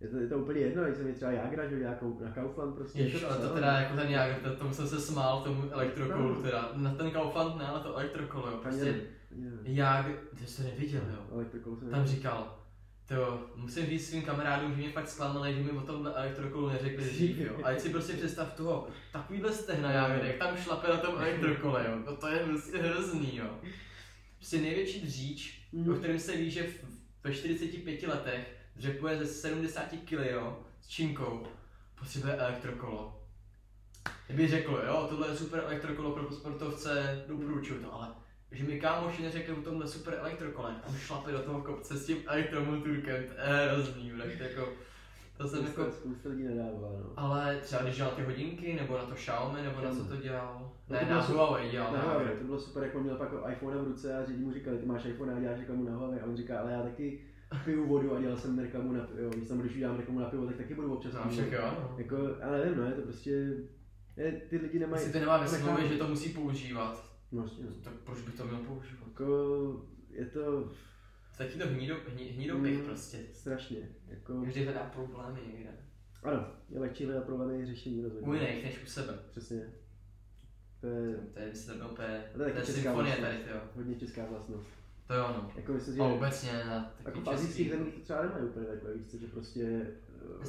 [0.00, 2.74] je to, je to úplně jedno, když jsem je třeba Jagra, že nějakou na Kaufland
[2.74, 2.98] prostě.
[3.02, 6.42] Ježiš, ale to teda jako ten jak, to, tomu jsem se smál, tomu elektrokolu No.
[6.42, 6.70] teda.
[6.74, 8.58] Na ten Kaufland ne, ale to elektrokolo, jo.
[8.62, 9.00] Prostě
[9.62, 10.06] jak,
[10.38, 11.18] ty jsi to neviděl, jo.
[11.34, 12.58] Elektrokolo jsem Tam říkal,
[13.08, 17.04] to musím říct svým kamarádům, že mě fakt zklamali, že mi o tomhle elektrokolu neřekli
[17.04, 17.56] dřív, jo.
[17.64, 21.86] A teď si prostě představ toho, takovýhle stehna já jak tam šlape na tom elektrokole,
[21.90, 21.96] jo.
[22.06, 23.58] No to je prostě hrozný, jo.
[24.36, 25.92] Prostě největší dříč, Mhm.
[25.92, 26.66] o kterém se ví, že
[27.24, 31.46] ve 45 letech dřepuje ze 70 kg, jo, s činkou,
[31.98, 33.20] potřebuje elektrokolo.
[34.26, 38.08] Kdyby řekl, jo, tohle je super elektrokolo pro sportovce, doporučuju to, ale
[38.54, 42.18] že mi kámoši neřekli o tomhle super elektrokole, tam šlape do toho kopce s tím
[42.26, 44.68] elektromoturkem, to je hrozný, tak jako,
[45.36, 47.12] to jsem jako, spousta lidí nedává, no.
[47.16, 50.72] ale třeba když dělal ty hodinky, nebo na to Xiaomi, nebo na co to dělal,
[50.88, 51.20] No ne, to na.
[51.20, 54.24] Huawei dělal, Na Huawei, to bylo super, jak on měl pak iPhone v ruce a
[54.24, 56.72] řidi mu říkali, ty máš iPhone a děláš reklamu na Huawei a on říká, ale
[56.72, 57.20] já taky
[57.64, 60.46] piju vodu a dělal jsem reklamu na pivo, když jsem když udělám reklamu na pivo,
[60.46, 61.94] tak taky budu občas No, však jo, no.
[61.98, 63.30] Jako, já nevím, no, je to prostě,
[64.16, 65.02] je, ty lidi nemají...
[65.02, 68.44] Jestli to nemá ve smlouvě, že to musí používat, No, vlastně, tak proč by to
[68.46, 69.06] měl používat?
[69.08, 70.72] Jako, je to
[71.38, 72.84] Taky to hnído, hní, hnídopich Mm.
[72.84, 73.18] prostě.
[73.32, 73.78] strašně,
[74.08, 75.70] jako, Každý hledá problémy někde.
[76.22, 78.28] ano, je lehčí hledat problémy řešení rozhodně.
[78.28, 79.18] U jiných než u sebe.
[79.30, 79.62] Přesně.
[80.80, 83.20] To je To je, myslím, to úplně, To je to je symfonie vlastnost.
[83.20, 83.60] tady, jo.
[83.74, 84.66] hodně česká vlastnost.
[85.06, 85.50] To jo, no.
[85.56, 87.70] Jako myslím, že A obecně na jako takový azijských český.
[87.78, 89.86] zemích to třeba nemají úplně takhle, víš co, že prostě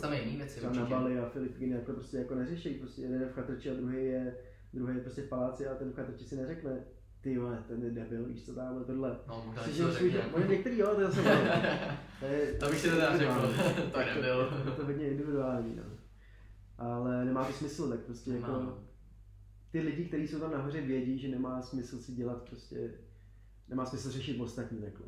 [0.02, 0.86] Tam je jiný věci třeba na.
[0.86, 4.36] Bali a Filipíny jako prostě jako neřeší, prostě jeden je v chatrči a druhý je,
[4.76, 6.84] druhý je prostě v paláci a ten v chatrči si neřekne,
[7.22, 9.18] ty vole, ten je debil, víš co tamhle, tohle.
[9.28, 10.26] No, možná Prostě, to řekne.
[10.34, 11.22] oni některý jo, to je zase.
[12.20, 13.32] To je- To bych si teda řekl,
[13.94, 14.52] to je nebyl.
[14.66, 15.84] Je to hodně individuální, no.
[16.78, 18.78] Ale nemá to smysl, tak prostě Nemá, jako no.
[19.72, 22.92] ty lidi, kteří jsou tam nahoře, vědí, že nemá smysl si dělat prostě,
[23.70, 25.08] nemá smysl řešit ostatní takhle.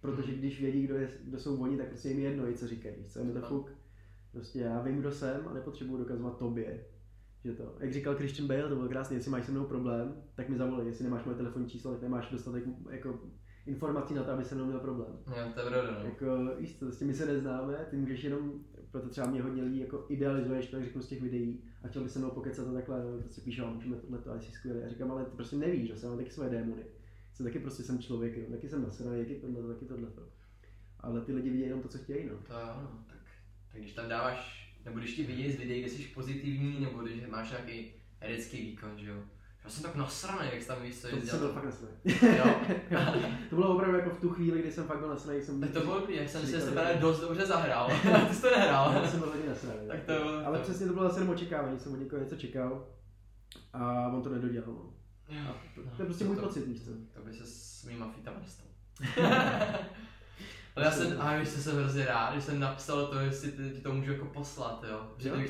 [0.00, 0.40] Protože Hmm.
[0.40, 2.94] když vědí, kdo, je, kdo jsou oni, tak prostě jim je jedno, i co říkají,
[3.08, 3.70] co, je mi to fuk.
[4.32, 6.80] Prostě já vím, kdo jsem a nepotřebuji dokazovat tobě,
[7.46, 7.74] že to.
[7.80, 10.86] Jak říkal Christian Bale, to bylo krásné, jestli máš se mnou problém, tak mi zavolej,
[10.86, 13.20] jestli nemáš moje telefonní číslo, tak nemáš dostatek jako
[13.66, 15.18] informací na to, aby se mnou měl problém.
[15.26, 16.04] Jo, to je pravda, no.
[16.04, 16.26] Jako,
[16.58, 18.52] víš co, prostě my se neznáme, ty můžeš jenom,
[18.90, 22.08] proto třeba mě hodně lidí jako idealizuješ, tak řeknu z těch videí a chtěl by
[22.08, 24.80] se mnou pokecat a takhle, no, prostě píšu, "A můžeme tohle to, asi skvělé.
[24.80, 26.82] Já říkám, ale ty prostě nevíš, že jsem mám taky svoje démony.
[27.34, 30.08] Jsem taky prostě jsem člověk, no, taky jsem nasraný, taky tohle, taky tohle.
[31.00, 32.36] Ale ty lidi vidí jenom to, co chtějí, no.
[32.36, 33.04] To no.
[33.06, 33.18] Tak,
[33.72, 37.22] tak když tam dáváš, nebo když ti vidí z videí, kde jsi pozitivní, nebo když
[37.28, 39.16] máš nějaký herecký výkon, že jo.
[39.64, 41.94] Já jsem tak nasranej, jak jsi tam víš, co To jsem byl fakt nasraný.
[42.38, 42.60] Jo.
[43.50, 45.80] to bylo opravdu jako v tu chvíli, kdy jsem fakt byl nasraný, jsem Tak to
[45.80, 47.90] bylo dobrý, jak jsem si se právě dost dobře zahrál.
[48.28, 48.92] Ty jsi to nehrál.
[48.94, 49.88] Já jsem byl hodně nasraný.
[49.88, 52.36] Tak to bylo- Ale to- přesně to bylo zase jenom očekávání, jsem od někoho něco
[52.36, 52.88] čekal
[53.72, 54.68] a on to nedodělal.
[54.72, 54.92] no.
[55.28, 55.54] Jo.
[55.96, 56.90] To je prostě můj pocit, víš co.
[57.14, 58.66] To by se s mýma fitama nestal.
[60.76, 63.70] Ale já jsem, a víš, co jsem hrozně rád, že jsem napsal to, jestli ty,
[63.70, 65.10] ti to můžu jako poslat, jo.
[65.18, 65.34] Že, Jo.
[65.34, 65.40] to,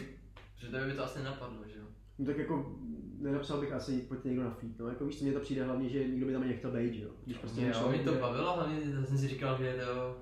[0.57, 1.85] že to by to asi nenapadlo, že jo.
[2.19, 2.77] No tak jako
[3.19, 5.89] nenapsal bych asi pojďte někdo na feed, no jako víš co, mně to přijde hlavně,
[5.89, 7.11] že nikdo by tam nechtěl být, že jo.
[7.25, 10.17] Když prostě Jo, mě to bavilo, hlavně jsem si říkal, že to,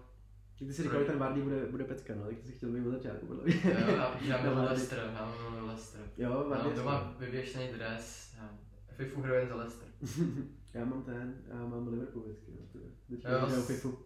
[0.58, 2.86] Ty jsi říkal, že ten Vardy bude, bude pecka, no, tak ty jsi chtěl být
[2.86, 3.54] od začátku, podle mě.
[3.64, 3.96] jo,
[4.28, 4.60] já, mám Vardy.
[4.68, 6.00] Leicester, já mám Leicester.
[6.16, 6.64] Jo, Já Vardy.
[6.68, 8.50] mám doma vyvěšený dres, já
[8.96, 9.88] FIFU hraju jen za Leicester.
[10.74, 12.84] Já mám ten, já mám Liverpool vždycky, no, to je.
[13.08, 13.98] Vždycky Jo, s- FIFU.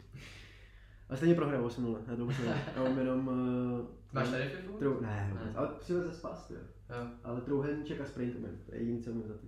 [1.10, 2.64] A stejně prohrál 8 na to už ne.
[2.76, 3.28] Já mám jenom...
[3.28, 4.72] Uh, Máš tady FIFU?
[4.78, 6.56] Trou, ne, vůbec, ale přiveze spas, jo.
[6.90, 7.06] Jo.
[7.24, 9.46] Ale trouhelníček a sprint umím, to je jediný, co umím za ty.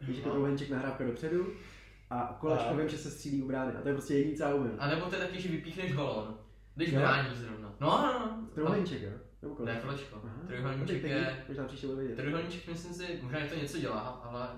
[0.00, 0.34] Víš, jako No.
[0.34, 1.46] trouhelníček nahrávka dopředu
[2.10, 4.54] a kolačko vím, že se střílí u brány a to je prostě jediný, co já
[4.54, 4.72] umím.
[4.78, 6.38] A nebo to je taky, že vypíchneš balón,
[6.74, 6.98] když Jo.
[7.00, 7.74] bráníš zrovna.
[7.80, 8.46] No, no, no.
[8.54, 9.10] Trouhelníček, jo?
[9.42, 9.86] Nebo Ne, kolačko?
[10.20, 10.46] kolečko.
[10.46, 11.44] Trojuhelníček Tak je...
[11.48, 12.16] Možná příště bude vidět.
[12.16, 14.48] Trojuhelníček myslím si, možná že to něco dělá, ale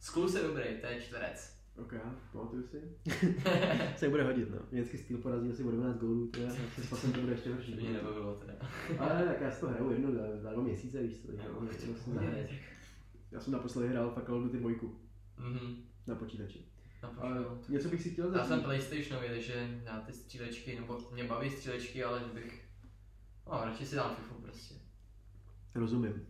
[0.00, 1.61] sklus je dobrý, to je čtverec.
[1.76, 1.94] Ok,
[2.32, 2.82] pamatuju si.
[3.96, 4.56] se bude hodit, no.
[4.72, 7.54] Vždycky styl porazí asi o 12 gólů, to je, se spasem to bude ještě To
[7.54, 7.74] horší.
[7.74, 8.52] mě nebavilo teda.
[8.98, 11.54] Ale tak já si to hraju jednou za, za dva měsíce, víš co, takže Jo,
[11.58, 12.48] ono chci to vlastně pohodě, zahrát.
[12.48, 12.58] tak.
[13.32, 14.70] Já jsem naposledy hrál fakt Call of Duty 2
[15.38, 15.76] Mhm.
[16.06, 16.66] na počítači.
[17.02, 18.64] No, Ale něco bych si chtěl Já jsem začít.
[18.64, 22.64] PlayStationový, takže já ty střílečky, nebo mě baví střílečky, ale bych...
[23.46, 24.74] No, radši si dám FIFU prostě.
[25.74, 26.26] Rozumím.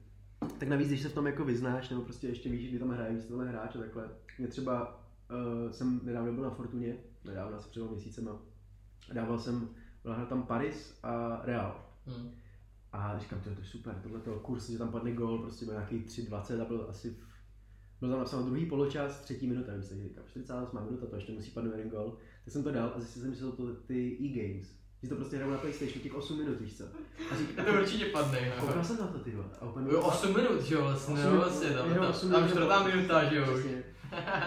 [0.59, 3.15] Tak navíc, když se v tom jako vyznáš, nebo prostě ještě víš, kdy tam hraje,
[3.15, 4.09] víš, tenhle hráč a takhle.
[4.39, 5.02] Mě třeba,
[5.33, 8.43] uh, jsem nedávno byl na Fortuně, nedávno asi před dvěma měsícema.
[9.11, 9.69] A dával jsem,
[10.03, 11.85] byl tam Paris a Real.
[12.07, 12.31] Hm.
[12.93, 15.75] A říkám, to je to super, tohle to kurz, že tam padne gol, prostě byl
[15.75, 17.27] nějaký 3.20 a byl asi v,
[18.01, 21.51] byl tam napsáno druhý poločas, třetí minuta, víš, takže říkám, 48 minuta, to ještě musí
[21.51, 22.17] padnout jeden gol.
[22.45, 24.67] Tak jsem to dal a zjistil jsem, že jsou to ty e-games.
[25.03, 26.85] Že to prostě hrajou na PlayStation těch 8 minut, víš co.
[27.33, 29.93] A říkám, To určitě padne, koukal jsem na to, ty vole.
[29.93, 32.41] Jo, 8 minut, že jo, vlastně, Osm jo, minut, vlastně, tam, jo, tam, osm tam
[32.41, 33.55] minut, čtvrtá minuta, že jo.
[33.55, 33.61] už.
[33.61, 33.85] Přesně.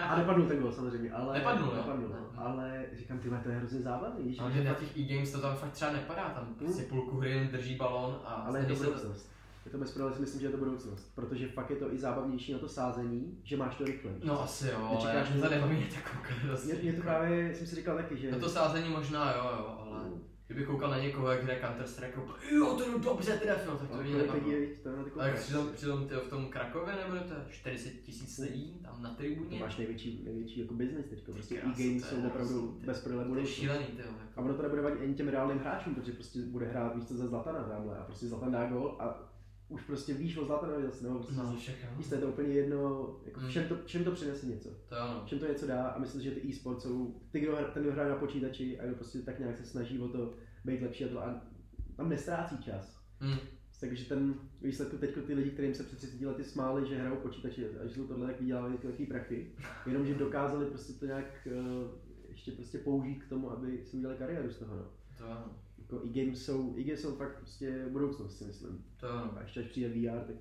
[0.08, 1.38] A nepadnul ten gol samozřejmě, ale...
[1.38, 1.76] Nepadnul, jo?
[1.76, 2.44] nepadnul, no.
[2.44, 5.56] Ale říkám, ty to je hrozně zábavný, že, Ale že na těch e-games to tam
[5.56, 9.30] fakt třeba nepadá, tam prostě půlku hry jen drží balón a ale je to budoucnost.
[9.64, 12.52] Je to bezprodale, si myslím, že je to budoucnost, protože fakt je to i zábavnější
[12.52, 14.10] na to sázení, že máš to rychle.
[14.24, 17.66] No asi jo, ale já to nebaví mě tak koukat Mě, mě to právě, jsem
[17.66, 18.30] si říkal taky, že...
[18.30, 20.00] Na to sázení možná jo, jo, ale
[20.46, 22.20] kdyby koukal na někoho, jak hraje Counter Strike,
[22.54, 23.96] jo, to je dobře trefil, tak to
[24.82, 28.80] to ty Ale přitom, přitom tyjo, v tom Krakově nebo to je 40 tisíc lidí
[28.82, 32.26] tam na To tribuně, máš největší, největší jako business teďka, prostě e-games to je jsou
[32.26, 32.86] opravdu ty.
[32.86, 34.42] bez prodele to je šílený ty jo, A jako.
[34.42, 37.26] ono to nebude vadit ani těm reálným hráčům, protože prostě bude hrát víš co za
[37.26, 39.35] Zlatana tamhle a prostě Zlatan dá gol a
[39.68, 41.88] už prostě víš o Zlatanovi zase, nebo prostě No, všechno.
[41.96, 43.48] víš, to je to úplně jedno, jako Mm.
[43.48, 44.68] všem to, všem to přinese něco.
[44.88, 45.22] To ono.
[45.26, 48.08] Všem to něco dá a myslím, že ty e-sport jsou, ty, kdo, ten, kdo hraje
[48.10, 51.20] na počítači a kdo prostě tak nějak se snaží o to být lepší a to
[51.22, 51.40] a
[51.96, 53.00] tam nestrácí čas.
[53.20, 53.36] Hm.
[53.80, 57.66] Takže ten výsledku teď ty lidi, kterým se před 30 lety smáli, že hrajou počítači
[57.68, 59.52] a že jsou tohle tak vydělávali ty velký prachy,
[59.86, 61.90] jenomže dokázali prostě to nějak uh,
[62.28, 64.76] ještě prostě použít k tomu, aby si udělali kariéru z toho.
[64.76, 64.84] No.
[65.18, 65.30] To je
[65.90, 68.84] Jako e-games jsou, e-games jsou fakt prostě budoucnost si myslím.
[69.00, 69.38] To ono.
[69.38, 70.36] A ještě až přijde VR, tak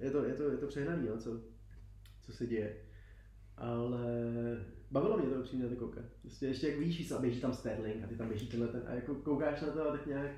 [0.00, 1.40] je to, je to, je to přehnaný, no, co,
[2.22, 2.76] co se děje.
[3.56, 4.06] Ale
[4.90, 6.04] bavilo mě to upřímně na to koukat.
[6.22, 8.94] Prostě ještě jak víš, a běží tam Sterling a ty tam běží tenhle ten, a
[8.94, 10.32] jako koukáš na to a tak nějak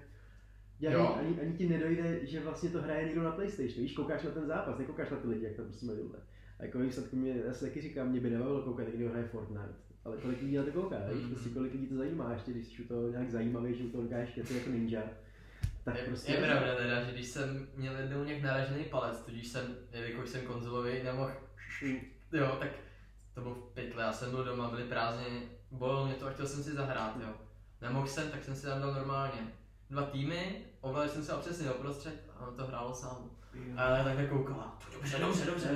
[0.87, 3.83] ani, ani, ani, ti nedojde, že vlastně to hraje někdo na PlayStation.
[3.83, 5.99] Víš, koukáš na ten zápas, nekoukáš na ty lidi, jak tam prostě mají.
[6.59, 9.25] A jako výsledku mě, já si taky říkám, mě by nebavilo koukat, jak někdo hraje
[9.25, 9.86] Fortnite.
[10.07, 11.31] Ale kolik lidí na to kouká, víš, Mhm.
[11.35, 14.29] prostě kolik lidí to zajímá, ještě když jsi toho nějak zajímavý, že u toho říkáš
[14.35, 15.03] keci jako ninja.
[15.85, 19.49] Tak Je, prostě je pravda teda, že když jsem měl jednou nějak naražený palec, tudíž
[19.49, 21.31] jsem, jelikož jsem konzolový, nemohl,
[22.33, 22.69] jo, tak
[23.35, 26.47] to bylo v pytle, já jsem byl doma, byly prázdniny, bolelo mě to a chtěl
[26.47, 27.35] jsem si zahrát, jo.
[27.81, 29.41] Nemohl jsem, tak jsem si tam dal normálně.
[29.91, 33.31] Dva týmy, ovládal jsem se a přesně doprostřed a on to hrálo sám.
[33.77, 35.69] Ale takhle koukal, a to dobře, dobře, dobře.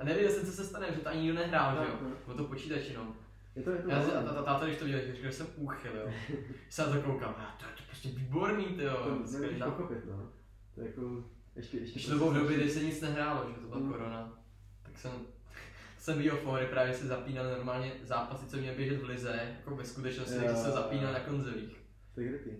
[0.00, 1.96] A nevěděl jsem, co se stane, že to ani nikdo nehrál, že jo.
[2.26, 3.14] Bylo to počítač jenom.
[3.58, 5.46] Je to, je to Já a ta- ta- táta, když to viděl, říkal, že jsem
[5.56, 6.12] úchyl, jo.
[6.28, 8.96] Když se na to koukám, a to je to prostě výborný, ty jo.
[9.04, 10.30] to nemůžeš pochopit, no.
[10.74, 11.24] To je jako,
[11.56, 13.80] ještě, ještě Ještě to bylo v prostě době, kdy se nic nehrálo, že to byla
[13.80, 13.92] Mm.
[13.92, 14.42] korona.
[14.82, 15.10] Tak jsem,
[15.98, 19.84] jsem viděl fóry, právě se zapínal normálně zápasy, co měly běžet v lize, jako ve
[19.84, 21.76] skutečnosti, takže se zapínal na konzolích.
[22.14, 22.50] To je krytý.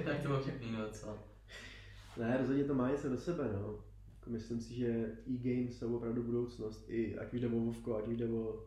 [0.04, 1.18] Tak to bylo vtipný, no docela.
[2.16, 3.78] Ne, rozhodně to má něco do sebe, no.
[4.18, 8.08] Jako myslím si, že e-games jsou opravdu budoucnost, i ať už jde o Vovko, ať
[8.08, 8.66] už jde o,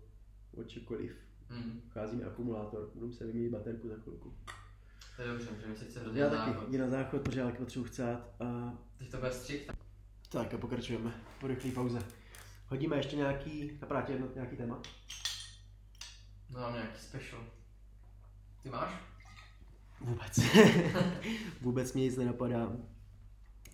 [0.57, 1.15] o čokoliv.
[1.51, 1.81] Mm.
[1.89, 4.33] Vchází mi akumulátor, budu se vyměnit baterku za chvilku.
[5.15, 7.57] To je dobře, můžeme si chce Já na taky, jdi na záchod, protože já taky
[7.57, 8.73] potřebuji chcát a...
[8.97, 9.69] Teď to bude střih,
[10.29, 11.99] tak a pokračujeme po rychlé pauze.
[12.67, 14.81] Hodíme ještě nějaký, napadá jedno, nějaký téma?
[16.49, 17.43] No mám nějaký special.
[18.63, 18.93] Ty máš?
[19.99, 20.39] Vůbec.
[21.61, 22.71] Vůbec mě nic nenapadá.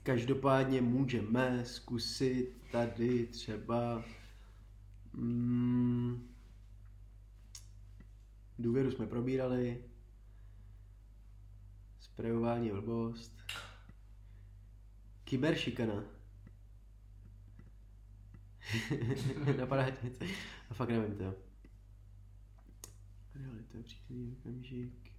[0.04, 4.04] Každopádně můžeme zkusit tady třeba...
[5.14, 6.37] Mm,
[8.60, 9.84] důvěru jsme probírali.
[12.00, 13.38] Sprejování blbost.
[15.24, 16.04] Kyberšikana.
[19.58, 20.26] Napadá ti něco?
[20.70, 21.34] A fakt nevím to.
[23.36, 25.12] Realita, příklidný okamžik.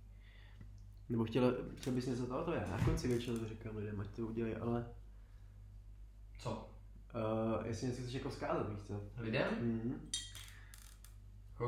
[1.09, 2.60] Nebo chtěl, chtěl bys něco toho, to je.
[2.60, 4.86] Na konci většinou to říkám lidem, ať to udělají, ale
[6.39, 6.70] Co?
[7.60, 9.10] uh, jestli něco chceš jako vzkázat, víš co?
[9.16, 9.48] Lidem?
[9.60, 10.10] Mhm.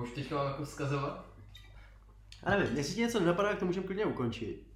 [0.03, 1.30] Už teďka mám jako vzkazovat?
[2.43, 4.67] A nevím, jestli ti něco nenapadá, tak to můžeme klidně ukončit.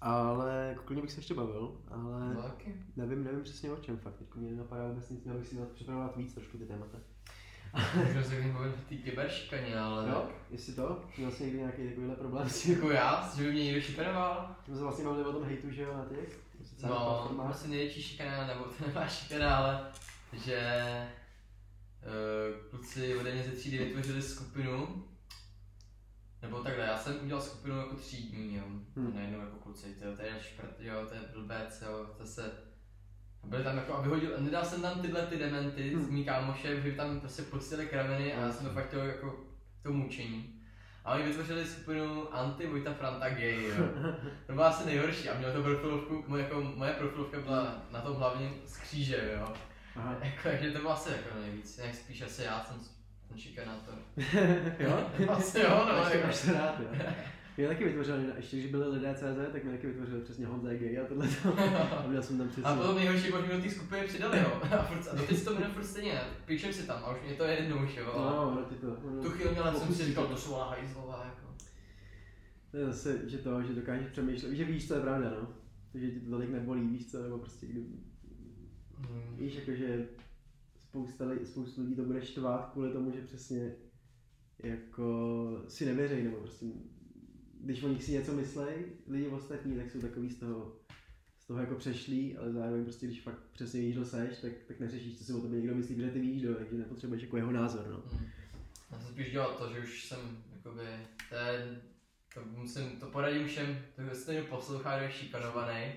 [0.00, 2.74] Ale klidně bych se ještě bavil, ale No taky.
[2.96, 4.14] nevím, nevím přesně o čem fakt.
[4.14, 6.98] Teď mě nenapadá vůbec nic, měl bych si připravovat víc trošku ty témata.
[8.06, 10.08] Můžeme se mluvit o té kyberšikaně, ale...
[10.08, 12.74] Jo, jestli to, měl jsi někdy nějaký takovýhle problém s tím?
[12.74, 14.56] Jako já, že by mě někdo šikanoval?
[14.64, 16.40] Jsme se vlastně bavili o tom hejtu, že jo, na těch
[16.82, 19.86] No, asi největší šikana, nebo to nemá šikana, ale
[20.32, 20.60] že
[22.02, 25.04] uh, kluci ode mě ze třídy vytvořili skupinu,
[26.44, 28.86] nebo takhle, já jsem udělal skupinu jako třídní, jo, Hmm.
[28.96, 29.14] hmm.
[29.14, 32.52] najednou jako kluci, to, to je šprt, jo, to je blbec, jo, to se,
[33.42, 35.98] a byli tam jako, a vyhodil, nedal jsem tam tyhle ty dementy Hmm.
[35.98, 36.06] hmm.
[36.06, 39.36] z mý kámoše, že tam prostě pustili krameny a já jsem to fakt chtěl jako
[39.82, 40.50] tomu mučení.
[41.04, 43.74] A oni vytvořili skupinu Anti Vojta Franta Gay, jo.
[44.46, 48.16] To bylo asi nejhorší a měl to profilovku, moje, jako, moje profilovka byla na tom
[48.16, 49.54] hlavním z kříže, jo.
[49.96, 50.16] Aha.
[50.22, 52.80] Jako, takže to bylo asi jako nejvíc, jak spíš asi já jsem
[53.34, 53.94] ten šikanátor.
[54.78, 55.10] jo?
[55.28, 56.26] Asi jo, no, jako.
[56.26, 56.86] máš to rád, jo.
[57.56, 60.98] Mě taky vytvořili, ještě když byli lidé CZ, tak mě taky vytvořili přesně Honza gay
[60.98, 61.48] a tohle to.
[61.98, 62.64] A měl jsem tam přesně.
[62.64, 64.60] A potom nejhorší, když mi do té skupiny přidali, jo.
[64.62, 67.34] A, furt, a doteď si to jmenuje furt stejně, píšem si tam a už mě
[67.34, 68.12] to je jedno už, jo.
[68.16, 68.86] No, ono ti to.
[69.04, 70.36] ono- Tu chvíli měla jsem si říkal, to.
[70.36, 71.54] jsou ale hajzlová, jako.
[72.70, 75.48] To je zase, že to, že dokážeš přemýšlet, že víš, co je pravda, no.
[76.00, 77.80] že ti to tolik nebolí, víš co, nebo prostě kdy,
[78.98, 79.36] Hmm.
[79.36, 80.06] víš, jakože
[80.94, 83.74] spousta, spoustu lidí to bude štvát kvůli tomu, že přesně
[84.58, 86.66] jako si nevěří, nebo prostě
[87.60, 90.76] když o nich si něco myslej, lidi ostatní, tak jsou takový z toho,
[91.38, 94.80] z toho jako přešlí, ale zároveň prostě když fakt přesně víš, kdo seš, tak, tak
[94.80, 97.52] neřešíš, co si o tobě někdo myslí, protože ty víš, kdo, takže nepotřebuješ jako jeho
[97.52, 98.18] názor, no.
[98.18, 98.28] Hmm.
[98.90, 100.18] Já jsem spíš dělal to, že už jsem,
[100.56, 100.86] jakoby,
[101.30, 101.82] ten,
[102.34, 105.92] to musím, to poradím všem, to jestli někdo poslouchá, kdo je šikanovaný,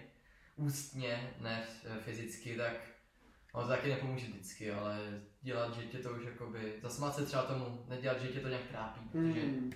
[0.56, 1.64] ústně, ne
[2.06, 2.97] fyzicky, tak
[3.58, 7.44] ono to taky nepomůže vždycky, ale dělat, že tě to už jakoby, zasmát se třeba
[7.44, 9.72] tomu, nedělat, že tě to nějak trápí, protože Mm.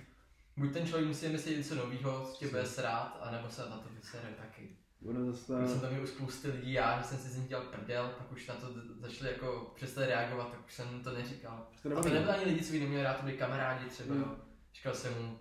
[0.56, 3.88] buď ten člověk musí myslet něco nového, co tě bude srát, anebo se na to
[3.94, 4.68] vysere taky.
[5.08, 7.36] Ono zase Už jsem ta, tam měl u spousty lidí, já, že jsem si z
[7.36, 8.66] nich dělal prdel, pak už na to
[9.00, 11.66] začali jako přestali reagovat, tak už jsem to neříkal.
[11.82, 14.22] to A to nebyli ani lidi, co by neměli rád, to byli kamarádi třeba, Hmm.
[14.22, 14.36] jo.
[14.74, 15.38] Říkal jsem mu,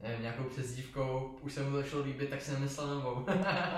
[0.00, 3.22] nevím, nějakou přezdívkou, už se mu to začalo líbit, tak jsem myslel novou.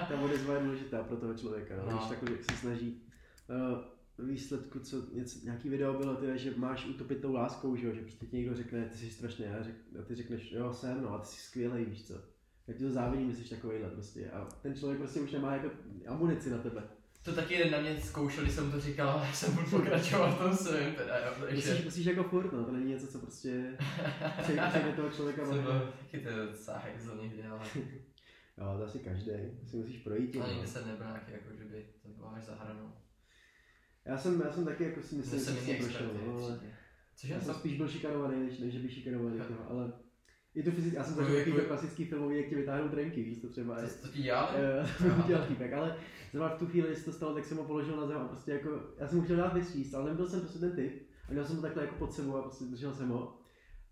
[0.09, 1.91] Ta odezva je důležitá pro toho člověka, no.
[1.91, 1.97] No.
[1.97, 3.03] když takhle se snaží.
[3.49, 3.79] Uh,
[4.27, 7.93] výsledku, co něco, nějaký video bylo, ty, že máš utopit tou láskou, že, jo?
[7.95, 11.03] že prostě ti někdo řekne, ty jsi strašně, a, řek, a ty řekneš, jo jsem,
[11.03, 12.15] no a ty jsi skvělý, víš co.
[12.67, 14.31] Já ti to závidím, že jsi takovýhle prostě.
[14.31, 15.71] A ten člověk prostě už nemá jako
[16.07, 16.83] amunici na tebe.
[17.23, 20.39] to taky jeden na mě zkoušel, když jsem to říkal, ale jsem budu pokračoval v
[20.39, 23.77] tom svém, teda, jo, Musíš, takže musíš jako furt, no, to není něco, co prostě
[24.43, 25.47] přejde toho člověka.
[25.47, 25.65] jsem bavit.
[25.65, 27.61] byl taky to docela hajzl někdy, ale,
[28.59, 29.33] Jo, to asi každý,
[29.65, 30.37] si musíš projít.
[30.41, 32.93] ale nikdy jsem nebyl nějaký, jako, že by to bylo až za hranou.
[34.07, 36.61] Já jsem, já jsem taky jako si myslím, Že jsem prošel, no, ale
[37.17, 39.93] Cože já jsem spíš byl šikanovaný, než, než že by šikanovali toho, ale
[40.55, 43.23] i to fyzicky, já jsem zažil takový to kvůli- klasický filmový, jak ti vytáhnou trenky,
[43.23, 43.89] víš, to třeba je.
[43.89, 44.57] to, ti dělali?
[44.57, 45.97] Eh, to mi udělal týpek, ale
[46.33, 48.25] zrovna v tu chvíli, když se to stalo, tak jsem ho položil na zem a
[48.29, 51.03] prostě jako, já jsem mu chtěl dát vystříct, ale nebyl jsem prostě ten typ.
[51.29, 53.39] A měl jsem ho takhle jako pod sebou a prostě držel jsem ho.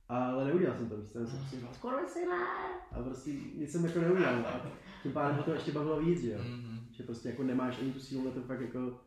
[0.09, 2.47] Ale neudělal jsem to, víš, co, jsem prostě říkal, skoro si ne!
[2.93, 4.35] A prostě nic jsem jako neudělal.
[4.35, 4.71] A
[5.03, 6.39] tím pádem ho to ještě bavilo víc, že jo.
[6.49, 6.79] Mhm.
[6.93, 9.01] Že prostě jako nemáš ani tu sílu na to fakt jako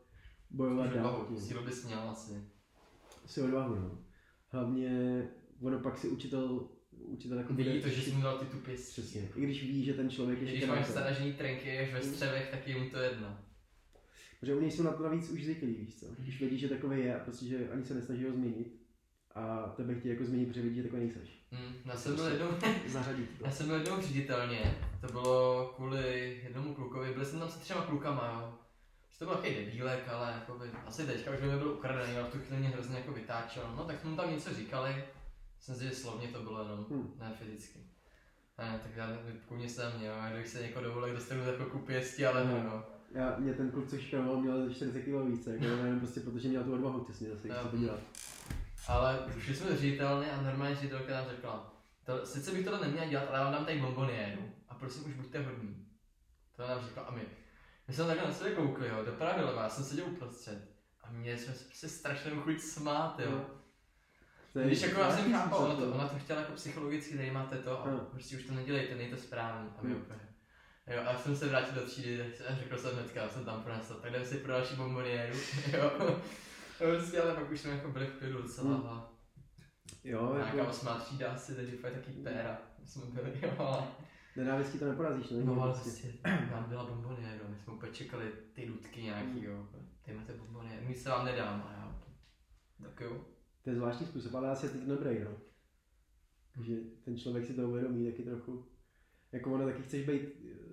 [0.49, 1.27] bojovat dál.
[1.39, 2.43] Sílu bys měl asi.
[3.25, 3.97] Si odvahu, no.
[4.49, 5.23] Hlavně,
[5.61, 8.73] ono pak si učitel, učitel jako Vidí to, že jsi mu dal ty tupy.
[8.73, 9.29] Přesně.
[9.35, 12.83] I když ví, že ten člověk je Když máš staražní trenky ve střevech, tak je
[12.83, 13.37] mu to jedno.
[14.39, 16.05] Protože něj jsou na to navíc už zvyklí, víš co.
[16.27, 18.77] Už vědí, že takový je a prostě, že ani se nesnaží ho změnit.
[19.35, 21.45] A tebe chtějí jako změnit, protože vidí, že takový nejseš.
[21.51, 22.47] Hm, já jsem byl jednou,
[22.87, 23.45] Zařadit to.
[23.45, 27.81] já jsem byl jednou ředitelně, to bylo kvůli jednomu klukovi, byli jsem tam se třema
[27.81, 28.66] klukama, jo.
[29.17, 32.27] Že to byl takový debílek, ale jakoby, asi teďka už by mi byl ukradený, ale
[32.27, 33.63] v tu chvíli mě hrozně jako vytáčel.
[33.77, 35.03] No tak jsme mu tam něco říkali,
[35.57, 37.13] myslím si, že slovně to bylo jenom, Hm.
[37.19, 37.79] ne fyzicky.
[38.57, 41.51] Ne, tak já vypkůně se na mě, jo, a když se někoho dovolil, dostanu za
[41.51, 42.83] chvilku pěstí, ale no, no.
[43.11, 46.63] Já, mě ten kluk, co šikanoval, měl 40 kg více, jako jenom prostě protože měl
[46.63, 47.53] tu odvahu, ty si zase, Jo.
[47.59, 47.99] chce to dělat.
[48.87, 51.73] Ale šli jsme do ředitelny a normálně ředitelka nám řekla,
[52.05, 55.13] to, sice bych tohle neměl dělat, ale já vám dám tady bomboniéru a prosím už
[55.13, 55.87] buďte hodní.
[56.55, 57.21] To nám řekla a my.
[57.87, 60.69] My jsme takhle na sebe koukli, jo, do pravidla, já jsem seděl uprostřed
[61.03, 63.45] a mě jsme se prostě strašně chuť smát, jo.
[64.53, 67.31] To je Když jako já jsem chápal, ona to, ona to chtěla jako psychologicky, tady
[67.31, 67.99] máte to a Hmm.
[67.99, 69.69] prostě už to nedělejte, není to správný.
[69.77, 70.01] A my Hmm.
[70.01, 70.19] úplně.
[70.87, 73.63] Jo, a jsem se vrátil do třídy, tak jsem- řekl jsem hnedka, já jsem tam
[73.63, 75.35] pronesl, tak jdeme si pro další bomboniéru,
[75.77, 75.91] jo.
[76.79, 78.87] A prostě, ale pak už jsme jako byli v klidu docela Hmm.
[78.87, 79.09] a
[80.03, 83.87] Jo, nějaká jako osmá třída asi, takže fakt taky péra jsme byli, jo, ale
[84.37, 86.13] nenávistí to neporazíš, no, No ale prostě.
[86.51, 89.67] nám byla bombonieru, my jsme úplně čekali ty dudky nějaký, jo.
[90.07, 92.01] Dejme ty bombonieru, nic se vám nedám, a já.
[92.87, 93.25] Tak jo.
[93.63, 95.31] To je zvláštní způsob, ale asi je to dobrý, no.
[96.63, 98.65] Že ten člověk si to uvědomí taky trochu.
[99.31, 100.21] Jako ono taky chceš být,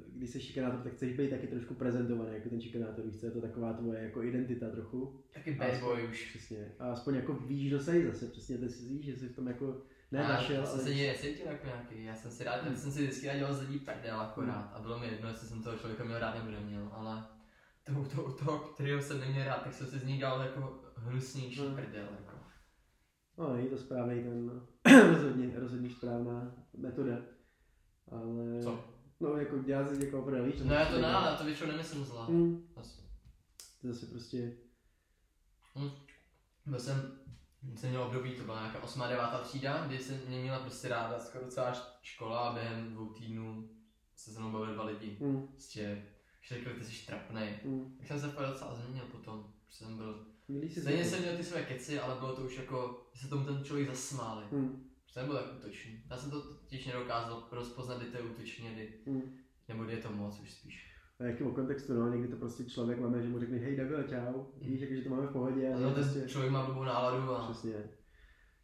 [0.08, 3.40] když jsi šikanátor, tak chceš být taky trošku prezentovaný jako ten šikanátor, víš je to
[3.40, 5.24] taková tvoje jako identita trochu.
[5.34, 6.28] Taky bad boy už.
[6.30, 6.72] Přesně.
[6.78, 9.46] A aspoň jako víš, kdo jsi zase, přesně ty si víš, že jsi v tom
[9.46, 12.66] jako ne A našel, já jsem se nikdy necítil jako nějaký, já jsem si rád,
[12.66, 15.48] já jsem si vždycky rád dělal z lidí prdel akorát a bylo mi jedno, jestli
[15.48, 17.26] jsem toho člověka měl rád nebo neměl, ale
[17.84, 21.60] to, to, toho, kterého jsem neměl rád, tak jsem si z ní dělal jako hnusnější
[21.60, 21.74] Hmm.
[21.76, 22.36] prdel, jako.
[23.38, 24.66] No, není to správný ten, no.
[25.12, 27.16] rozhodně, rozhodně správná metoda.
[28.10, 28.62] Ale...
[28.62, 28.84] Co?
[29.20, 30.54] No, jako dělat si někoho prdel, víš?
[30.64, 32.24] No já to ne, ale já to většinou nemyslím zla.
[32.26, 33.04] Hmm, Zas-
[33.82, 34.52] to zase prostě...
[36.66, 37.12] Byl jsem,
[37.76, 39.02] jsem měl období, to byla nějaká 8.
[39.08, 39.24] 9.
[39.42, 41.72] třída, kdy jsem mě měla prostě ráda skoro celá
[42.02, 43.68] škola a během dvou týdnů
[44.16, 45.16] se se mnou bavili dva lidi.
[45.20, 46.06] Hmm, Prostě
[46.48, 47.58] řekli, ty jsi trapnej.
[47.64, 47.96] hmm.
[47.98, 50.26] Tak jsem se fakt docela změnil potom, protože jsem byl,
[50.80, 53.64] stejně jsem měl ty své keci, ale bylo to už jako, že se tomu ten
[53.64, 54.44] člověk zasmáli.
[54.50, 56.02] Hmm, Protože nebyl tak útočný.
[56.10, 59.38] Já jsem to totiž nedokázal rozpoznat, kdy to je útočně, kdy, hmm.
[59.68, 60.93] nebo kdy je to moc už spíš.
[61.20, 64.02] A jaký o kontextu, no, někdy to prostě člověk máme, že mu řekne, hej Dago,
[64.02, 66.84] čau, víš, jako, že to máme v pohodě, A ale ten prostě, člověk má blbou
[66.84, 67.74] náladu a přesně,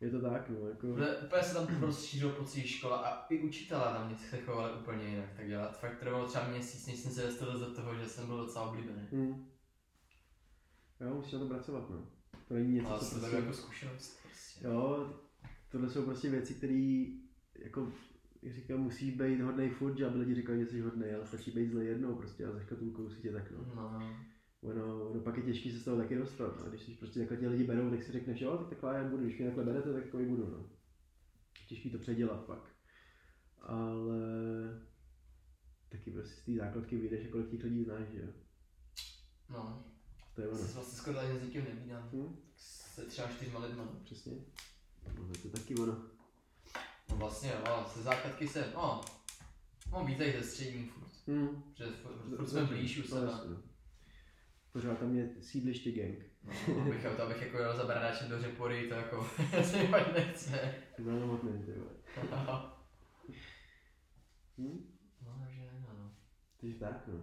[0.01, 3.39] je to tak, no, jako, Úplně, úplně se tam rozšířil po celé škole a i
[3.39, 5.33] učitelé na mě se chovali úplně jinak.
[5.37, 8.37] Tak já fakt trvalo třeba měsíc, než jsem se dostal do toho, že jsem byl
[8.37, 9.09] docela oblíbený.
[9.13, 9.47] hmm.
[11.01, 12.07] Jo, musíš na to pracovat, no.
[12.49, 14.19] To není něco, Ale co to prostě, jako zkušenost.
[14.23, 14.67] Prostě.
[14.67, 15.13] jo,
[15.69, 17.05] tohle jsou prostě věci, které,
[17.65, 17.93] jako,
[18.47, 21.85] říkám, musí být hodnej furt, aby lidi říkali, že jsi hodnej, ale stačí být zle
[21.85, 23.73] jednou prostě a za škatulkou si tě tak, no.
[23.75, 24.17] No,
[24.63, 26.69] Ono, ono pak je těžký se z toho taky dostat, no.
[26.69, 29.25] když si prostě takhle tě lidi berou, tak si řekneš, jo, tak takhle já budu,
[29.25, 30.71] když mě takhle berete, tak takový budu, no.
[31.69, 32.71] Těžký to předělat pak.
[33.59, 34.21] Ale
[35.89, 38.29] taky prostě z té základky vyjdeš a kolik těch lidí znáš, že jo.
[39.51, 39.85] no.
[40.35, 40.59] To je ono.
[40.59, 42.11] se vlastně skoro ani s nikým nevídám.
[42.13, 42.37] Hm?
[42.57, 43.85] Se třeba čtyřma lidma.
[44.05, 44.33] Přesně.
[45.07, 46.20] No, to je taky ono.
[47.11, 49.01] No vlastně, no, se základky se, no,
[49.93, 51.11] no víte ze střední furt.
[51.27, 51.63] Hm.
[51.75, 53.33] Že furt, furt jsme blíž u No, sebe.
[53.51, 53.57] no.
[54.73, 56.19] Pořád tam je sídliště gang.
[56.45, 59.31] No, abych, to abych jako jel za bradáčem do řepory, to jako
[59.65, 60.75] se mi fakt nechce.
[60.99, 61.91] No, hmotný, ty vole.
[64.59, 64.97] Hm?
[65.27, 66.11] No, takže ne, no.
[66.61, 67.23] Takže tak, no.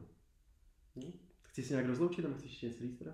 [0.96, 1.12] Hm?
[1.42, 3.12] Chci si nějak rozloučit, tam chceš ještě něco říct teda?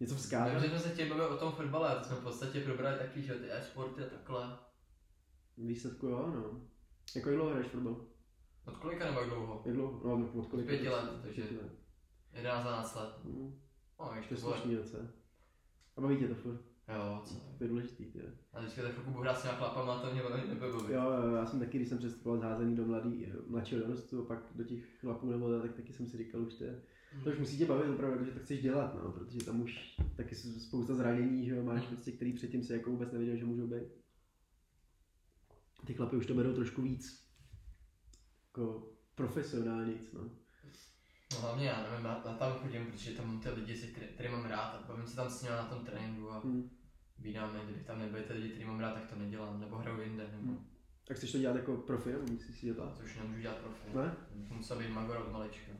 [0.00, 0.62] Něco vzkázat?
[0.62, 3.34] Že jsme se tě bavili o tom fotbale, to jsme v podstatě probrali taky, že
[3.34, 4.58] ty e-sporty a takhle.
[5.58, 6.60] Výsledku jo, no.
[7.16, 7.96] Jako jak dlouho hraješ fotbal?
[8.66, 9.62] Od kolika nebo jak dlouho?
[9.66, 10.18] Jak dlouho?
[10.18, 10.66] No, od kolik?
[10.66, 11.72] pěti let, takže- pěti let.
[12.32, 13.08] 11, 12 let.
[13.24, 13.54] Hm.
[14.00, 14.56] No, To ještě je vole.
[14.56, 15.04] slušný docela.
[15.96, 16.60] A baví tě to furt?
[16.88, 17.34] Jo, co?
[17.58, 18.20] To je důležitý, ty.
[18.52, 20.72] A teďka tak chvilku budu hrát s chlapama, to mě velmi nebaví.
[20.92, 24.24] Jo, jo, já jsem taky, když jsem přestupoval z házený do mladý, mladšího dorostu a
[24.24, 26.82] pak do těch chlapů nebo tak taky jsem si říkal, už to je,
[27.24, 30.34] to už musí tě bavit opravdu, že to chceš dělat, no, protože tam už taky
[30.34, 31.88] spousta zranění, že jo, máš Mm.
[31.94, 33.88] prostě, který předtím se jako vůbec nevěděl, že můžou být.
[35.84, 37.24] Ty chlapy už to berou trošku víc,
[38.46, 40.20] jako profesionálně, no.
[41.32, 44.06] No hlavně já nevím, já, já tam chodím, protože tam mám ty lidi, se který,
[44.06, 46.70] který mám rád a bavím se tam s nimi na tom tréninku a Hmm.
[47.18, 50.28] vídáme, kdybych tam nebyl ty lidi, který mám rád, tak to nedělám, nebo hraju jinde,
[50.32, 50.66] nebo Hmm.
[51.08, 52.98] Tak chceš to dělat jako profi, nebo myslíš si dělat?
[52.98, 53.96] to už nemůžu dělat profi.
[53.96, 54.16] Ne?
[54.50, 55.72] Musel být magor od malička.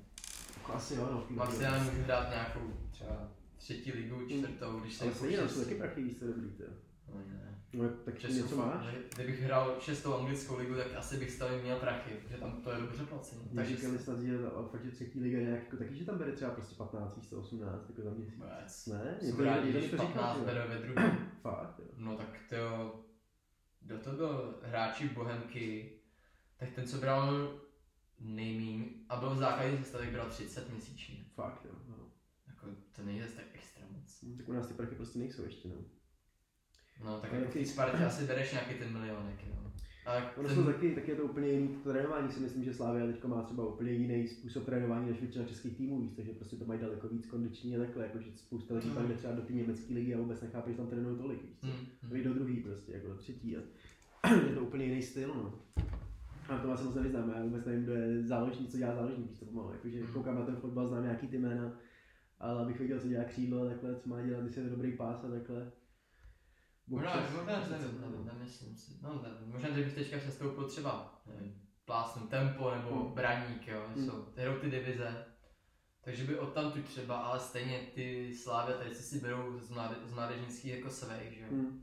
[0.56, 1.26] Jako asi jo, no.
[1.36, 5.74] Maximálně můžu hrát nějakou třeba třetí ligu, čtvrtou, když se Ale stejně tam jsou taky
[5.74, 6.64] prachy, víš, co dobrý, to.
[7.08, 7.53] No, ne.
[7.74, 8.86] No, tak Českou něco máš?
[9.14, 12.80] Kdybych hrál šestou anglickou ligu, tak asi bych stavil měl prachy, protože tam to je
[12.80, 13.42] dobře placený.
[13.54, 14.38] Takže říkali snad, že
[14.70, 17.40] fakt, že třetí liga nějak, jako taky, že tam bere třeba prostě 15, víš co,
[17.40, 18.34] 18, jako za měsíc.
[18.34, 18.86] vůbec.
[18.86, 19.16] Ne?
[19.20, 20.46] Jsem rád, když mi to říkal, 15 že jo.
[20.46, 21.18] bere ve druhé.
[21.42, 21.84] Fakt, jo.
[21.96, 22.94] No tak to,
[23.80, 25.92] kdo to byl hráči Bohemky,
[26.56, 27.60] tak ten, co bral
[28.20, 31.24] nejmín a byl v základní sestave, tak bral 30 měsíčně.
[31.34, 31.74] Fakt, jo.
[31.88, 31.96] No.
[32.46, 34.22] Jako to nejde tak extra moc.
[34.22, 35.74] Hm, Tak u nás ty prachy prostě nejsou ještě, no.
[37.04, 39.54] No tak jako v té ty- Spartě asi bereš nějaký ten milionek, jo.
[40.06, 42.74] A Ono ten- jsou taky, taky je to úplně jiný to trénování, si myslím, že
[42.74, 46.56] Slávia teď má třeba úplně jiný způsob trénování než většina českých týmů, víš, takže prostě
[46.56, 48.94] to mají daleko víc kondiční a takhle, jakože spousta lidí Mm.
[48.94, 51.56] pak jde třeba do té německé ligy a vůbec nechápe, že tam trénují tolik, víš,
[51.62, 52.12] hmm.
[52.12, 53.60] Jdou do druhý prostě, jako do třetí a
[54.48, 55.54] je to úplně jiný styl, no.
[56.48, 59.38] A to se moc nevyznám, já vůbec nevím, kdo je záložník, co dělá záložník, víš,
[59.38, 60.06] to pomalu, jakože Mm.
[60.12, 61.72] koukám na ten fotbal, znám nějaký ty jména,
[62.40, 65.24] ale abych věděl, co dělá křídlo a takhle, co má dělat, když je dobrý pás
[65.24, 65.70] a takhle.
[66.86, 68.92] Možná, možná, nevím, nevím, nemyslím si.
[69.02, 69.52] No, nevím.
[69.52, 73.14] Možná, že bych teďka přestoupil třeba, nevím, plásnu tempo nebo Hmm.
[73.14, 74.06] braník, jo, Hmm.
[74.06, 75.26] jsou, hrajou ty divize.
[76.04, 80.74] Takže by odtamtud třeba, ale stejně ty slávy tady si berou z, mláde, z mládežnických
[80.74, 81.46] jako svých, že jo.
[81.50, 81.80] Hmm.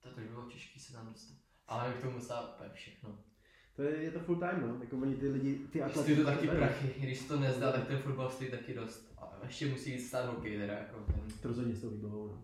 [0.00, 1.36] To by bylo těžké se tam dostat.
[1.68, 3.18] Ale k tomu musela úplně všechno.
[3.76, 4.78] To je, je to full time, no.
[4.84, 6.00] Jako oni ty lidi, ty atlety...
[6.12, 6.58] Stojí to taky berou.
[6.58, 9.12] prachy, když to nezdá, tak ten fotbal stojí taky dost.
[9.18, 11.38] A ještě musí jít stát hokej teda, jako ten.
[11.42, 12.42] To rozhodně s tou výbavou, no.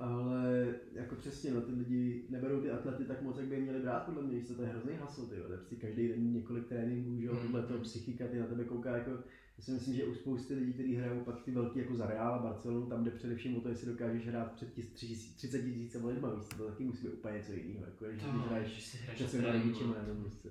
[0.00, 3.80] Ale jako přesně, no, ty lidi neberou ty atlety tak moc, jak by je měli
[3.80, 7.26] brát, podle mě, co, to je hrozný hasl, ty prostě každý den několik tréninků, že
[7.26, 9.10] jo, tohle to psychika, ty na tebe kouká jako,
[9.58, 12.34] já si myslím, že u spousty lidí, kteří hrajou pak ty velký jako za Real
[12.34, 16.34] a Barcelonu, tam jde především o to, jestli dokážeš hrát před tis- 30 tisíce lidma,
[16.34, 18.82] víš co, to taky musí být úplně něco jiného, jako když, No, hraješ
[19.26, 20.14] se na rodičima, no.
[20.14, 20.48] nebo prostě.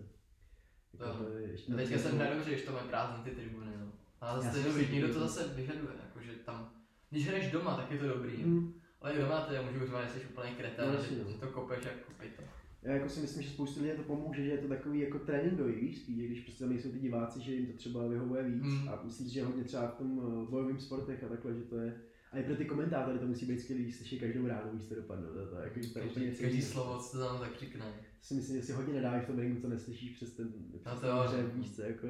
[1.00, 3.92] Jako ještě teďka to- jsem hrál dobře, když to mají prázdný ty tribuny, no.
[4.22, 6.70] Ale Já zase to je myslím, dobrý, někdo to že- zase vyžaduje, jakože tam,
[7.10, 8.74] když hraješ doma, tak je to dobrý, Mm.
[9.02, 11.32] Ale i doma to je, můžu říct, že jsi úplně kreten, No, že, jasně, no.
[11.32, 12.44] že, to kopeš jak kopej to.
[12.82, 15.74] Já jako si myslím, že spoustu lidí to pomůže, že je to takový jako tréninkový,
[15.74, 18.64] víš, spíš, když prostě tam nejsou ty diváci, že jim to třeba vyhovuje víc.
[18.64, 18.90] Mm.
[18.90, 22.02] A myslím že hodně třeba v tom uh, bojovém sportech a takhle, že to je.
[22.32, 24.96] A i pro ty komentátory to musí být skvělý, když slyší každou ránu, víš, to
[24.96, 25.28] dopadne.
[25.28, 27.86] To, to, jako, že to je úplně Každý, něco každý slovo, co tam tak řekne.
[28.22, 31.00] Si myslím, že si hodně nedáš v tom ringu, co neslyšíš přes ten, přes to
[31.00, 31.24] ten jo.
[31.28, 32.08] hřeb, víš co, jako.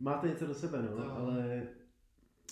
[0.00, 1.68] Máte něco do sebe, no, To ale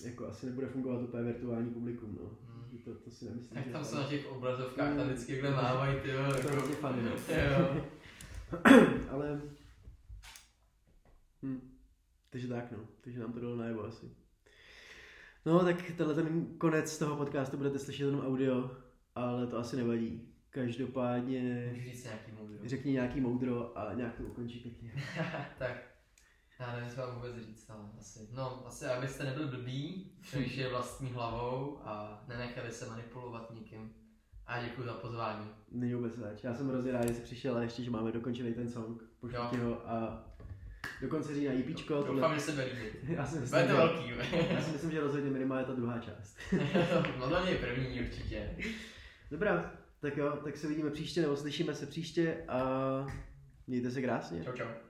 [0.04, 2.38] jako asi nebude fungovat úplně virtuální publikum, no.
[2.78, 3.54] To, to si nemyslím.
[3.62, 6.22] Tak tam jsou na těch obrazovkách, tam vždycky takhle mávají, ty jo.
[6.26, 7.10] To je jako- hrozně funny, no.
[7.10, 7.84] Jo.
[9.10, 9.40] Ale...
[11.42, 11.70] Hm.
[12.30, 14.06] Takže tak no, takže nám to dalo najevo asi.
[15.46, 18.70] No tak tenhle ten konec toho podcastu budete slyšet jenom audio,
[19.14, 20.28] ale to asi nevadí.
[20.50, 22.58] Každopádně Můžu říct nějaký moudro.
[22.68, 24.92] řekni nějaký moudro a nějak to ukončí pěkně.
[25.58, 25.89] tak.
[26.60, 28.28] Já nevím, co vám vůbec říct, ale asi.
[28.32, 33.92] No, asi abyste nebyl blbý, přemýšleli vlastní hlavou a nenechali se manipulovat nikým.
[34.46, 35.46] A děkuji za pozvání.
[35.70, 36.44] Není vůbec zač.
[36.44, 39.02] Já jsem hrozně rád, že jsi přišel a ještě, že máme dokončený ten song.
[39.20, 40.26] Pošlu ti ho a
[41.02, 42.02] do konce října EPčko.
[42.02, 42.68] Doufám, že se bude.
[43.14, 44.30] Já si myslím, Bude to že, velký.
[44.54, 46.36] já si myslím, že rozhodně minimálně ta druhá část.
[47.18, 48.56] no to je první určitě.
[49.30, 52.60] Dobrá, tak jo, tak se vidíme příště, nebo slyšíme se příště a
[53.66, 54.44] mějte se krásně.
[54.44, 54.89] Čau čau.